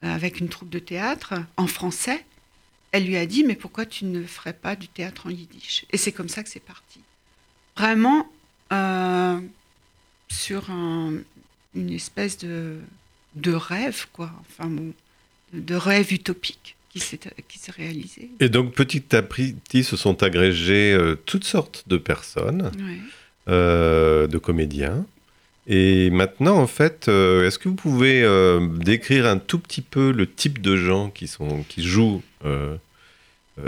avec 0.00 0.40
une 0.40 0.48
troupe 0.48 0.70
de 0.70 0.78
théâtre 0.78 1.34
en 1.58 1.66
français, 1.66 2.24
elle 2.92 3.04
lui 3.04 3.16
a 3.16 3.26
dit, 3.26 3.44
mais 3.44 3.54
pourquoi 3.54 3.84
tu 3.84 4.06
ne 4.06 4.22
ferais 4.24 4.54
pas 4.54 4.76
du 4.76 4.88
théâtre 4.88 5.26
en 5.26 5.30
yiddish? 5.30 5.84
Et 5.90 5.98
c'est 5.98 6.12
comme 6.12 6.30
ça 6.30 6.42
que 6.42 6.48
c'est 6.48 6.60
parti. 6.60 7.00
Vraiment, 7.76 8.30
sur 10.28 10.70
un- 10.70 11.14
une 11.74 11.90
espèce 11.90 12.38
de, 12.38 12.76
de 13.34 13.52
rêve, 13.52 14.06
quoi. 14.12 14.30
Enfin, 14.48 14.68
bon, 14.70 14.92
de 15.52 15.74
rêve 15.74 16.12
utopique 16.12 16.76
qui 16.90 17.00
s'est 17.00 17.72
réalisé. 17.76 18.30
Et 18.40 18.48
donc, 18.48 18.72
petit 18.72 19.14
à 19.14 19.20
petit, 19.22 19.84
se 19.84 19.96
sont 19.96 20.22
agrégées 20.22 20.92
euh, 20.94 21.14
toutes 21.26 21.44
sortes 21.44 21.84
de 21.88 21.98
personnes, 21.98 22.70
Ouais. 22.78 22.98
euh, 23.48 24.26
de 24.26 24.38
comédiens. 24.38 25.04
Et 25.66 26.08
maintenant, 26.10 26.56
en 26.58 26.66
fait, 26.66 27.08
euh, 27.08 27.46
est-ce 27.46 27.58
que 27.58 27.68
vous 27.68 27.74
pouvez 27.74 28.22
décrire 28.78 29.26
un 29.26 29.36
tout 29.38 29.58
petit 29.58 29.82
peu 29.82 30.10
le 30.12 30.30
type 30.30 30.62
de 30.62 30.76
gens 30.76 31.10
qui, 31.10 31.26
sont, 31.26 31.64
qui 31.68 31.82
jouent 31.82 32.22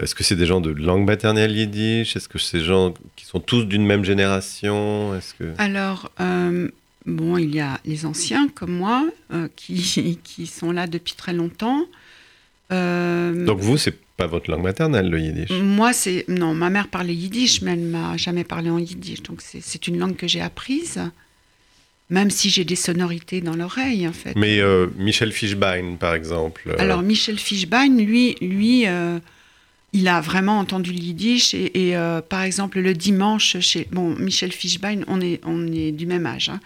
Est-ce 0.02 0.14
que 0.14 0.22
c'est 0.22 0.36
des 0.36 0.44
gens 0.46 0.60
de 0.60 0.70
langue 0.70 1.06
maternelle 1.06 1.52
yiddish? 1.56 2.14
Est-ce 2.16 2.28
que 2.28 2.38
c'est 2.38 2.58
des 2.58 2.64
gens 2.64 2.92
qui 3.16 3.24
sont 3.24 3.40
tous 3.40 3.64
d'une 3.64 3.86
même 3.86 4.04
génération? 4.04 5.14
Est-ce 5.16 5.32
que... 5.34 5.54
Alors, 5.56 6.10
euh, 6.20 6.68
bon, 7.06 7.38
il 7.38 7.54
y 7.54 7.60
a 7.60 7.80
les 7.86 8.04
anciens 8.04 8.48
comme 8.54 8.72
moi 8.72 9.08
euh, 9.32 9.48
qui, 9.56 10.18
qui 10.24 10.46
sont 10.46 10.72
là 10.72 10.86
depuis 10.86 11.14
très 11.14 11.32
longtemps. 11.32 11.84
Euh, 12.70 13.46
Donc 13.46 13.60
vous, 13.60 13.78
c'est 13.78 13.96
pas 14.18 14.26
votre 14.26 14.50
langue 14.50 14.62
maternelle, 14.62 15.08
le 15.08 15.20
yiddish? 15.20 15.50
Moi, 15.50 15.92
c'est. 15.94 16.26
Non, 16.28 16.52
ma 16.54 16.68
mère 16.70 16.88
parlait 16.88 17.14
yiddish, 17.14 17.62
mais 17.62 17.72
elle 17.72 17.78
m'a 17.86 18.16
jamais 18.18 18.44
parlé 18.44 18.68
en 18.68 18.78
yiddish. 18.78 19.22
Donc, 19.22 19.40
c'est- 19.40 19.86
une 19.88 19.98
langue 19.98 20.16
que 20.16 20.26
j'ai 20.28 20.42
apprise, 20.42 21.00
même 22.10 22.28
si 22.30 22.50
j'ai 22.50 22.64
des 22.64 22.76
sonorités 22.76 23.40
dans 23.40 23.54
l'oreille, 23.56 24.06
en 24.06 24.12
fait. 24.12 24.34
Mais 24.36 24.60
euh, 24.60 24.88
Michel 24.98 25.32
Fischbein, 25.32 25.94
par 25.98 26.14
exemple. 26.14 26.62
euh, 26.66 26.74
Alors 26.78 27.00
Michel 27.02 27.38
Fischbein, 27.38 27.96
lui, 27.96 28.34
lui 28.42 28.86
euh, 28.86 29.18
il 29.92 30.06
a 30.08 30.20
vraiment 30.20 30.58
entendu 30.58 30.92
le 30.92 30.98
yiddish 30.98 31.54
et, 31.54 31.88
et, 31.88 31.96
euh, 31.96 32.20
par 32.20 32.42
exemple 32.42 32.78
le 32.80 32.92
dimanche 32.94 33.58
chez 33.60 33.88
bon 33.90 34.14
Michel 34.16 34.52
Fischbein, 34.52 35.00
on 35.08 35.20
est 35.20 35.40
on 35.44 35.66
est 35.72 35.92
du 35.92 36.06
même 36.06 36.26
âge 36.26 36.50
hein. 36.50 36.60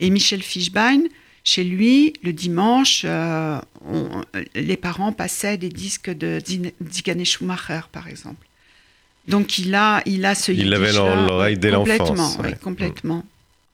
et 0.00 0.10
Michel 0.10 0.42
Fischbein 0.42 1.00
chez 1.44 1.64
lui 1.64 2.12
le 2.22 2.32
dimanche 2.32 3.02
euh, 3.04 3.58
on- 3.84 4.22
les 4.54 4.76
parents 4.76 5.12
passaient 5.12 5.56
des 5.56 5.70
disques 5.70 6.10
de 6.10 6.38
Zigane 6.90 7.24
Schumacher 7.24 7.80
par 7.90 8.06
exemple. 8.08 8.46
Donc 9.26 9.58
il 9.58 9.74
a 9.74 10.02
il 10.06 10.24
a 10.24 10.34
ce 10.34 10.52
Il 10.52 10.68
l'avait 10.70 10.92
l'oreille 10.92 11.58
dès 11.58 11.70
complètement, 11.72 12.06
l'enfance, 12.14 12.38
oui, 12.40 12.46
ouais. 12.50 12.56
complètement. 12.62 13.24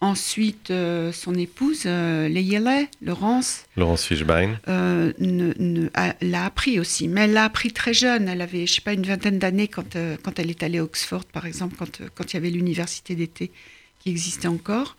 Ensuite, 0.05 0.71
euh, 0.71 1.13
son 1.13 1.35
épouse, 1.35 1.85
euh, 1.87 2.29
Leïele, 2.29 2.89
Laurence, 3.01 3.65
Laurence 3.75 4.05
Fischbein. 4.05 4.51
euh, 4.69 5.13
ne- 5.19 5.55
ne- 5.59 5.89
l'a 6.21 6.45
appris 6.45 6.79
aussi, 6.79 7.09
mais 7.09 7.23
elle 7.23 7.33
l'a 7.33 7.45
appris 7.45 7.73
très 7.73 7.95
jeune. 7.95 8.29
Elle 8.29 8.43
avait, 8.43 8.67
je 8.67 8.75
sais 8.75 8.81
pas, 8.83 8.93
une 8.93 9.07
vingtaine 9.07 9.39
d'années 9.39 9.67
quand, 9.69 9.97
euh, 9.97 10.17
quand 10.23 10.39
elle 10.39 10.51
est 10.51 10.63
allée 10.63 10.79
à 10.79 10.85
Oxford, 10.85 11.25
par 11.25 11.47
exemple, 11.47 11.75
quand, 11.79 12.03
quand 12.15 12.33
il 12.33 12.35
y 12.35 12.37
avait 12.37 12.51
l'université 12.51 13.15
d'été 13.15 13.51
qui 14.01 14.11
existait 14.11 14.49
encore. 14.49 14.95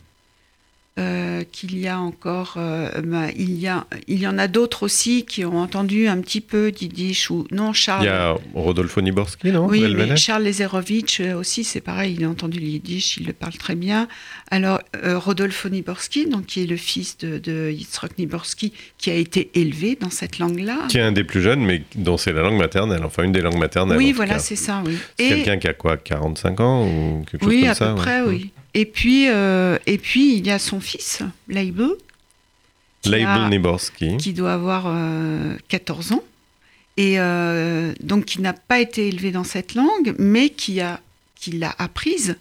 qu'il 1.52 1.78
y 1.78 1.89
a 1.89 2.00
encore, 2.00 2.54
bah, 2.56 3.28
il, 3.36 3.60
y 3.60 3.68
a, 3.68 3.86
il 4.08 4.18
y 4.18 4.28
en 4.28 4.38
a 4.38 4.48
d'autres 4.48 4.84
aussi 4.84 5.26
qui 5.26 5.44
ont 5.44 5.60
entendu 5.60 6.08
un 6.08 6.22
petit 6.22 6.39
peu 6.39 6.72
d'Yiddish 6.72 7.30
ou 7.32 7.46
non 7.52 7.74
Charles. 7.74 8.04
Il 8.06 8.08
y 8.08 8.10
a 8.10 8.34
Rodolfo 8.54 9.02
Niborski, 9.02 9.52
non? 9.52 9.68
Oui, 9.68 9.82
mais 9.94 10.15
Charles 10.15 10.46
Lezerovitch 10.46 11.20
aussi, 11.20 11.65
c'est 11.65 11.82
pareil, 11.82 12.15
il 12.18 12.24
a 12.24 12.30
entendu 12.30 12.62
yiddish, 12.62 13.18
il 13.18 13.26
le 13.28 13.34
parle 13.34 13.58
très 13.58 13.76
bien. 13.76 14.08
Alors, 14.52 14.80
euh, 15.04 15.18
Rodolfo 15.18 15.70
Niborski, 15.70 16.28
donc, 16.28 16.46
qui 16.46 16.62
est 16.62 16.68
le 16.68 16.78
fils 16.78 17.18
de, 17.18 17.40
de 17.40 17.72
Yitzhak 17.72 18.18
Niborski, 18.20 18.74
qui 19.00 19.10
a 19.10 19.16
été 19.16 19.50
élevé 19.56 19.98
dans 20.00 20.12
cette 20.12 20.38
langue-là. 20.38 20.86
Qui 20.88 20.98
est 21.00 21.02
un 21.02 21.12
des 21.12 21.24
plus 21.24 21.42
jeunes, 21.42 21.66
mais 21.66 21.82
dont 21.96 22.16
c'est 22.18 22.32
la 22.32 22.44
langue 22.44 22.58
maternelle, 22.60 23.04
enfin 23.04 23.24
une 23.24 23.32
des 23.32 23.42
langues 23.42 23.58
maternelles. 23.58 23.98
Oui, 23.98 24.12
voilà, 24.12 24.38
c'est 24.38 24.56
ça, 24.56 24.84
oui. 24.86 24.98
C'est 25.18 25.30
quelqu'un 25.30 25.58
qui 25.58 25.68
a 25.68 25.74
quoi, 25.74 25.98
45 25.98 26.60
ans 26.60 26.88
ou 26.88 27.26
quelque 27.30 27.42
chose 27.44 27.50
oui, 27.50 27.62
comme 27.62 27.70
à 27.70 27.74
ça 27.74 27.86
peu 27.88 27.94
ouais. 27.94 27.98
près, 28.02 28.22
oui. 28.22 28.52
Et 28.76 28.86
puis, 28.86 29.30
euh, 29.30 29.80
et 29.88 29.98
puis, 29.98 30.38
il 30.38 30.46
y 30.46 30.52
a 30.52 30.60
son 30.60 30.80
fils, 30.80 31.22
Leibel 31.48 31.96
a- 33.06 33.50
Niborski. 33.50 34.18
qui 34.18 34.34
doit 34.34 34.54
avoir 34.54 34.86
euh, 34.88 35.56
14 35.70 36.12
ans, 36.12 36.24
et 36.98 37.20
euh, 37.20 37.93
donc 38.02 38.26
qui 38.26 38.41
n'a 38.41 38.54
pas 38.54 38.80
été 38.80 39.08
élevé 39.08 39.32
dans 39.32 39.43
cette 39.43 39.74
langue, 39.76 40.14
mais 40.20 40.50
qui 40.50 40.82
a 40.82 41.00
qui 41.36 41.52
l'a 41.52 41.74
apprise 41.78 42.38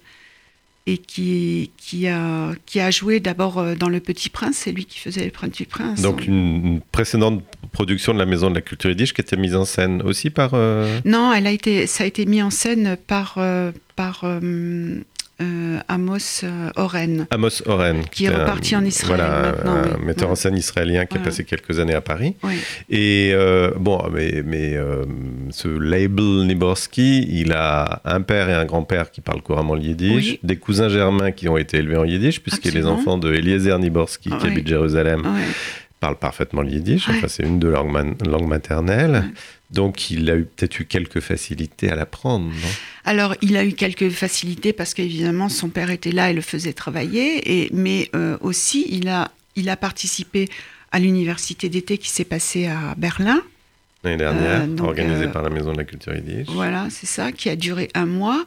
et 0.87 0.99
qui, 0.99 1.71
qui, 1.79 2.09
a, 2.09 2.53
qui 2.67 2.79
a 2.79 2.91
joué 2.91 3.19
d'abord 3.19 3.59
euh, 3.59 3.75
dans 3.75 3.89
Le 3.89 4.01
Petit 4.01 4.29
Prince, 4.29 4.57
c'est 4.59 4.73
lui 4.73 4.85
qui 4.85 4.99
faisait 4.99 5.25
Le 5.25 5.31
Petit 5.31 5.65
Prince. 5.65 6.03
Donc 6.03 6.27
une, 6.27 6.81
précédente 6.93 7.43
production 7.73 8.13
de 8.13 8.19
la 8.19 8.27
Maison 8.27 8.51
de 8.51 8.55
la 8.55 8.61
Culture 8.61 8.91
Yiddish 8.91 9.15
qui 9.15 9.23
était 9.23 9.37
mise 9.37 9.57
en 9.57 9.65
scène 9.65 10.03
aussi 10.03 10.29
par... 10.29 10.51
euh, 10.53 11.01
Non, 11.07 11.33
elle 11.33 11.47
a 11.47 11.53
été, 11.53 11.87
ça 11.87 12.05
a 12.05 12.07
été 12.07 12.27
mis 12.27 12.43
en 12.43 12.51
scène 12.51 12.99
par, 13.07 13.37
euh, 13.39 13.73
par 13.97 14.21
euh, 14.25 15.01
euh, 15.43 15.79
Amos 15.89 16.43
euh, 16.45 16.71
Oren. 16.77 17.27
Amos 17.31 17.63
Oren. 17.67 18.03
Qui 18.11 18.27
est 18.27 18.29
un- 18.29 18.39
reparti 18.39 18.77
en 18.77 18.85
Israël 18.85 19.17
Voilà, 19.21 19.43
maintenant, 19.53 19.73
un 19.75 19.99
oui. 19.99 20.05
metteur 20.07 20.31
en 20.31 20.35
scène 20.35 20.57
israélien 20.57 21.07
qui 21.07 21.17
a 21.17 21.21
passé 21.21 21.45
quelques 21.45 21.81
années 21.81 21.95
à 21.95 22.01
Paris. 22.01 22.37
Et 22.89 23.33
euh, 23.35 23.71
bon, 23.79 24.01
mais, 24.13 24.43
mais 24.45 24.75
euh, 24.77 25.05
ce 25.51 25.69
label 25.69 26.47
Niborski, 26.47 27.27
il 27.29 27.53
a 27.53 28.01
un 28.05 28.21
père 28.21 28.49
et 28.49 28.55
un 28.55 28.65
grand-père 28.65 29.11
qui 29.11 29.21
parlent 29.21 29.43
couramment 29.43 29.75
le 29.75 29.83
yiddish, 29.83 30.15
Oui. 30.33 30.41
des 30.43 30.57
cousins 30.57 30.89
germains 30.89 31.33
qui 31.33 31.49
ont 31.49 31.57
été 31.57 31.79
élevés 31.79 31.97
en 31.97 32.05
yiddish, 32.05 32.41
puisque 32.41 32.65
les 32.65 32.71
Absolument. 32.71 32.93
enfants 33.01 33.19
de 33.19 33.33
Eliezer 33.33 33.79
Niborski, 33.79 34.31
qui 34.41 34.47
habite 34.47 34.69
Jérusalem, 34.69 35.23
parlent 36.01 36.19
parfaitement 36.19 36.63
le 36.63 36.69
yiddish. 36.71 37.09
Ouais. 37.09 37.15
Enfin, 37.17 37.29
c'est 37.29 37.43
une 37.45 37.59
de 37.59 37.69
leurs 37.69 37.85
langues 37.87 38.47
maternelles. 38.49 39.25
Donc, 39.75 40.11
il 40.11 40.31
a 40.31 40.37
eu- 40.37 40.45
peut-être 40.45 40.79
eu 40.81 40.85
quelques 40.87 41.21
facilités 41.21 41.91
à 41.91 41.97
l'apprendre, 41.97 42.47
non? 42.47 42.69
Alors, 43.05 43.35
il 43.43 43.57
a 43.57 43.65
eu 43.65 43.73
quelques 43.73 44.09
facilités 44.11 44.73
parce 44.73 44.95
qu'évidemment, 44.95 45.49
son 45.49 45.69
père 45.69 45.91
était 45.91 46.13
là 46.13 46.31
et 46.31 46.33
le 46.33 46.41
faisait 46.41 46.73
travailler, 46.73 47.63
et, 47.63 47.69
mais 47.73 48.09
euh, 48.15 48.37
aussi, 48.41 48.87
il 48.89 49.09
a, 49.09 49.31
il 49.57 49.69
a 49.69 49.77
participé 49.77 50.49
à 50.93 50.99
l'université 51.01 51.69
d'été 51.69 51.99
qui 51.99 52.09
s'est 52.09 52.25
passée 52.25 52.67
à 52.67 52.95
Berlin. 52.97 53.43
L'année 54.05 54.17
dernière, 54.19 54.63
Euh, 54.63 54.67
donc, 54.67 54.87
organisée 54.87 55.25
euh, 55.25 55.29
par 55.33 55.43
la 55.43 55.51
Maison 55.51 55.73
de 55.73 55.79
la 55.79 55.85
Culture 55.85 56.15
Yiddish. 56.15 56.47
Voilà, 56.51 56.87
c'est 56.91 57.07
ça, 57.07 57.33
qui 57.33 57.49
a 57.49 57.57
duré 57.57 57.89
un 57.95 58.07
mois. 58.07 58.45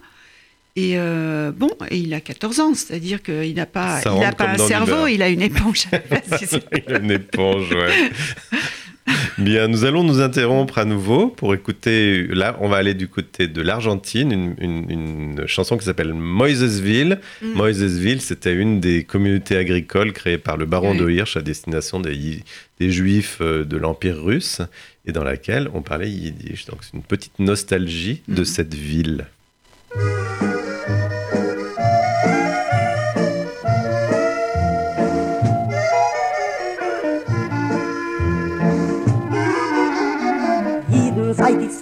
Et 0.76 0.94
euh, 1.00 1.52
bon, 1.52 1.72
et 1.90 1.98
il 1.98 2.14
a 2.14 2.22
14 2.22 2.60
ans, 2.60 2.74
c'est-à-dire 2.76 3.24
qu'il 3.24 3.56
n'a 3.56 3.66
pas, 3.66 4.00
il 4.06 4.36
pas 4.36 4.50
un 4.52 4.58
cerveau, 4.68 5.08
il 5.08 5.24
a 5.24 5.30
une 5.30 5.42
éponge. 5.42 5.88
Il 6.88 6.94
a 6.94 7.00
une 7.00 7.10
éponge, 7.12 7.72
ouais. 7.72 8.12
Bien, 9.38 9.68
nous 9.68 9.86
allons 9.86 10.04
nous 10.04 10.20
interrompre 10.20 10.78
à 10.80 10.86
nouveau 10.86 11.28
pour 11.30 11.54
écouter. 11.54 12.28
Là, 12.28 12.58
on 12.60 12.68
va 12.68 12.78
aller 12.78 12.94
du 12.94 13.08
côté 13.08 13.48
de 13.48 13.62
l'Argentine, 13.62 14.32
une, 14.32 14.56
une- 14.60 14.90
une 14.92 15.48
chanson 15.48 15.78
qui 15.78 15.86
s'appelle 15.86 16.14
Moisesville. 16.14 17.20
Mm. 17.42 17.54
Moisesville, 17.54 18.22
c'était 18.22 18.54
une 18.54 18.80
des 18.80 19.04
communautés 19.04 19.56
agricoles 19.58 20.12
créées 20.14 20.38
par 20.38 20.58
le 20.58 20.66
baron 20.66 20.92
Oui. 20.92 20.98
de 20.98 21.10
Hirsch 21.10 21.38
à 21.38 21.42
destination 21.42 22.00
des, 22.00 22.44
Juifs 22.80 23.38
euh, 23.42 23.64
de 23.64 23.78
l'Empire 23.78 24.22
russe 24.22 24.62
et 25.06 25.12
dans 25.12 25.24
laquelle 25.24 25.70
on 25.74 25.82
parlait 25.82 26.10
yiddish. 26.10 26.66
Donc, 26.66 26.80
c'est 26.82 26.94
une 26.96 27.04
petite 27.04 27.40
nostalgie 27.40 28.22
de 28.28 28.42
Mm. 28.42 28.46
cette 28.46 28.74
ville. 28.74 29.26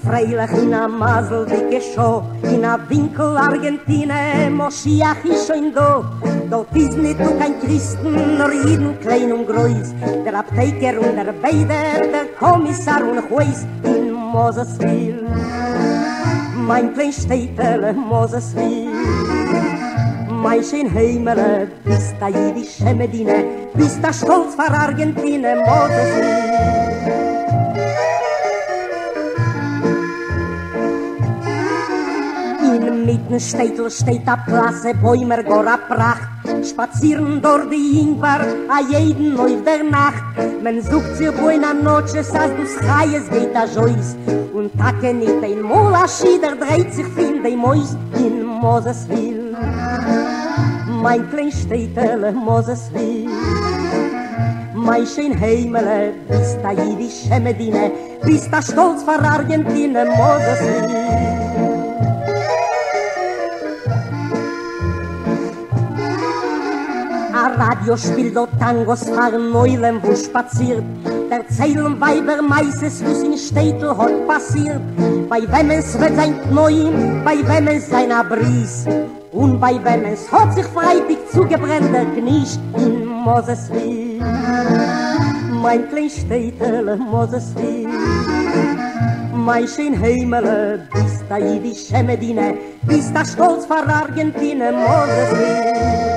Freilich 0.06 0.52
in 0.62 0.74
a 0.74 0.88
Masel 0.88 1.46
dicke 1.46 1.82
Show 1.82 2.24
In 2.44 2.64
a 2.64 2.78
Winkel 2.90 3.38
Argentine, 3.38 4.50
Moschiach 4.52 5.24
ist 5.26 5.48
schon 5.48 5.74
da. 5.74 6.04
Dort 6.50 6.76
ist 6.76 6.98
nicht 6.98 7.20
nur 7.20 7.38
kein 7.40 7.60
Christen, 7.60 8.38
nur 8.38 8.52
jeden 8.54 9.00
klein 9.00 9.34
und 9.34 9.48
groß. 9.48 9.94
Der 10.26 10.40
Apotheker 10.40 11.00
und 11.00 11.16
der 11.16 11.34
Beider, 11.34 12.06
der 12.14 12.26
Kommissar 12.40 13.02
und 13.04 13.30
Huis 13.30 13.66
In 13.84 14.12
Mosesville 14.12 15.24
Mein 16.56 16.94
klein 16.94 17.12
Städtel, 17.12 17.94
Mosesville 17.94 18.92
mein 20.46 20.64
schön 20.64 20.94
Heimele, 20.94 21.68
bist 21.84 22.14
da 22.20 22.28
jüdische 22.28 22.94
Medine, 22.94 23.46
bist 23.74 23.98
da 24.04 24.14
stolz 24.14 24.54
vor 24.54 24.70
Argentine, 24.70 25.56
Mosesville. 25.56 27.35
In 33.26 33.32
mitten 33.32 33.40
Städtel 33.40 33.90
steht 33.90 34.28
a 34.28 34.38
Klasse, 34.38 34.94
Bäumer 35.02 35.42
gar 35.42 35.66
a 35.66 35.78
Pracht. 35.78 36.30
Spazieren 36.64 37.42
dort 37.42 37.72
die 37.72 38.00
Ingwer, 38.00 38.46
a 38.70 38.82
jeden 38.88 39.36
auf 39.40 39.64
der 39.66 39.84
Nacht. 39.84 40.24
Man 40.62 40.80
sucht 40.80 41.16
sich 41.16 41.32
buena 41.32 41.74
noches, 41.74 42.30
als 42.32 42.52
du 42.56 42.66
schreies 42.68 43.28
geht 43.32 43.56
a 43.56 43.66
Jois. 43.66 44.16
Und 44.54 44.78
Tage 44.78 45.12
nicht 45.12 45.44
ein 45.44 45.64
Mola 45.64 46.08
Schieder 46.08 46.56
dreht 46.56 46.94
sich 46.94 47.08
fin 47.16 47.42
de 47.42 47.56
Mois 47.56 47.98
in 48.16 48.46
Mosesville. 48.46 49.58
Mein 51.02 51.28
klein 51.32 51.52
Städtel, 51.52 52.32
Mosesville. 52.32 53.32
Mein 54.76 55.08
schön 55.08 55.40
Heimele, 55.40 56.14
bist 56.28 56.60
da 56.62 56.72
jüdische 56.74 57.40
Medine, 57.40 57.92
bist 58.24 58.50
da 58.52 58.62
stolz 58.62 59.02
vor 59.02 59.20
Argentine, 59.20 60.06
Mosesville. 60.06 61.06
A 61.58 61.65
Radio 67.86 67.98
spielt 67.98 68.36
dort 68.36 68.50
Tangos 68.60 69.08
fahren 69.08 69.52
Neulen, 69.52 70.02
wo 70.02 70.16
spaziert. 70.16 70.84
Erzählen 71.30 72.02
Weiber 72.02 72.42
meises, 72.42 73.04
was 73.06 73.22
in 73.22 73.38
Städtel 73.38 73.96
hat 73.96 74.28
passiert. 74.28 74.82
Bei 75.30 75.42
wem 75.42 75.70
es 75.70 76.00
wird 76.00 76.16
sein 76.16 76.34
Neuen, 76.52 77.24
bei 77.24 77.38
wem 77.48 77.68
es 77.68 77.88
sein 77.88 78.12
Abris. 78.12 78.88
Und 79.32 79.60
bei 79.60 79.76
wem 79.84 80.04
es 80.06 80.32
hat 80.32 80.56
sich 80.56 80.66
freiwillig 80.66 81.20
zugebrennt, 81.32 81.94
der 81.94 82.06
Knisch 82.06 82.58
in 82.76 83.06
Mosesville. 83.06 84.26
Mein 85.62 85.88
klein 85.88 86.10
Städtel, 86.10 86.98
Mosesville. 86.98 87.94
Mein 89.32 89.68
schön 89.68 90.02
Heimele, 90.02 90.88
bist 90.92 91.24
da 91.30 91.38
jüdische 91.38 92.02
Medine, 92.02 92.56
bist 92.82 93.16
da 93.16 93.24
stolz 93.24 93.68
vor 93.68 93.88
Argentine, 93.88 94.72
Mosesville. 94.72 96.15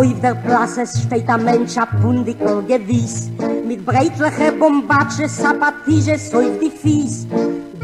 Auf 0.00 0.20
der 0.22 0.34
Plasse 0.34 0.86
steht 0.86 1.28
ein 1.28 1.44
Mensch, 1.44 1.76
ein 1.76 2.00
Pundikel 2.00 2.62
gewiss, 2.62 3.30
mit 3.66 3.84
breitliche 3.84 4.50
Bombatsches, 4.58 5.44
Apatisches 5.44 6.32
auf 6.32 6.58
die 6.58 6.70
Fies. 6.70 7.26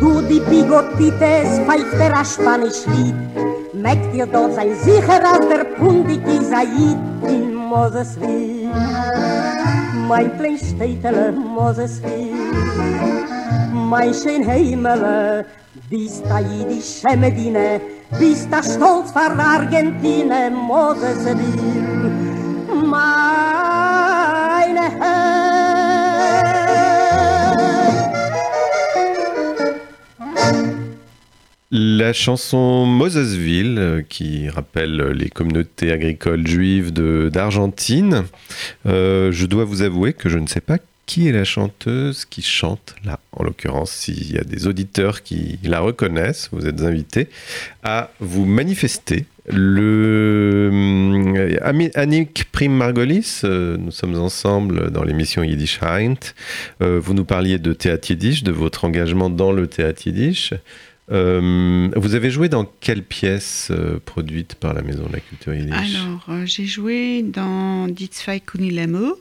Du, 0.00 0.22
die 0.22 0.40
Bigotites, 0.40 1.60
pfeift 1.66 2.00
er 2.00 2.18
ein 2.18 2.24
Spanisch 2.24 2.86
Lied, 2.86 3.14
merkt 3.74 4.14
ihr 4.14 4.24
dort 4.24 4.54
sein 4.54 4.74
sicher, 4.82 5.30
als 5.30 5.46
der 5.46 5.64
Pundik 5.76 6.26
Jid 6.26 6.96
in 7.28 7.54
Mosesville. 7.54 8.70
Mein 10.08 10.34
klein 10.38 10.56
Städtele, 10.56 11.32
Mosesville, 11.32 12.32
mein 13.74 14.14
schön 14.14 14.46
Heimele, 14.46 15.44
bist 15.90 16.24
da 16.26 16.40
jüdische 16.40 17.14
Medine, 17.14 17.78
bist 18.18 18.48
da 18.50 18.62
stolz 18.62 19.10
vor 19.10 19.38
Argentine, 19.38 20.50
meine 20.50 21.14
Herr. 21.24 22.05
La 31.72 32.12
chanson 32.12 32.86
Mosesville, 32.86 33.78
euh, 33.78 34.02
qui 34.08 34.48
rappelle 34.48 35.10
les 35.10 35.28
communautés 35.28 35.90
agricoles 35.92 36.46
juives 36.46 36.92
d'Argentine, 36.92 38.24
Euh, 38.86 39.32
je 39.32 39.46
dois 39.46 39.64
vous 39.64 39.82
avouer 39.82 40.12
que 40.12 40.28
je 40.28 40.38
ne 40.38 40.46
sais 40.46 40.60
pas 40.60 40.78
qui 41.06 41.28
est 41.28 41.32
la 41.32 41.44
chanteuse 41.44 42.24
qui 42.24 42.42
chante 42.42 42.96
là 43.04 43.20
En 43.32 43.44
l'occurrence, 43.44 43.92
s'il 43.92 44.32
y 44.32 44.38
a 44.38 44.44
des 44.44 44.66
auditeurs 44.66 45.22
qui 45.22 45.58
la 45.62 45.80
reconnaissent, 45.80 46.48
vous 46.52 46.66
êtes 46.66 46.82
invités 46.82 47.28
à 47.82 48.10
vous 48.20 48.44
manifester. 48.44 49.26
Le 49.48 50.70
euh, 50.72 51.90
Annick 51.94 52.50
Prim 52.50 52.72
Margolis, 52.72 53.42
euh, 53.44 53.76
nous 53.76 53.92
sommes 53.92 54.16
ensemble 54.16 54.90
dans 54.90 55.04
l'émission 55.04 55.44
Yiddish 55.44 55.78
Heint. 55.82 56.14
Euh, 56.82 56.98
vous 56.98 57.14
nous 57.14 57.24
parliez 57.24 57.60
de 57.60 57.72
théâtre 57.72 58.10
yiddish, 58.10 58.42
de 58.42 58.50
votre 58.50 58.84
engagement 58.84 59.30
dans 59.30 59.52
le 59.52 59.68
théâtre 59.68 60.04
yiddish. 60.06 60.52
Vous 61.08 62.14
avez 62.14 62.30
joué 62.30 62.48
dans 62.48 62.64
quelle 62.80 63.04
pièce 63.04 63.68
euh, 63.70 64.00
produite 64.04 64.56
par 64.56 64.74
la 64.74 64.82
Maison 64.82 65.06
de 65.06 65.12
la 65.12 65.20
Culture 65.20 65.54
Yiddish? 65.54 65.94
Alors, 65.94 66.46
j'ai 66.46 66.66
joué 66.66 67.22
dans 67.22 67.86
Die 67.86 68.10
zwei 68.12 68.40
Kunilemo 68.40 69.16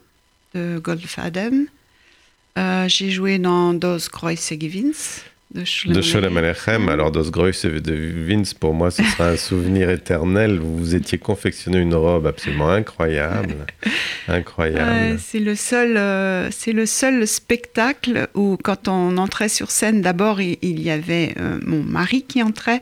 de 0.56 0.80
Goldfaden. 0.80 1.68
Euh, 2.58 2.88
j'ai 2.88 3.12
joué 3.12 3.38
dans 3.38 3.74
Dos 3.74 4.10
Große 4.12 4.54
Gewinns 4.60 5.24
de 5.56 5.94
De 5.94 6.02
Sholem 6.02 6.38
alors 6.90 7.12
Das 7.12 7.32
Größe 7.32 7.66
de 7.66 7.94
Vince, 7.94 8.54
pour 8.54 8.74
moi, 8.74 8.92
ce 8.92 9.04
sera 9.04 9.30
un 9.30 9.38
souvenir 9.38 9.90
éternel. 9.90 10.60
Vous 10.60 10.96
étiez 10.96 11.18
confectionné 11.18 11.80
une 11.80 11.94
robe 11.94 12.28
absolument 12.28 12.70
incroyable. 12.70 13.56
Incroyable. 14.28 15.20
c'est 15.20 15.40
le 15.40 15.56
seul, 15.56 15.98
euh, 15.98 16.50
c'est 16.52 16.74
le 16.74 16.86
seul 16.86 17.28
spectacle 17.28 18.28
où, 18.34 18.58
quand 18.62 18.88
on 18.88 19.18
entrait 19.18 19.50
sur 19.50 19.70
scène, 19.72 20.02
d'abord 20.02 20.42
il, 20.42 20.58
il 20.62 20.82
y 20.82 20.90
avait 20.90 21.36
euh, 21.40 21.60
mon 21.64 21.84
mari 21.84 22.24
qui 22.24 22.42
entrait, 22.42 22.82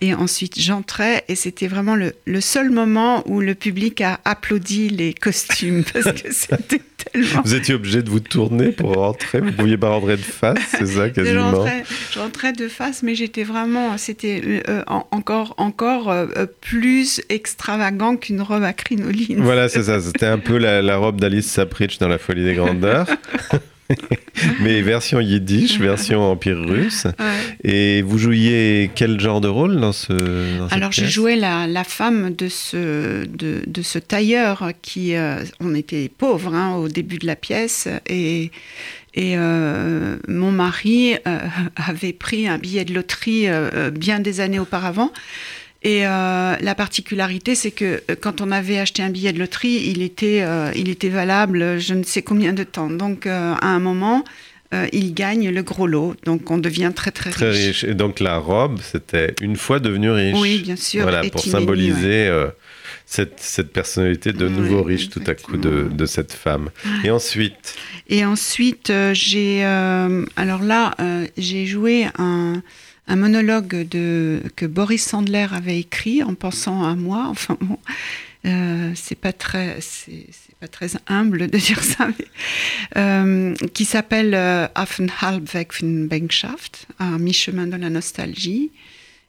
et 0.00 0.12
ensuite 0.14 0.60
j'entrais, 0.60 1.24
et 1.28 1.34
c'était 1.34 1.68
vraiment 1.68 1.94
le, 1.96 2.12
le 2.26 2.40
seul 2.40 2.70
moment 2.70 3.22
où 3.26 3.40
le 3.40 3.54
public 3.54 4.00
a 4.02 4.20
applaudi 4.24 4.88
les 4.90 5.14
costumes 5.14 5.84
parce 5.92 6.12
que 6.20 6.32
c'était 6.32 6.80
tellement. 7.12 7.42
Vous 7.44 7.54
étiez 7.54 7.74
obligé 7.74 8.02
de 8.02 8.10
vous 8.10 8.20
tourner 8.20 8.72
pour 8.72 8.92
rentrer. 8.94 9.40
Vous 9.40 9.46
ne 9.46 9.52
pouviez 9.52 9.76
pas 9.78 9.88
rentrer 9.90 10.16
de 10.16 10.22
face, 10.22 10.58
c'est 10.70 10.86
ça 10.86 11.08
Je 11.08 11.12
quasiment 11.14 11.50
rentrais, 11.50 11.84
je 12.12 12.18
rentrais 12.18 12.52
de 12.52 12.68
face, 12.68 13.02
mais 13.02 13.14
j'étais 13.14 13.44
vraiment, 13.44 13.96
c'était 13.96 14.62
euh, 14.68 14.82
en- 14.86 15.06
encore, 15.12 15.54
encore 15.56 16.10
euh, 16.10 16.26
euh, 16.36 16.46
plus 16.60 17.22
extravagant 17.30 18.16
qu'une 18.16 18.42
robe 18.42 18.64
à 18.64 18.72
crinoline. 18.74 19.40
Voilà, 19.40 19.68
c'est 19.70 19.84
ça. 19.84 20.00
C'était 20.00 20.26
un 20.26 20.38
peu 20.38 20.58
la, 20.58 20.82
la 20.82 20.96
robe 20.98 21.20
d'Alice 21.20 21.46
Sapritch 21.50 21.98
dans 21.98 22.08
La 22.08 22.18
Folie 22.18 22.44
des 22.44 22.54
Grandeurs. 22.54 23.06
Mais 24.60 24.82
version 24.82 25.20
yiddish, 25.20 25.78
version 25.78 26.22
empire 26.30 26.58
russe. 26.58 27.06
Ouais. 27.18 27.36
Et 27.64 28.02
vous 28.02 28.18
jouiez 28.18 28.90
quel 28.94 29.20
genre 29.20 29.40
de 29.40 29.48
rôle 29.48 29.80
dans 29.80 29.92
ce 29.92 30.12
dans 30.58 30.68
cette 30.68 30.76
Alors, 30.76 30.90
pièce 30.90 31.08
jouais 31.08 31.36
la, 31.36 31.66
la 31.66 31.84
femme 31.84 32.34
de 32.34 32.48
ce, 32.48 33.24
de, 33.26 33.62
de 33.66 33.82
ce 33.82 33.98
tailleur 33.98 34.70
qui. 34.82 35.14
euh, 35.14 35.42
on 35.60 35.74
était 35.74 36.10
pauvres 36.16 36.54
hein, 36.54 36.76
au 36.76 36.88
début 36.88 37.18
de 37.18 37.26
la 37.26 37.36
pièce 37.36 37.88
et. 38.06 38.50
Et 39.18 39.34
euh, 39.38 40.16
mon 40.28 40.52
mari 40.52 41.14
euh, 41.26 41.38
avait 41.76 42.12
pris 42.12 42.48
un 42.48 42.58
billet 42.58 42.84
de 42.84 42.92
loterie 42.92 43.46
bien 43.94 44.20
des 44.20 44.40
années 44.40 44.58
auparavant. 44.58 45.10
Et 45.86 46.04
euh, 46.04 46.56
la 46.60 46.74
particularité, 46.74 47.54
c'est 47.54 47.70
que 47.70 48.02
euh, 48.10 48.16
quand 48.20 48.40
on 48.40 48.50
avait 48.50 48.80
acheté 48.80 49.04
un 49.04 49.08
billet 49.08 49.32
de 49.32 49.38
loterie, 49.38 49.84
il 49.86 50.02
était, 50.02 50.42
euh, 50.42 50.72
il 50.74 50.88
était 50.88 51.08
valable 51.08 51.78
je 51.78 51.94
ne 51.94 52.02
sais 52.02 52.22
combien 52.22 52.52
de 52.52 52.64
temps. 52.64 52.90
Donc, 52.90 53.24
euh, 53.24 53.54
à 53.54 53.68
un 53.68 53.78
moment, 53.78 54.24
il 54.92 55.14
gagne 55.14 55.48
le 55.48 55.62
gros 55.62 55.86
lot. 55.86 56.16
Donc, 56.24 56.50
on 56.50 56.58
devient 56.58 56.90
très, 56.94 57.12
très, 57.12 57.30
Très 57.30 57.50
riche. 57.50 57.84
Et 57.84 57.94
donc 57.94 58.20
la 58.20 58.36
robe, 58.36 58.78
c'était 58.82 59.34
une 59.40 59.56
fois 59.56 59.78
devenu 59.78 60.10
riche. 60.10 60.36
Oui, 60.38 60.58
bien 60.58 60.76
sûr. 60.76 61.02
Voilà, 61.04 61.22
pour 61.30 61.40
symboliser 61.40 62.30
cette, 63.06 63.40
cette 63.40 63.72
personnalité 63.72 64.32
de 64.32 64.48
nouveau 64.48 64.82
riche 64.82 65.08
tout 65.08 65.22
à 65.26 65.34
coup 65.34 65.56
de, 65.56 65.88
de 65.90 66.04
cette 66.04 66.32
femme. 66.32 66.68
Et 67.04 67.10
ensuite, 67.10 67.76
Et 68.10 68.26
ensuite, 68.26 68.92
j'ai. 69.12 69.64
alors 69.64 70.62
là, 70.62 70.94
j'ai 71.38 71.64
joué 71.64 72.08
un, 72.18 72.60
un 73.08 73.16
monologue 73.16 73.88
de, 73.88 74.42
que 74.56 74.66
Boris 74.66 75.04
Sandler 75.04 75.46
avait 75.52 75.78
écrit 75.78 76.22
en 76.22 76.34
pensant 76.34 76.84
à 76.84 76.94
moi. 76.94 77.26
Enfin 77.28 77.56
bon, 77.60 77.78
euh, 78.46 78.92
c'est 78.94 79.18
pas 79.18 79.32
très. 79.32 79.78
C'est 79.80 80.26
pas 80.58 80.68
très 80.68 80.88
humble 81.06 81.48
de 81.50 81.58
dire 81.58 81.82
ça, 81.84 82.08
mais, 82.08 82.26
euh, 82.96 83.54
qui 83.74 83.84
s'appelle 83.84 84.34
euh, 84.34 84.66
Auf 84.74 84.98
den 84.98 85.10
Halbweg 85.20 85.68
von 85.78 86.06
Bänkschaft, 86.06 86.86
à 86.98 87.18
mi-chemin 87.18 87.66
de 87.66 87.76
la 87.76 87.90
nostalgie. 87.90 88.70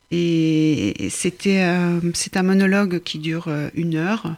Et 0.09 1.09
c'était 1.09 1.63
euh, 1.63 1.99
c'est 2.13 2.37
un 2.37 2.43
monologue 2.43 3.01
qui 3.03 3.19
dure 3.19 3.49
euh, 3.49 3.69
une 3.75 3.95
heure, 3.95 4.37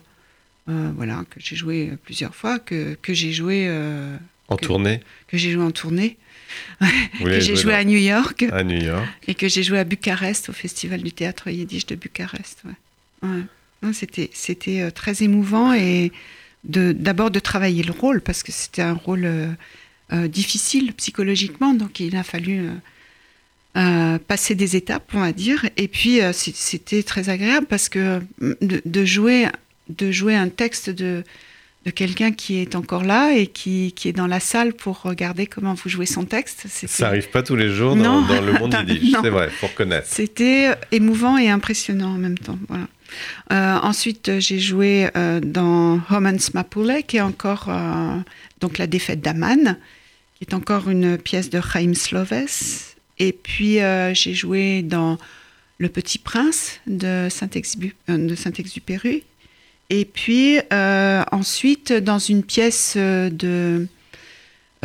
euh, 0.67 0.89
voilà, 0.95 1.23
que 1.29 1.39
j'ai 1.39 1.55
joué 1.55 1.91
plusieurs 2.03 2.33
fois, 2.33 2.57
que, 2.57 2.97
que 2.99 3.13
j'ai 3.13 3.31
joué 3.33 3.67
euh, 3.67 4.17
en 4.47 4.55
Que- 4.57 4.65
tournée, 4.65 4.99
que 5.27 5.37
j'ai 5.37 5.51
joué 5.51 5.63
en 5.63 5.69
tournée, 5.69 6.17
que 7.23 7.39
j'ai 7.39 7.55
joué 7.55 7.73
à 7.73 7.83
New 7.83 7.97
York 7.97 8.45
à 8.51 8.63
New 8.63 8.81
York. 8.81 9.07
et 9.27 9.35
que 9.35 9.47
j'ai 9.47 9.63
joué 9.63 9.79
à 9.79 9.83
Bucarest 9.83 10.49
au 10.49 10.53
Festival 10.53 11.01
du 11.01 11.11
théâtre 11.11 11.49
yiddish 11.49 11.85
de 11.85 11.95
Bucarest. 11.95 12.63
Ouais. 13.21 13.93
C'était 13.93 14.29
c'était 14.33 14.81
euh, 14.81 14.91
très 14.91 15.23
émouvant 15.23 15.73
et 15.73 16.11
de 16.65 16.91
d'abord 16.91 17.31
de 17.31 17.39
travailler 17.39 17.83
le 17.83 17.93
rôle 17.93 18.21
parce 18.21 18.43
que 18.43 18.51
c'était 18.51 18.81
un 18.81 18.93
rôle 18.93 19.25
euh, 19.25 19.47
euh, 20.11 20.27
difficile 20.27 20.91
psychologiquement, 20.93 21.75
donc 21.75 21.99
il 21.99 22.15
a 22.15 22.23
fallu 22.23 22.65
euh, 22.65 22.71
euh, 23.77 24.17
passer 24.17 24.55
des 24.55 24.75
étapes, 24.75 25.07
on 25.13 25.19
va 25.19 25.31
dire. 25.33 25.69
Et 25.77 25.87
puis 25.87 26.19
c'était 26.33 27.03
très 27.03 27.29
agréable 27.29 27.67
parce 27.67 27.89
que 27.89 28.19
de, 28.41 28.81
de 28.83 29.05
jouer 29.05 29.47
de 29.89 30.11
jouer 30.11 30.35
un 30.35 30.49
texte 30.49 30.89
de 30.89 31.23
de 31.85 31.91
quelqu'un 31.91 32.31
qui 32.31 32.57
est 32.57 32.75
encore 32.75 33.03
là 33.03 33.33
et 33.33 33.47
qui, 33.47 33.93
qui 33.95 34.09
est 34.09 34.13
dans 34.13 34.27
la 34.27 34.39
salle 34.39 34.73
pour 34.73 35.01
regarder 35.01 35.47
comment 35.47 35.73
vous 35.73 35.89
jouez 35.89 36.05
son 36.05 36.25
texte. 36.25 36.65
Ça 36.67 37.07
arrive 37.07 37.29
pas 37.29 37.41
tous 37.41 37.55
les 37.55 37.69
jours 37.69 37.95
dans, 37.95 38.21
le 38.21 38.53
monde 38.59 38.75
yiddish, 38.87 39.15
c'est 39.21 39.29
vrai, 39.29 39.49
faut 39.49 39.67
reconnaître. 39.67 40.07
C'était 40.09 40.75
émouvant 40.91 41.37
et 41.37 41.49
impressionnant 41.49 42.09
en 42.15 42.17
même 42.17 42.37
temps. 42.37 42.59
Voilà. 42.67 42.87
Euh, 43.51 43.77
ensuite, 43.81 44.39
j'ai 44.39 44.59
joué 44.59 45.09
euh, 45.15 45.39
dans 45.39 45.99
Romance 46.09 46.53
Mapule, 46.53 47.03
qui 47.07 47.17
est 47.17 47.21
encore 47.21 47.67
euh, 47.69 48.17
donc 48.59 48.77
la 48.77 48.87
défaite 48.87 49.21
d'Aman, 49.21 49.77
qui 50.37 50.45
est 50.45 50.53
encore 50.53 50.89
une 50.89 51.17
pièce 51.17 51.49
de 51.49 51.61
Chaim 51.61 51.93
Sloves. 51.93 52.33
Et 53.17 53.33
puis, 53.33 53.79
j'ai 54.13 54.33
joué 54.33 54.81
dans 54.81 55.17
Le 55.77 55.89
Petit 55.89 56.19
Prince 56.19 56.79
de 56.87 57.27
Saint-Exupéry. 57.29 57.93
de 58.07 58.35
Saint-Exupéry. 58.35 59.23
Et 59.89 60.05
puis, 60.05 60.59
euh, 60.71 61.23
ensuite, 61.31 61.91
dans 61.93 62.19
une 62.19 62.43
pièce 62.43 62.93
euh, 62.97 63.29
de, 63.29 63.87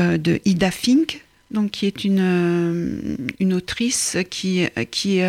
euh, 0.00 0.16
de 0.18 0.40
Ida 0.44 0.70
Fink, 0.70 1.22
donc, 1.50 1.70
qui 1.72 1.86
est 1.86 2.04
une, 2.04 3.18
une 3.38 3.52
autrice 3.52 4.16
qui, 4.30 4.66
qui, 4.90 5.20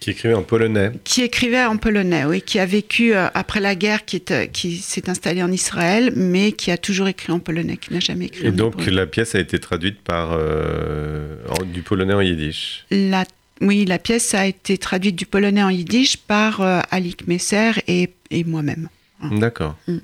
Qui 0.00 0.10
écrivait 0.10 0.34
en 0.34 0.42
polonais. 0.42 0.90
qui 1.04 1.22
écrivait 1.22 1.64
en 1.64 1.76
polonais, 1.76 2.24
oui, 2.24 2.40
qui 2.42 2.58
a 2.58 2.66
vécu 2.66 3.14
euh, 3.14 3.28
après 3.34 3.60
la 3.60 3.74
guerre, 3.76 4.04
qui, 4.04 4.16
est, 4.16 4.50
qui 4.50 4.78
s'est 4.78 5.08
installée 5.08 5.42
en 5.42 5.52
Israël, 5.52 6.12
mais 6.16 6.50
qui 6.52 6.70
a 6.72 6.78
toujours 6.78 7.06
écrit 7.08 7.30
en 7.30 7.38
polonais, 7.38 7.76
qui 7.76 7.92
n'a 7.92 8.00
jamais 8.00 8.24
écrit 8.24 8.46
Et 8.46 8.48
en 8.48 8.52
donc 8.52 8.80
hébreu. 8.80 8.90
la 8.90 9.06
pièce 9.06 9.34
a 9.36 9.38
été 9.38 9.60
traduite 9.60 10.00
par 10.00 10.30
euh, 10.32 11.36
en- 11.50 11.62
du 11.64 11.82
polonais 11.82 12.14
en 12.14 12.20
yiddish. 12.22 12.84
La, 12.90 13.24
oui, 13.60 13.84
la 13.84 13.98
pièce 13.98 14.34
a 14.34 14.46
été 14.46 14.78
traduite 14.78 15.16
du 15.16 15.26
polonais 15.26 15.62
en 15.62 15.70
yiddish 15.70 16.16
par 16.16 16.60
euh, 16.60 16.80
Alik 16.90 17.26
Messer 17.28 17.72
et, 17.86 18.10
et 18.30 18.44
moi-même. 18.44 18.88
D'accord. 19.30 19.76
Mm. 19.86 19.98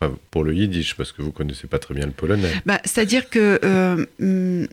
Enfin, 0.00 0.14
pour 0.30 0.44
le 0.44 0.54
yiddish, 0.54 0.94
parce 0.94 1.10
que 1.12 1.22
vous 1.22 1.32
connaissez 1.32 1.66
pas 1.66 1.78
très 1.78 1.94
bien 1.94 2.04
le 2.06 2.12
polonais. 2.12 2.52
Bah, 2.66 2.80
C'est-à-dire 2.84 3.30
que 3.30 3.58
euh, 3.64 4.04
hum, 4.20 4.66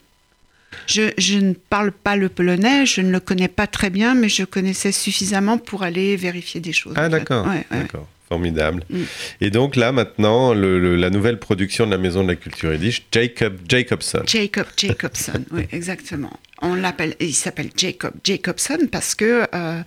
je, 0.87 1.11
je 1.17 1.37
ne 1.37 1.53
parle 1.53 1.91
pas 1.91 2.15
le 2.17 2.27
polonais, 2.29 2.85
je 2.85 2.99
ne 3.01 3.09
le 3.11 3.19
connais 3.21 3.47
pas 3.47 3.67
très 3.67 3.89
bien, 3.89 4.15
mais 4.15 4.27
je 4.27 4.43
connaissais 4.43 4.91
suffisamment 4.91 5.57
pour 5.57 5.83
aller 5.83 6.17
vérifier 6.17 6.59
des 6.59 6.73
choses. 6.73 6.93
Ah 6.97 7.07
d'accord, 7.07 7.45
Ouais, 7.47 7.65
ouais. 7.71 7.83
d'accord, 7.83 8.07
formidable. 8.33 8.83
Mm. 8.89 9.01
Et 9.41 9.49
donc 9.51 9.75
là 9.75 9.91
maintenant, 9.91 10.53
le- 10.53 10.79
le- 10.79 10.95
la 10.95 11.09
nouvelle 11.09 11.37
production 11.37 11.85
de 11.85 11.91
la 11.91 11.97
Maison 11.99 12.23
de 12.23 12.29
la 12.29 12.35
Culture 12.35 12.73
yiddish, 12.73 13.03
Jacob 13.11 13.53
Jacobson. 13.69 14.23
Jacob 14.25 14.65
Jacobson, 14.75 15.43
oui, 15.51 15.63
exactement. 15.71 16.33
On 16.61 16.73
l'appelle, 16.75 17.13
il 17.19 17.33
s'appelle 17.35 17.69
Jacob 17.77 18.13
Jacobson 18.23 18.79
parce 18.91 19.13
que 19.15 19.43
euh, 19.53 19.81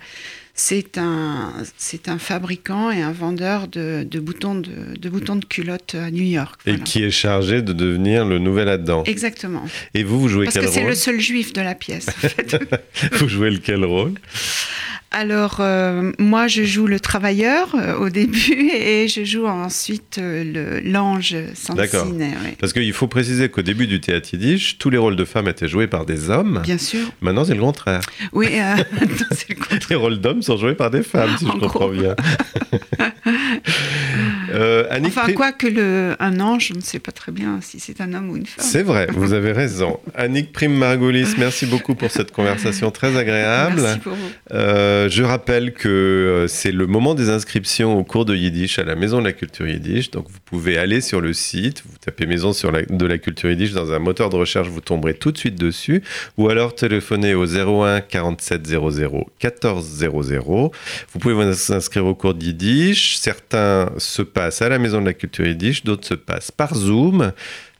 c'est 0.53 0.97
un, 0.97 1.53
c'est 1.77 2.07
un 2.09 2.17
fabricant 2.17 2.89
et 2.91 3.01
un 3.01 3.11
vendeur 3.11 3.67
de, 3.67 4.07
de 4.09 4.19
boutons 4.19 4.55
de, 4.55 4.71
de 4.99 5.09
boutons 5.09 5.35
de 5.35 5.45
culottes 5.45 5.95
à 5.95 6.09
New 6.09 6.23
York. 6.23 6.59
Et 6.65 6.77
qui 6.79 7.03
est 7.03 7.11
chargé 7.11 7.61
de 7.61 7.73
devenir 7.73 8.25
le 8.25 8.39
nouvel 8.39 8.69
Adam. 8.69 9.03
Exactement. 9.05 9.65
Et 9.93 10.03
vous, 10.03 10.19
vous 10.19 10.29
jouez 10.29 10.45
Parce 10.45 10.55
quel 10.55 10.65
que 10.65 10.71
c'est 10.71 10.79
rôle 10.81 10.89
le 10.89 10.95
seul 10.95 11.19
juif 11.19 11.51
de 11.53 11.61
la 11.61 11.75
pièce. 11.75 12.07
en 12.07 12.11
fait. 12.27 12.49
Vous 13.19 13.27
jouez 13.29 13.51
lequel 13.51 13.83
rôle? 13.85 14.15
Alors, 15.11 15.57
euh, 15.61 16.11
moi, 16.19 16.47
je 16.47 16.63
joue 16.63 16.85
le 16.85 16.99
travailleur 16.99 17.69
euh, 17.75 17.95
au 17.97 18.09
début 18.11 18.69
et 18.73 19.07
je 19.07 19.23
joue 19.23 19.47
ensuite 19.47 20.17
euh, 20.19 20.81
l'ange 20.83 21.35
D'accord. 21.75 22.07
Oui. 22.11 22.25
Parce 22.59 22.73
qu'il 22.73 22.91
faut 22.93 23.07
préciser 23.07 23.49
qu'au 23.49 23.61
début 23.61 23.87
du 23.87 24.01
théâtre 24.01 24.29
yiddish, 24.33 24.77
tous 24.77 24.89
les 24.89 24.97
rôles 24.97 25.15
de 25.15 25.25
femmes 25.25 25.47
étaient 25.47 25.67
joués 25.67 25.87
par 25.87 26.05
des 26.05 26.29
hommes. 26.29 26.61
Bien 26.63 26.77
sûr. 26.77 27.07
Maintenant, 27.21 27.45
c'est 27.45 27.55
le 27.55 27.61
contraire. 27.61 28.01
Oui, 28.33 28.47
c'est 29.31 29.49
le 29.49 29.55
contraire. 29.55 29.79
Les 29.89 29.95
rôles 29.95 30.19
d'hommes 30.19 30.41
sont 30.41 30.57
joués 30.57 30.75
par 30.75 30.91
des 30.91 31.03
femmes, 31.03 31.35
si 31.37 31.45
je 31.45 31.51
En 31.51 31.57
comprends 31.59 31.87
gros. 31.87 31.91
bien. 31.91 32.15
Euh, 34.57 34.85
Annick 34.89 35.13
Enfin, 35.17 35.31
quoi 35.33 35.51
que 35.51 35.67
le, 35.67 36.15
un 36.19 36.39
ange, 36.39 36.67
je 36.69 36.73
ne 36.73 36.81
sais 36.81 36.99
pas 36.99 37.11
très 37.11 37.31
bien 37.31 37.59
si 37.61 37.79
c'est 37.79 38.01
un 38.01 38.13
homme 38.13 38.29
ou 38.31 38.37
une 38.37 38.45
femme. 38.45 38.65
C'est 38.65 38.83
vrai, 38.83 39.07
vous 39.13 39.33
avez 39.33 39.51
raison. 39.51 39.99
Annick 40.15 40.51
Prime 40.51 40.73
Margoulis, 40.75 41.27
merci 41.37 41.65
beaucoup 41.65 41.95
pour 41.95 42.11
cette 42.11 42.31
conversation 42.31 42.89
très 42.91 43.15
agréable. 43.17 43.81
Merci 43.81 43.99
pour 43.99 44.13
vous. 44.13 44.29
Euh, 44.53 45.09
je 45.09 45.23
rappelle 45.23 45.73
que 45.73 45.87
euh, 45.87 46.47
c'est 46.47 46.71
le 46.71 46.87
moment 46.87 47.13
des 47.13 47.29
inscriptions 47.29 47.97
au 47.97 48.03
cours 48.03 48.25
de 48.25 48.35
Yiddish 48.35 48.79
à 48.79 48.83
la 48.83 48.95
Maison 48.95 49.19
de 49.19 49.25
la 49.25 49.33
Culture 49.33 49.67
Yiddish. 49.67 50.11
Donc 50.11 50.25
vous 50.29 50.39
pouvez 50.45 50.77
aller 50.77 51.01
sur 51.01 51.21
le 51.21 51.33
site, 51.33 51.83
vous 51.85 51.97
tapez 52.03 52.25
Maison 52.25 52.53
sur 52.53 52.71
la- 52.71 52.81
de 52.83 53.05
la 53.05 53.17
Culture 53.17 53.49
Yiddish 53.49 53.73
dans 53.73 53.91
un 53.91 53.99
moteur 53.99 54.29
de 54.29 54.35
recherche, 54.37 54.67
vous 54.69 54.81
tomberez 54.81 55.13
tout 55.13 55.31
de 55.31 55.37
suite 55.37 55.55
dessus. 55.59 56.01
Ou 56.37 56.49
alors 56.49 56.73
téléphonez 56.75 57.33
au 57.35 57.45
01 57.45 58.01
47 58.01 58.65
00 58.65 59.27
14 59.39 59.85
00. 59.85 60.71
Vous 61.13 61.19
pouvez 61.19 61.33
vous 61.33 61.73
inscrire 61.73 62.05
au 62.05 62.15
cours 62.15 62.33
de 62.33 62.43
Yiddish. 62.43 63.17
Certains 63.17 63.91
se 63.97 64.21
passent 64.21 64.46
à 64.61 64.69
la 64.69 64.79
Maison 64.79 65.01
de 65.01 65.05
la 65.05 65.13
Culture 65.13 65.45
Yiddish, 65.45 65.83
d'autres 65.83 66.07
se 66.07 66.13
passent 66.13 66.51
par 66.51 66.73
Zoom. 66.75 67.31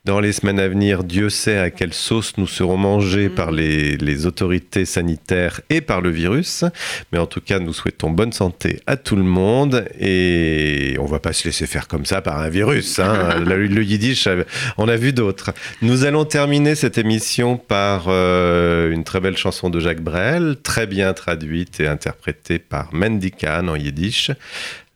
Dans 0.06 0.22
les 0.22 0.32
semaines 0.32 0.60
à 0.62 0.70
venir, 0.70 1.04
Dieu 1.04 1.30
sait 1.30 1.58
à 1.58 1.70
quelle 1.70 1.94
sauce 1.94 2.38
nous 2.38 2.48
serons 2.48 2.78
mangés 2.78 3.28
par 3.28 3.52
les, 3.52 3.98
les 3.98 4.26
autorités 4.26 4.86
sanitaires 4.86 5.60
et 5.70 5.82
par 5.82 6.00
le 6.00 6.10
virus. 6.10 6.64
Mais 7.12 7.20
en 7.20 7.26
tout 7.26 7.42
cas, 7.42 7.60
nous 7.60 7.74
souhaitons 7.74 8.10
bonne 8.10 8.32
santé 8.32 8.80
à 8.88 8.96
tout 8.96 9.18
le 9.18 9.24
monde 9.24 9.84
et 10.00 10.96
on 11.02 11.06
va 11.06 11.20
pas 11.20 11.34
se 11.34 11.44
laisser 11.44 11.68
faire 11.68 11.90
comme 11.90 12.06
ça 12.06 12.22
par 12.22 12.40
un 12.40 12.48
virus. 12.48 13.00
hein. 13.00 13.40
le, 13.46 13.68
le 13.68 13.84
yiddish, 13.84 14.28
euh, 14.28 14.44
on 14.78 14.88
a 14.88 14.96
vu 14.96 15.12
d'autres. 15.12 15.52
Nous 15.82 16.06
allons 16.06 16.24
terminer 16.24 16.76
cette 16.76 16.98
émission 16.98 17.58
par 17.58 18.06
euh, 18.08 18.92
une 18.92 19.04
très 19.04 19.20
belle 19.20 19.36
chanson 19.36 19.70
de 19.70 19.82
Jacques 19.82 20.02
Brel, 20.02 20.56
très 20.64 20.88
bien 20.88 21.12
traduite 21.12 21.82
et 21.82 21.88
interprétée 21.88 22.60
par 22.60 22.94
Mendy 22.94 23.32
Khan 23.32 23.68
en 23.68 23.76
yiddish. 23.76 24.32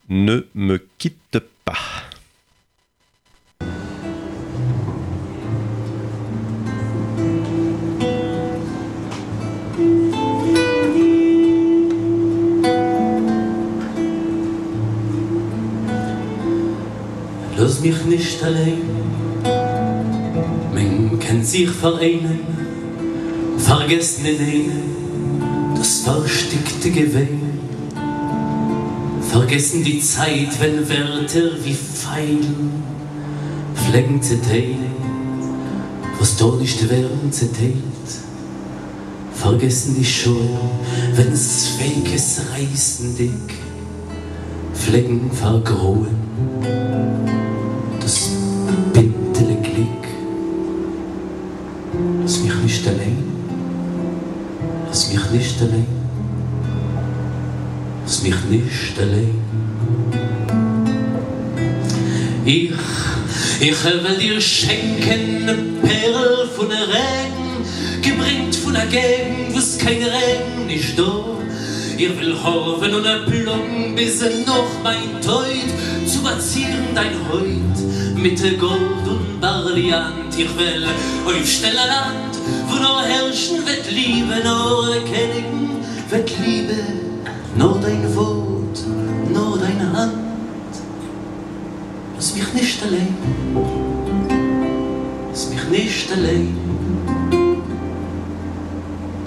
Ne 0.07 0.45
me 0.55 0.77
quitte 0.97 1.17
pas. 1.31 1.50
Lass 17.57 17.79
mich 17.79 18.05
nicht 18.05 18.43
allein. 18.43 18.81
Man 20.73 21.19
kann 21.19 21.43
sich 21.43 21.69
vereinen, 21.69 22.39
vergessen 23.59 24.25
in 24.25 24.39
einem 24.39 25.75
das 25.75 25.99
verstickte 25.99 26.89
Gewehen. 26.89 27.50
Vergessen 29.41 29.83
die 29.83 29.99
Zeit, 29.99 30.49
wenn 30.59 30.87
Wörter 30.87 31.49
wie 31.63 31.73
Pfeilen 31.73 32.83
Flecken 33.73 34.21
zerteilen, 34.21 34.93
was 36.19 36.37
da 36.37 36.45
nicht 36.57 36.87
werden 36.87 37.31
zerteilt. 37.31 37.73
Vergessen 39.33 39.95
die 39.97 40.05
Schuld, 40.05 40.47
wenn's 41.15 41.69
Fakes 41.79 42.41
reißen 42.53 43.17
dick, 43.17 43.55
Flecken 44.75 45.31
vergrauen 45.31 46.15
das 47.99 48.29
bittere 48.93 49.55
Glück. 49.55 50.05
Lass 52.21 52.41
mich 52.41 52.55
nicht 52.63 52.87
allein, 52.87 53.17
lass 54.87 55.11
mich 55.11 55.31
nicht 55.31 55.61
allein, 55.61 56.00
lass 58.11 58.23
mich 58.23 58.35
nicht 58.49 58.99
allein. 58.99 59.41
Ich, 62.43 62.71
ich 63.61 63.83
will 63.85 64.17
dir 64.19 64.41
schenken 64.41 65.45
ne 65.45 65.55
Perl 65.81 66.49
von 66.53 66.67
der 66.67 66.87
Regen, 66.89 67.63
gebringt 68.01 68.53
von 68.57 68.73
der 68.73 68.87
Gegend, 68.87 69.55
wo's 69.55 69.77
kein 69.77 70.03
Regen 70.03 70.67
nicht 70.67 70.99
da. 70.99 71.23
Ich 71.97 72.19
will 72.19 72.35
hoffen 72.43 72.93
und 72.95 73.05
erblommen, 73.05 73.95
bis 73.95 74.21
er 74.21 74.31
noch 74.45 74.71
mein 74.83 75.21
Teut 75.21 75.71
zu 76.05 76.19
verzieren 76.19 76.87
dein 76.93 77.15
Heut 77.29 78.21
mit 78.21 78.43
der 78.43 78.55
Gold 78.55 79.07
und 79.07 79.39
Brillant. 79.39 80.33
Ich 80.37 80.57
will 80.57 80.85
auf 81.25 81.47
schneller 81.47 81.87
Land, 81.87 82.35
wo 82.67 82.75
nur 82.75 83.03
herrschen 83.03 83.65
wird 83.65 83.89
Liebe, 83.89 84.35
nur 84.43 84.95
erkennen 84.95 85.79
wird 86.09 86.29
Liebe, 86.45 87.10
nur 87.55 87.79
dein 87.79 88.15
Wort, 88.15 88.79
nur 89.33 89.57
deine 89.57 89.91
Hand. 89.97 90.13
Lass 92.15 92.35
mich 92.35 92.53
nicht 92.53 92.83
allein, 92.83 93.15
lass 95.29 95.49
mich 95.49 95.69
nicht 95.69 96.11
allein, 96.11 96.57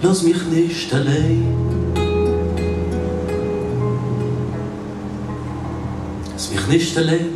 lass 0.03 0.22
mich 0.22 0.45
nicht 0.47 0.95
allein. 0.95 1.75
Lass 6.33 6.51
mich 6.51 6.66
nicht 6.68 6.99
allein. 6.99 7.31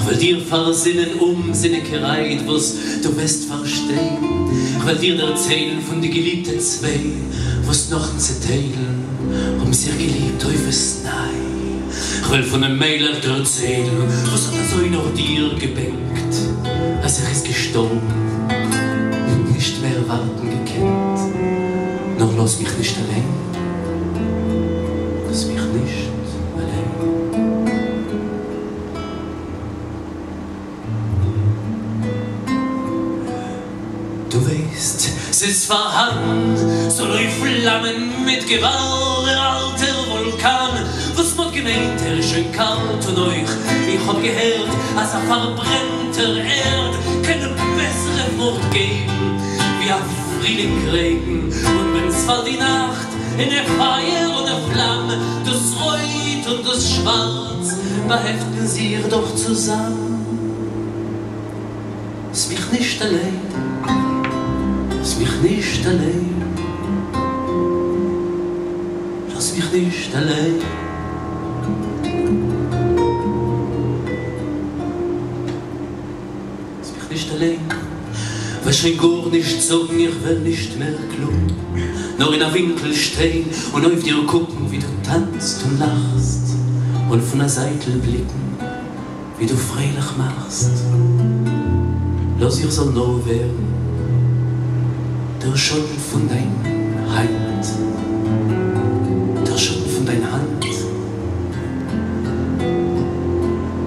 Ich 0.00 0.10
will 0.10 0.16
dir 0.16 0.40
versinnen 0.40 1.18
um 1.20 1.52
Sinnigkeit, 1.52 2.46
was 2.46 2.74
du 3.02 3.16
wirst 3.16 3.46
verstehen. 3.46 4.18
Ich 4.78 4.86
will 4.86 4.96
dir 4.96 5.22
erzählen 5.22 5.80
von 5.80 6.00
die 6.00 6.10
geliebten 6.10 6.60
zwei, 6.60 7.00
was 7.66 7.90
noch 7.90 8.16
zu 8.18 8.40
teilen, 8.40 9.11
um 9.62 9.72
sie 9.72 9.90
geliebt 9.90 10.44
auf 10.44 10.68
es 10.68 11.00
Nein. 11.04 11.82
Ich 12.22 12.30
will 12.30 12.42
von 12.42 12.64
einem 12.64 12.78
Mailer 12.78 13.12
dir 13.20 13.36
erzählen, 13.36 13.90
was 14.32 14.46
hat 14.48 14.54
er 14.54 14.64
so 14.64 14.86
noch 14.86 15.12
dir 15.14 15.54
gebänkt, 15.58 16.34
als 17.02 17.20
er 17.20 17.30
ist 17.30 17.46
gestorben, 17.46 18.00
nicht 19.54 19.82
mehr 19.82 20.08
warten 20.08 20.50
gekannt. 20.50 21.20
Noch 22.18 22.36
lass 22.36 22.58
mich 22.58 22.78
nicht 22.78 22.96
allein, 22.96 23.24
ist 35.44 35.66
vorhanden, 35.66 36.56
so 36.90 37.06
durch 37.06 37.28
Flammen 37.34 38.24
mit 38.24 38.46
Gewalt, 38.46 39.26
der 39.26 39.40
alte 39.40 39.86
Vulkan, 40.08 40.84
was 41.16 41.34
mod 41.36 41.52
gemeint, 41.52 42.00
er 42.06 42.18
ist 42.18 42.30
schön 42.30 42.52
kalt 42.52 43.04
und 43.08 43.18
euch, 43.18 43.50
ich 43.88 44.06
hab 44.06 44.22
gehört, 44.22 44.68
als 44.96 45.14
er 45.14 45.20
verbrennter 45.22 46.44
Erd, 46.44 46.94
keine 47.22 47.48
bessere 47.76 48.28
Frucht 48.38 48.70
geben, 48.70 49.40
wie 49.80 49.90
ein 49.90 50.02
Frühlingregen, 50.40 51.44
und 51.44 51.94
wenn's 51.94 52.24
fällt 52.24 52.46
die 52.46 52.58
Nacht, 52.58 53.08
in 53.38 53.50
der 53.50 53.64
Feuer 53.64 54.38
und 54.38 54.46
der 54.46 54.60
Flamme, 54.72 55.18
das 55.44 55.74
Reut 55.82 56.56
und 56.56 56.66
das 56.68 56.90
Schwarz, 56.92 57.76
beheften 58.06 58.66
sie 58.66 58.92
ihr 58.94 59.08
doch 59.08 59.34
zusammen. 59.34 60.12
Lass 62.30 62.48
mich 62.48 62.70
nicht 62.70 63.02
allein, 63.02 63.71
lass 65.12 65.18
mich 65.18 65.50
nicht 65.50 65.86
allein, 65.86 66.42
lass 69.34 69.54
mich 69.54 69.72
nicht 69.72 70.14
allein. 70.14 70.54
Lass 76.78 76.92
mich 76.92 77.10
nicht 77.10 77.32
allein, 77.32 77.58
weil 78.64 78.72
schon 78.72 78.96
gar 78.96 79.30
nicht 79.30 79.62
sagen, 79.62 79.98
ich 79.98 80.24
will 80.24 80.38
nicht 80.40 80.78
mehr 80.78 80.94
klug. 81.14 81.32
Nur 82.18 82.34
in 82.34 82.42
einem 82.42 82.54
Winkel 82.54 82.94
stehen 82.94 83.46
und 83.72 83.84
auf 83.84 84.02
dir 84.02 84.22
gucken, 84.26 84.70
wie 84.70 84.78
du 84.78 84.86
tanzt 85.02 85.62
und 85.64 85.78
lachst 85.78 86.56
und 87.10 87.22
von 87.22 87.38
der 87.38 87.48
Seite 87.48 87.90
blicken, 88.02 88.56
wie 89.38 89.46
du 89.46 89.56
freilich 89.56 90.16
machst. 90.16 90.70
Lass 92.38 92.58
ich 92.58 92.70
soll 92.70 92.92
nur 92.92 93.24
werden, 93.26 93.71
der 95.42 95.56
Schatten 95.56 95.98
von 95.98 96.28
deiner 96.28 97.16
Hand, 97.16 97.66
der 99.44 99.58
Schatten 99.58 99.90
von 99.90 100.06
deiner 100.06 100.32
Hand, 100.32 100.64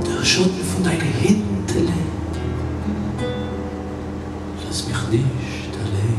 der 0.06 0.26
Schatten 0.26 0.64
von 0.74 0.84
deiner 0.84 1.04
Hintele. 1.04 1.94
Lass 4.68 4.88
mich 4.88 5.08
nicht 5.12 5.74
allein. 5.78 6.18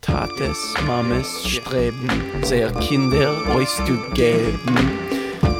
Tates, 0.00 0.74
Mames 0.86 1.48
streben, 1.48 2.08
sehr 2.42 2.70
Kinder 2.72 3.34
euch 3.56 3.68
zu 3.84 3.98
geben, 4.14 5.05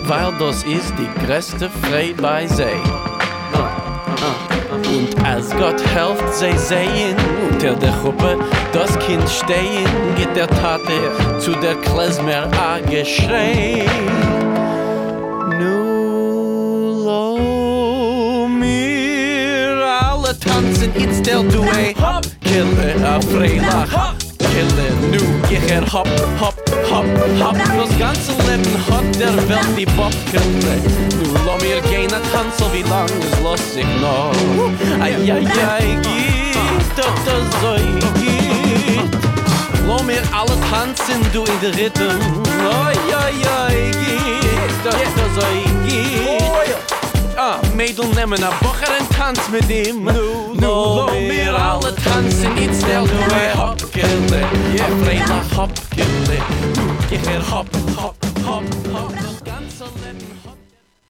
weil 0.07 0.33
das 0.39 0.63
ist 0.65 0.95
die 0.99 1.27
größte 1.27 1.69
Freude 1.83 2.15
bei 2.23 2.47
sie. 2.47 2.63
Ah, 2.63 3.59
ah, 3.59 4.15
ah. 4.23 4.57
Und 4.75 5.25
als 5.25 5.51
Gott 5.51 5.83
helft, 5.95 6.35
sie 6.35 6.57
sehen 6.59 7.17
unter 7.51 7.75
der 7.75 7.93
Gruppe 8.03 8.39
das 8.73 8.97
Kind 9.01 9.29
stehen, 9.29 9.89
geht 10.17 10.35
der 10.37 10.49
Tate 10.49 11.39
zu 11.39 11.53
der 11.53 11.75
Klezmer 11.77 12.49
a 12.61 12.79
geschrei. 12.79 13.85
Nu 15.59 17.05
lo 17.05 18.49
mir 18.49 19.85
alle 20.03 20.39
tanzen, 20.39 20.93
it's 20.95 21.21
der 21.23 21.43
Duet. 21.43 21.97
Hop, 21.99 22.27
kille 22.43 22.95
a 23.05 23.21
Freilach. 23.21 24.15
Kille, 24.39 24.89
nu 25.11 25.21
ich 25.51 25.71
er 25.71 25.93
hop, 25.93 26.09
hop, 26.41 26.56
hop, 26.97 27.07
hop. 27.41 27.57
Das 27.77 27.99
ganze 27.99 28.33
Leben 28.49 28.73
hat 28.89 29.21
der 29.21 29.37
Welt 29.49 29.73
die 29.77 29.87
Bobkille. 29.87 30.77
Nu 31.17 31.45
lo 31.45 31.57
mir 31.59 31.81
gehen 31.83 32.13
a 32.13 32.21
tanzen, 32.33 32.73
wie 32.73 32.83
lang 32.83 33.09
es 33.21 33.41
los 33.43 33.77
ich 33.77 34.01
noch. 34.01 34.33
Ai, 35.01 35.15
ai, 35.15 35.47
ai, 35.69 35.99
geht, 36.03 36.97
doch 36.97 37.17
das 37.27 37.47
so 37.61 37.75
geht. 38.21 39.17
Lo 39.87 40.03
mir 40.03 40.23
alle 40.33 40.57
tanzen, 40.71 41.21
du 41.33 41.45
in 41.45 41.61
der 41.63 41.75
Rhythm. 41.77 42.19
Ai, 42.85 42.97
ai, 43.15 43.35
ai, 43.67 43.91
geht, 43.91 44.85
doch 44.85 44.93
das 44.93 45.35
so 45.35 45.47
geht. 45.87 46.76
Ah, 47.39 47.61
Mädel 47.75 48.07
nemmen 48.15 48.43
a 48.43 48.51
Bocher 48.63 48.97
en 48.99 49.07
tanz 49.09 49.41
mit 49.51 49.69
ihm. 49.69 50.05
Nu, 50.05 50.55
nu, 50.55 50.67
lo 50.67 51.11
mir 51.13 51.55
alle 51.55 51.95
tanzen 51.95 52.57
Iets 52.57 52.79
stel 52.79 53.07
du 53.07 53.35
e 53.35 53.59
hopkille. 53.59 54.41
Ja, 54.75 54.85
Freila 55.03 55.43
hopkille. 55.57 56.39
Nu, 56.77 56.97
ich 57.11 57.27
er 57.29 57.43
hop, 57.51 57.69
hop, 57.97 58.17
hop 58.47 58.86